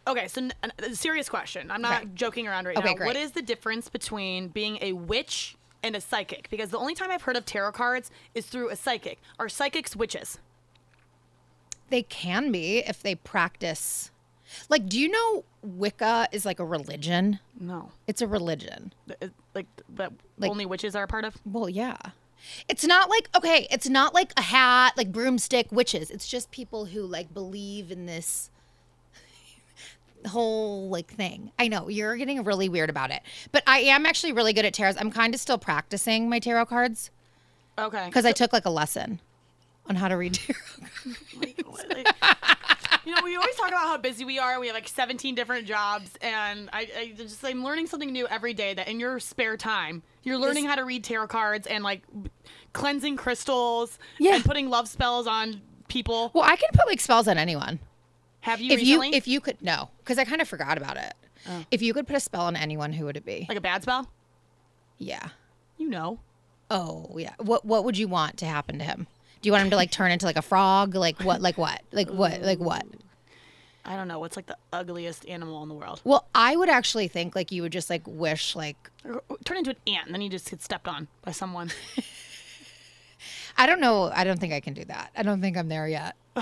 Okay, 0.07 0.29
so 0.29 0.40
n- 0.42 0.53
a 0.79 0.94
serious 0.94 1.29
question. 1.29 1.68
I'm 1.70 1.83
not 1.83 2.03
Okay. 2.03 2.11
joking 2.14 2.46
around 2.46 2.66
right 2.66 2.77
Okay, 2.77 2.90
now. 2.90 2.94
great. 2.94 3.07
What 3.09 3.16
is 3.16 3.33
the 3.33 3.42
difference 3.42 3.88
between 3.88 4.48
being 4.48 4.79
a 4.81 4.92
witch 4.92 5.57
and 5.83 5.96
a 5.96 6.01
psychic? 6.01 6.48
Because 6.48 6.70
the 6.70 6.79
only 6.79 6.94
time 6.94 7.11
I've 7.11 7.22
heard 7.22 7.37
of 7.37 7.44
tarot 7.44 7.72
cards 7.72 8.11
is 8.37 8.46
through 8.46 8.70
a 8.70 8.77
psychic. 8.77 9.18
Are 9.40 9.48
psychics 9.48 9.96
witches? 9.96 10.38
They 11.90 12.03
can 12.03 12.53
be 12.53 12.79
if 12.79 13.03
they 13.03 13.16
practice. 13.16 14.11
Like, 14.69 14.89
do 14.89 14.99
you 14.99 15.11
know 15.11 15.45
Wicca 15.63 16.29
is 16.33 16.45
like 16.47 16.59
a 16.61 16.65
religion? 16.65 17.39
No. 17.59 17.91
It's 18.07 18.23
a 18.23 18.27
religion. 18.27 18.93
It- 19.21 19.33
Like 19.55 19.67
that 19.97 20.13
Like- 20.39 20.51
only 20.51 20.67
witches 20.67 20.95
are 20.95 21.03
a 21.05 21.09
part 21.09 21.25
of? 21.25 21.37
Well, 21.45 21.69
yeah. 21.69 21.97
It's 22.69 22.85
not 22.85 23.11
like 23.11 23.29
okay, 23.37 23.67
it's 23.71 23.89
not 23.89 24.15
like 24.15 24.33
a 24.37 24.43
hat, 24.43 24.97
like 24.97 25.11
broomstick 25.11 25.73
witches. 25.73 26.11
It's 26.11 26.29
just 26.29 26.51
people 26.53 26.85
who 26.87 27.03
like 27.03 27.35
believe 27.35 27.91
in 27.91 28.07
this 28.07 28.51
whole 30.27 30.89
like 30.89 31.09
thing. 31.09 31.51
I 31.59 31.69
know 31.69 31.89
you're 31.89 32.17
getting 32.17 32.43
really 32.45 32.69
weird 32.69 32.91
about 32.91 33.11
it, 33.11 33.23
but 33.53 33.63
I 33.67 33.81
am 33.81 34.07
actually 34.07 34.33
really 34.33 34.53
good 34.53 34.65
at 34.65 34.75
tarot. 34.75 34.95
I'm 34.99 35.11
kind 35.11 35.35
of 35.35 35.41
still 35.41 35.59
practicing 35.59 36.29
my 36.29 36.39
tarot 36.39 36.67
cards 36.67 37.11
Okay. 37.79 38.07
because 38.07 38.25
I 38.25 38.33
took 38.33 38.53
like 38.53 38.65
a 38.65 38.71
lesson 38.71 39.21
on 39.87 39.97
how 39.97 40.09
to 40.09 40.17
read 40.17 40.35
tarot. 40.35 40.59
What, 41.65 41.89
like- 41.91 42.07
you 43.09 43.14
know, 43.14 43.23
we 43.25 43.35
always 43.37 43.55
talk 43.57 43.68
about 43.68 43.87
how 43.87 43.97
busy 43.97 44.25
we 44.27 44.38
are. 44.38 44.61
We 44.61 44.66
have 44.66 44.75
like 44.75 44.87
17 44.87 45.35
different 45.35 45.66
jobs, 45.66 46.11
and 46.21 46.68
I, 46.73 46.88
I 46.97 47.12
just 47.16 47.42
I'm 47.44 47.64
learning 47.64 47.87
something 47.87 48.12
new 48.12 48.27
every 48.29 48.53
day. 48.53 48.75
That 48.75 48.87
in 48.88 49.01
your 49.01 49.18
spare 49.18 49.57
time, 49.57 50.03
you're 50.25 50.37
learning 50.37 50.66
how 50.66 50.75
to 50.75 50.85
read 50.85 51.05
tarot 51.05 51.29
cards 51.29 51.66
and 51.66 51.83
like 51.83 52.03
cleansing 52.75 53.16
crystals 53.16 53.99
Yeah. 54.18 54.35
and 54.37 54.44
putting 54.44 54.68
love 54.68 54.88
spells 54.88 55.27
on 55.27 55.62
people. 55.88 56.31
Well, 56.35 56.44
I 56.44 56.57
can 56.57 56.68
put 56.75 56.87
like 56.87 57.01
spells 57.01 57.27
on 57.29 57.38
anyone. 57.38 57.79
Have 58.42 58.61
you 58.61 58.73
If 58.73 58.81
recently? 58.81 59.09
you 59.09 59.14
if 59.14 59.27
you 59.27 59.40
could 59.40 59.61
no, 59.62 59.88
because 59.99 60.18
I 60.18 60.25
kind 60.25 60.42
of 60.42 60.49
forgot 60.49 60.77
about 60.77 60.97
it. 60.99 61.14
Oh. 61.49 61.64
If 61.71 61.81
you 61.81 61.94
could 61.94 62.07
put 62.07 62.16
a 62.16 62.21
spell 62.21 62.42
on 62.42 62.57
anyone, 62.57 62.92
who 62.92 63.07
would 63.07 63.16
it 63.16 63.25
be? 63.25 63.47
like 63.49 63.57
a 63.59 63.61
bad 63.62 63.83
spell? 63.83 64.11
yeah. 64.99 65.29
You 65.79 65.88
know. 65.88 66.18
Oh 66.71 67.16
yeah. 67.16 67.33
What 67.38 67.64
what 67.64 67.85
would 67.85 67.97
you 67.97 68.07
want 68.09 68.37
to 68.38 68.44
happen 68.47 68.79
to 68.79 68.85
him? 68.85 69.07
Do 69.40 69.48
you 69.48 69.53
want 69.53 69.64
him 69.64 69.70
to 69.70 69.77
like 69.77 69.90
turn 69.90 70.11
into 70.11 70.27
like 70.27 70.37
a 70.37 70.42
frog? 70.42 70.94
Like 70.94 71.20
what? 71.22 71.40
Like 71.40 71.57
what? 71.59 71.83
Like 71.92 72.09
what? 72.11 72.35
Um, 72.35 72.42
like 72.42 72.59
what? 72.59 72.85
I 73.85 73.96
don't 73.96 74.09
know. 74.09 74.18
What's 74.18 74.37
like 74.37 74.46
the 74.46 74.57
ugliest 74.72 75.27
animal 75.27 75.62
in 75.62 75.68
the 75.68 75.74
world? 75.74 76.01
Well, 76.05 76.27
I 76.35 76.57
would 76.57 76.68
actually 76.68 77.09
think 77.09 77.35
like 77.35 77.51
you 77.53 77.62
would 77.62 77.72
just 77.72 77.88
like 77.88 78.03
wish 78.07 78.55
like 78.57 78.90
Or- 79.05 79.22
or 79.29 79.37
Turn 79.44 79.57
into 79.59 79.70
an 79.70 79.77
ant, 79.87 80.07
and 80.07 80.14
then 80.14 80.20
you 80.20 80.29
just 80.29 80.51
get 80.51 80.61
stepped 80.62 80.87
on 80.88 81.09
by 81.22 81.31
someone. 81.33 81.70
I 83.57 83.66
don't 83.66 83.81
know. 83.81 84.11
I 84.14 84.24
don't 84.24 84.38
think 84.38 84.53
I 84.53 84.61
can 84.61 84.74
do 84.74 84.85
that. 84.85 85.11
I 85.16 85.22
don't 85.22 85.40
think 85.40 85.57
I'm 85.57 85.68
there 85.68 85.88
yet. 85.88 86.14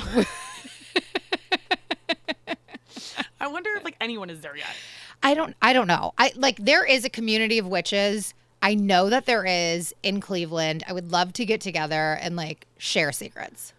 I 3.39 3.49
wonder 3.49 3.71
if 3.77 3.85
like 3.85 3.97
anyone 4.01 4.29
is 4.31 4.41
there 4.41 4.57
yet. 4.57 4.67
I 5.23 5.35
don't. 5.35 5.55
I 5.63 5.73
don't 5.73 5.87
know. 5.87 6.15
I 6.19 6.33
like 6.37 6.57
there 6.59 6.85
is 6.85 7.05
a 7.05 7.11
community 7.11 7.59
of 7.59 7.67
witches. 7.67 8.35
I 8.67 8.75
know 8.75 9.11
that 9.11 9.27
there 9.27 9.45
is 9.45 9.95
in 10.03 10.21
Cleveland. 10.21 10.83
I 10.89 10.93
would 10.93 11.13
love 11.13 11.33
to 11.35 11.45
get 11.45 11.61
together 11.61 12.19
and 12.21 12.35
like 12.35 12.67
share 12.79 13.13
secrets. 13.13 13.73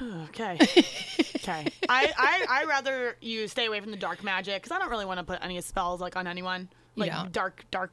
Okay. 0.00 0.56
okay. 1.36 1.66
I 1.88 2.12
I 2.16 2.46
I 2.48 2.64
rather 2.68 3.16
you 3.20 3.48
stay 3.48 3.66
away 3.66 3.80
from 3.80 3.90
the 3.90 3.96
dark 3.96 4.22
magic 4.22 4.62
because 4.62 4.70
I 4.70 4.78
don't 4.78 4.88
really 4.88 5.04
want 5.04 5.18
to 5.18 5.24
put 5.24 5.44
any 5.44 5.60
spells 5.62 6.00
like 6.00 6.14
on 6.14 6.28
anyone 6.28 6.68
like 6.94 7.32
dark 7.32 7.64
dark 7.72 7.90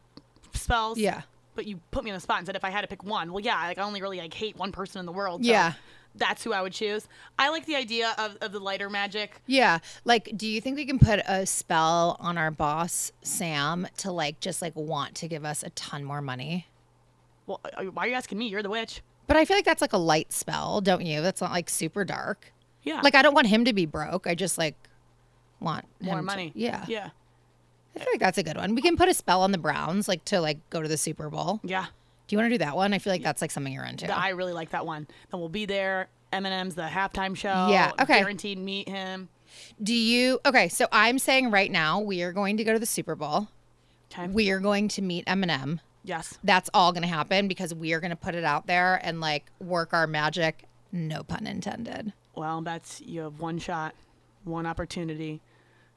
spells. 0.53 0.99
Yeah. 0.99 1.23
But 1.55 1.65
you 1.65 1.79
put 1.89 2.03
me 2.03 2.11
on 2.11 2.17
the 2.17 2.21
spot 2.21 2.37
and 2.37 2.45
said 2.45 2.55
if 2.55 2.63
I 2.63 2.69
had 2.69 2.81
to 2.81 2.87
pick 2.87 3.03
one, 3.03 3.33
well, 3.33 3.39
yeah, 3.39 3.55
like 3.63 3.79
I 3.79 3.81
only 3.81 4.03
really 4.03 4.19
like 4.19 4.33
hate 4.35 4.55
one 4.55 4.71
person 4.71 4.99
in 4.99 5.07
the 5.07 5.11
world. 5.11 5.43
so 5.43 5.49
Yeah. 5.49 5.73
That's 6.15 6.43
who 6.43 6.53
I 6.53 6.61
would 6.61 6.73
choose. 6.73 7.07
I 7.39 7.49
like 7.49 7.65
the 7.65 7.75
idea 7.75 8.13
of, 8.17 8.37
of 8.41 8.51
the 8.51 8.59
lighter 8.59 8.89
magic. 8.89 9.41
Yeah. 9.47 9.79
Like, 10.05 10.31
do 10.35 10.47
you 10.47 10.61
think 10.61 10.75
we 10.77 10.85
can 10.85 10.99
put 10.99 11.19
a 11.27 11.45
spell 11.45 12.17
on 12.19 12.37
our 12.37 12.51
boss 12.51 13.11
Sam 13.23 13.87
to 13.97 14.11
like 14.11 14.39
just 14.39 14.61
like 14.61 14.75
want 14.75 15.15
to 15.15 15.27
give 15.27 15.43
us 15.43 15.63
a 15.63 15.71
ton 15.71 16.03
more 16.03 16.21
money? 16.21 16.67
Well, 17.47 17.59
uh, 17.77 17.83
why 17.85 18.05
are 18.05 18.09
you 18.09 18.13
asking 18.13 18.37
me? 18.37 18.47
You're 18.47 18.61
the 18.63 18.69
witch. 18.69 19.01
But 19.25 19.37
I 19.37 19.45
feel 19.45 19.57
like 19.57 19.65
that's 19.65 19.81
like 19.81 19.93
a 19.93 19.97
light 19.97 20.31
spell, 20.31 20.81
don't 20.81 21.05
you? 21.05 21.21
That's 21.21 21.41
not 21.41 21.51
like 21.51 21.69
super 21.69 22.05
dark. 22.05 22.53
Yeah. 22.83 23.01
Like 23.01 23.15
I 23.15 23.21
don't 23.21 23.33
want 23.33 23.47
him 23.47 23.65
to 23.65 23.73
be 23.73 23.85
broke. 23.85 24.27
I 24.27 24.35
just 24.35 24.57
like 24.57 24.75
want 25.59 25.85
more 25.99 26.15
him 26.19 26.25
to- 26.25 26.25
money. 26.25 26.51
yeah. 26.55 26.85
Yeah. 26.87 27.09
I 27.95 27.99
feel 27.99 28.07
like 28.11 28.19
that's 28.19 28.37
a 28.37 28.43
good 28.43 28.57
one. 28.57 28.75
We 28.75 28.81
can 28.81 28.97
put 28.97 29.07
a 29.09 29.13
spell 29.13 29.41
on 29.41 29.51
the 29.51 29.57
Browns, 29.57 30.07
like 30.07 30.25
to 30.25 30.41
like 30.41 30.57
go 30.69 30.81
to 30.81 30.87
the 30.87 30.97
Super 30.97 31.29
Bowl. 31.29 31.59
Yeah. 31.63 31.85
Do 32.27 32.35
you 32.35 32.37
want 32.37 32.51
to 32.51 32.53
do 32.53 32.63
that 32.63 32.75
one? 32.75 32.93
I 32.93 32.99
feel 32.99 33.11
like 33.13 33.23
that's 33.23 33.41
like 33.41 33.51
something 33.51 33.73
you're 33.73 33.83
into. 33.85 34.09
I 34.15 34.29
really 34.29 34.53
like 34.53 34.69
that 34.71 34.85
one. 34.85 35.07
Then 35.31 35.39
we'll 35.39 35.49
be 35.49 35.65
there. 35.65 36.07
Eminem's 36.31 36.75
the 36.75 36.83
halftime 36.83 37.35
show. 37.35 37.67
Yeah, 37.69 37.91
okay. 38.01 38.19
Guaranteed 38.19 38.57
meet 38.57 38.87
him. 38.89 39.29
Do 39.81 39.93
you? 39.93 40.39
Okay, 40.45 40.67
so 40.69 40.87
I'm 40.91 41.19
saying 41.19 41.51
right 41.51 41.71
now 41.71 41.99
we 41.99 42.23
are 42.23 42.31
going 42.31 42.57
to 42.57 42.63
go 42.63 42.73
to 42.73 42.79
the 42.79 42.85
Super 42.85 43.15
Bowl. 43.15 43.49
Okay. 44.11 44.27
We 44.27 44.49
are 44.51 44.59
going 44.59 44.87
to 44.89 45.01
meet 45.01 45.25
Eminem. 45.25 45.79
yes. 46.03 46.37
That's 46.43 46.69
all 46.73 46.91
going 46.91 47.03
to 47.03 47.07
happen 47.07 47.47
because 47.47 47.73
we 47.73 47.93
are 47.93 47.99
going 47.99 48.11
to 48.11 48.15
put 48.15 48.35
it 48.35 48.43
out 48.43 48.67
there 48.67 48.99
and 49.03 49.19
like 49.21 49.45
work 49.59 49.93
our 49.93 50.07
magic. 50.07 50.65
No 50.91 51.23
pun 51.23 51.45
intended. 51.47 52.13
Well, 52.35 52.61
that's 52.61 53.01
you 53.01 53.21
have 53.21 53.39
one 53.39 53.59
shot, 53.59 53.93
one 54.43 54.65
opportunity 54.65 55.41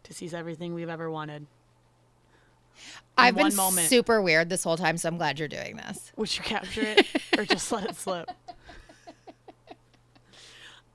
to 0.03 0.13
seize 0.15 0.35
everything 0.35 0.75
we've 0.75 0.89
ever 0.89 1.11
wanted. 1.11 1.47
I've 3.19 3.37
been 3.37 3.55
moment. 3.55 3.89
super 3.89 4.21
weird 4.21 4.49
this 4.49 4.65
whole 4.65 4.77
time, 4.77 4.99
so 4.99 5.09
I'm 5.09 5.17
glad 5.17 5.39
you're 5.39 5.49
doing 5.49 5.77
this. 5.77 6.13
Would 6.17 6.37
you 6.37 6.45
capture 6.45 6.83
it 6.83 7.07
or 7.39 7.45
just 7.47 7.71
let 7.73 7.85
it 7.85 7.97
slip? 7.97 8.31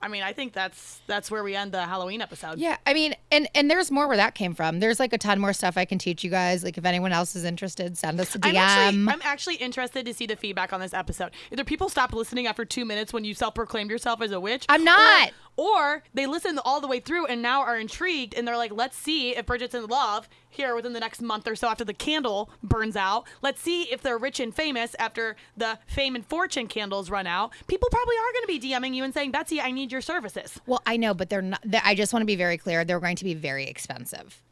I 0.02 0.08
mean, 0.08 0.24
I 0.24 0.32
think 0.32 0.52
that's 0.52 1.00
that's 1.06 1.30
where 1.30 1.44
we 1.44 1.54
end 1.54 1.70
the 1.70 1.86
Halloween 1.86 2.20
episode. 2.20 2.58
Yeah, 2.58 2.76
I 2.84 2.92
mean, 2.92 3.14
and 3.30 3.48
and 3.54 3.70
there's 3.70 3.90
more 3.90 4.08
where 4.08 4.16
that 4.16 4.34
came 4.34 4.52
from. 4.52 4.80
There's 4.80 4.98
like 4.98 5.12
a 5.12 5.18
ton 5.18 5.38
more 5.38 5.52
stuff 5.52 5.76
I 5.76 5.84
can 5.84 5.98
teach 5.98 6.24
you 6.24 6.30
guys. 6.30 6.64
Like 6.64 6.76
if 6.76 6.84
anyone 6.84 7.12
else 7.12 7.36
is 7.36 7.44
interested, 7.44 7.96
send 7.96 8.20
us 8.20 8.34
a 8.34 8.40
DM. 8.40 8.48
I'm 8.48 8.56
actually, 8.56 9.12
I'm 9.12 9.22
actually 9.22 9.54
interested 9.56 10.04
to 10.06 10.12
see 10.12 10.26
the 10.26 10.34
feedback 10.34 10.72
on 10.72 10.80
this 10.80 10.92
episode. 10.92 11.30
Either 11.52 11.62
people 11.62 11.88
stopped 11.88 12.14
listening 12.14 12.48
after 12.48 12.64
two 12.64 12.84
minutes 12.84 13.12
when 13.12 13.24
you 13.24 13.32
self-proclaimed 13.32 13.90
yourself 13.90 14.20
as 14.22 14.32
a 14.32 14.40
witch. 14.40 14.66
I'm 14.68 14.82
not. 14.82 15.30
Or, 15.56 16.02
they 16.14 16.26
listen 16.26 16.58
all 16.64 16.80
the 16.80 16.88
way 16.88 17.00
through 17.00 17.26
and 17.26 17.42
now 17.42 17.62
are 17.62 17.78
intrigued 17.78 18.34
and 18.34 18.46
they're 18.46 18.56
like, 18.56 18.72
let's 18.72 18.96
see 18.96 19.36
if 19.36 19.46
Bridget's 19.46 19.74
in 19.74 19.86
love 19.86 20.28
here 20.48 20.74
within 20.74 20.92
the 20.92 21.00
next 21.00 21.20
month 21.20 21.46
or 21.46 21.56
so 21.56 21.68
after 21.68 21.84
the 21.84 21.94
candle 21.94 22.50
burns 22.62 22.96
out. 22.96 23.26
Let's 23.42 23.60
see 23.60 23.82
if 23.84 24.02
they're 24.02 24.18
rich 24.18 24.40
and 24.40 24.54
famous 24.54 24.94
after 24.98 25.36
the 25.56 25.78
fame 25.86 26.14
and 26.14 26.24
fortune 26.24 26.68
candles 26.68 27.10
run 27.10 27.26
out. 27.26 27.52
People 27.66 27.88
probably 27.90 28.16
are 28.16 28.32
going 28.32 28.58
to 28.58 28.60
be 28.60 28.70
DMing 28.70 28.94
you 28.94 29.04
and 29.04 29.12
saying, 29.12 29.30
Betsy, 29.30 29.60
I 29.60 29.70
need 29.70 29.92
your 29.92 30.00
services. 30.00 30.60
Well, 30.66 30.82
I 30.86 30.96
know, 30.96 31.14
but 31.14 31.30
they're 31.30 31.42
not. 31.42 31.60
they 31.64 31.80
I 31.82 31.94
just 31.94 32.12
want 32.12 32.22
to 32.22 32.26
be 32.26 32.36
very 32.36 32.56
clear. 32.56 32.84
They're 32.84 33.00
going 33.00 33.16
to 33.16 33.24
be 33.24 33.34
very 33.34 33.66
expensive. 33.66 34.42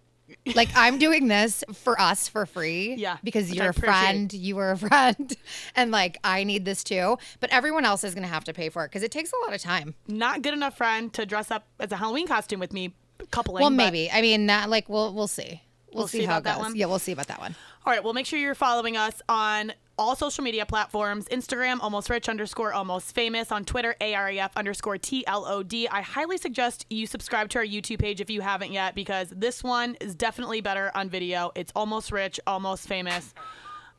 Like 0.54 0.68
I'm 0.74 0.98
doing 0.98 1.28
this 1.28 1.64
for 1.74 2.00
us 2.00 2.28
for 2.28 2.46
free. 2.46 2.94
Yeah, 2.98 3.16
Because 3.24 3.52
you're 3.52 3.70
a 3.70 3.74
friend, 3.74 4.32
you 4.32 4.56
were 4.56 4.72
a 4.72 4.78
friend, 4.88 5.34
and 5.76 5.90
like 5.90 6.18
I 6.24 6.44
need 6.44 6.64
this 6.64 6.84
too. 6.84 7.18
But 7.40 7.50
everyone 7.50 7.84
else 7.84 8.04
is 8.04 8.14
going 8.14 8.24
to 8.26 8.32
have 8.32 8.44
to 8.44 8.52
pay 8.52 8.68
for 8.68 8.84
it 8.84 8.88
because 8.88 9.02
it 9.02 9.10
takes 9.10 9.32
a 9.32 9.36
lot 9.46 9.54
of 9.54 9.60
time. 9.60 9.94
Not 10.06 10.42
good 10.42 10.54
enough 10.54 10.76
friend 10.76 11.12
to 11.14 11.24
dress 11.26 11.50
up 11.50 11.66
as 11.78 11.92
a 11.92 11.96
Halloween 11.96 12.26
costume 12.26 12.60
with 12.60 12.72
me 12.72 12.94
coupling. 13.30 13.60
Well, 13.62 13.70
maybe. 13.70 14.10
I 14.10 14.20
mean, 14.20 14.46
not 14.46 14.68
like 14.68 14.88
we'll 14.88 15.14
we'll 15.14 15.28
see. 15.28 15.62
We'll, 15.92 16.02
We'll 16.02 16.08
see, 16.08 16.20
see 16.20 16.24
how 16.24 16.38
it 16.38 16.44
goes. 16.44 16.74
Yeah, 16.74 16.86
we'll 16.86 17.00
see 17.00 17.12
about 17.12 17.26
that 17.28 17.40
one. 17.40 17.56
All 17.84 17.92
right. 17.92 18.04
Well, 18.04 18.12
make 18.12 18.26
sure 18.26 18.38
you're 18.38 18.54
following 18.54 18.96
us 18.96 19.20
on 19.28 19.72
all 20.00 20.16
social 20.16 20.42
media 20.42 20.64
platforms 20.64 21.26
Instagram, 21.26 21.78
almost 21.82 22.08
rich 22.08 22.30
underscore 22.30 22.72
almost 22.72 23.14
famous, 23.14 23.52
on 23.52 23.66
Twitter, 23.66 23.94
AREF 24.00 24.50
underscore 24.56 24.96
TLOD. 24.96 25.88
I 25.90 26.00
highly 26.00 26.38
suggest 26.38 26.86
you 26.88 27.06
subscribe 27.06 27.50
to 27.50 27.58
our 27.58 27.64
YouTube 27.64 27.98
page 27.98 28.22
if 28.22 28.30
you 28.30 28.40
haven't 28.40 28.72
yet, 28.72 28.94
because 28.94 29.28
this 29.28 29.62
one 29.62 29.96
is 30.00 30.14
definitely 30.14 30.62
better 30.62 30.90
on 30.94 31.10
video. 31.10 31.52
It's 31.54 31.70
almost 31.76 32.12
rich, 32.12 32.40
almost 32.46 32.88
famous. 32.88 33.34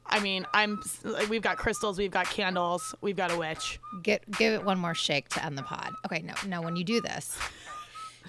I 0.07 0.19
mean, 0.19 0.47
I'm. 0.55 0.81
We've 1.29 1.43
got 1.43 1.57
crystals, 1.57 1.99
we've 1.99 2.09
got 2.09 2.25
candles, 2.25 2.95
we've 3.01 3.15
got 3.15 3.31
a 3.31 3.37
witch. 3.37 3.79
Get 4.01 4.29
give 4.31 4.53
it 4.53 4.65
one 4.65 4.79
more 4.79 4.95
shake 4.95 5.29
to 5.29 5.45
end 5.45 5.55
the 5.55 5.61
pod. 5.61 5.91
Okay, 6.07 6.23
no, 6.23 6.33
no. 6.47 6.63
When 6.63 6.75
you 6.75 6.83
do 6.83 6.99
this, 6.99 7.37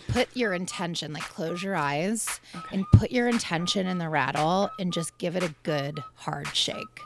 put 0.09 0.29
your 0.37 0.53
intention. 0.53 1.15
Like 1.15 1.23
close 1.23 1.63
your 1.63 1.75
eyes 1.75 2.39
and 2.71 2.85
put 2.93 3.11
your 3.11 3.29
intention 3.29 3.87
in 3.87 3.97
the 3.97 4.11
rattle 4.11 4.69
and 4.79 4.93
just 4.93 5.17
give 5.17 5.37
it 5.37 5.43
a 5.43 5.55
good 5.63 6.01
hard 6.17 6.55
shake. 6.55 7.01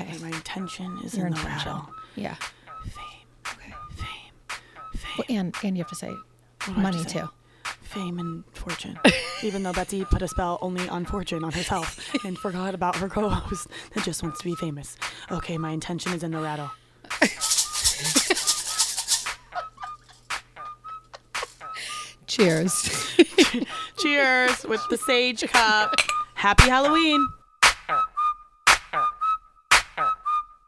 Okay. 0.00 0.10
And 0.10 0.20
my 0.20 0.28
intention 0.28 0.98
is 1.04 1.16
Your 1.16 1.26
in 1.28 1.32
the 1.34 1.38
intention. 1.40 1.72
rattle. 1.72 1.88
Yeah. 2.16 2.34
Fame, 2.34 3.04
Okay. 3.46 3.74
fame, 3.96 4.06
fame, 4.96 5.14
Well, 5.18 5.26
and 5.28 5.54
and 5.62 5.76
you 5.76 5.82
have 5.82 5.90
to 5.90 5.94
say 5.96 6.08
I 6.08 6.64
have 6.64 6.74
to 6.74 6.80
money 6.80 7.02
say? 7.04 7.20
too. 7.20 7.28
fame 7.82 8.18
and 8.18 8.42
fortune. 8.54 8.98
Even 9.42 9.62
though 9.62 9.72
Betsy 9.72 10.04
put 10.04 10.20
a 10.22 10.26
spell 10.28 10.58
only 10.62 10.88
on 10.88 11.04
fortune 11.04 11.44
on 11.44 11.52
herself 11.52 11.98
and 12.24 12.36
forgot 12.36 12.74
about 12.74 12.96
her 12.96 13.08
co-host 13.08 13.68
that 13.94 14.02
just 14.04 14.22
wants 14.22 14.38
to 14.40 14.44
be 14.44 14.54
famous. 14.56 14.96
Okay, 15.30 15.58
my 15.58 15.70
intention 15.70 16.12
is 16.12 16.22
in 16.24 16.32
the 16.32 16.40
rattle. 16.40 16.70
Cheers. 22.26 22.82
Cheers 23.98 24.64
with 24.64 24.80
the 24.90 24.96
sage 24.96 25.42
cup. 25.48 25.94
Happy 26.34 26.64
Halloween. 26.64 27.26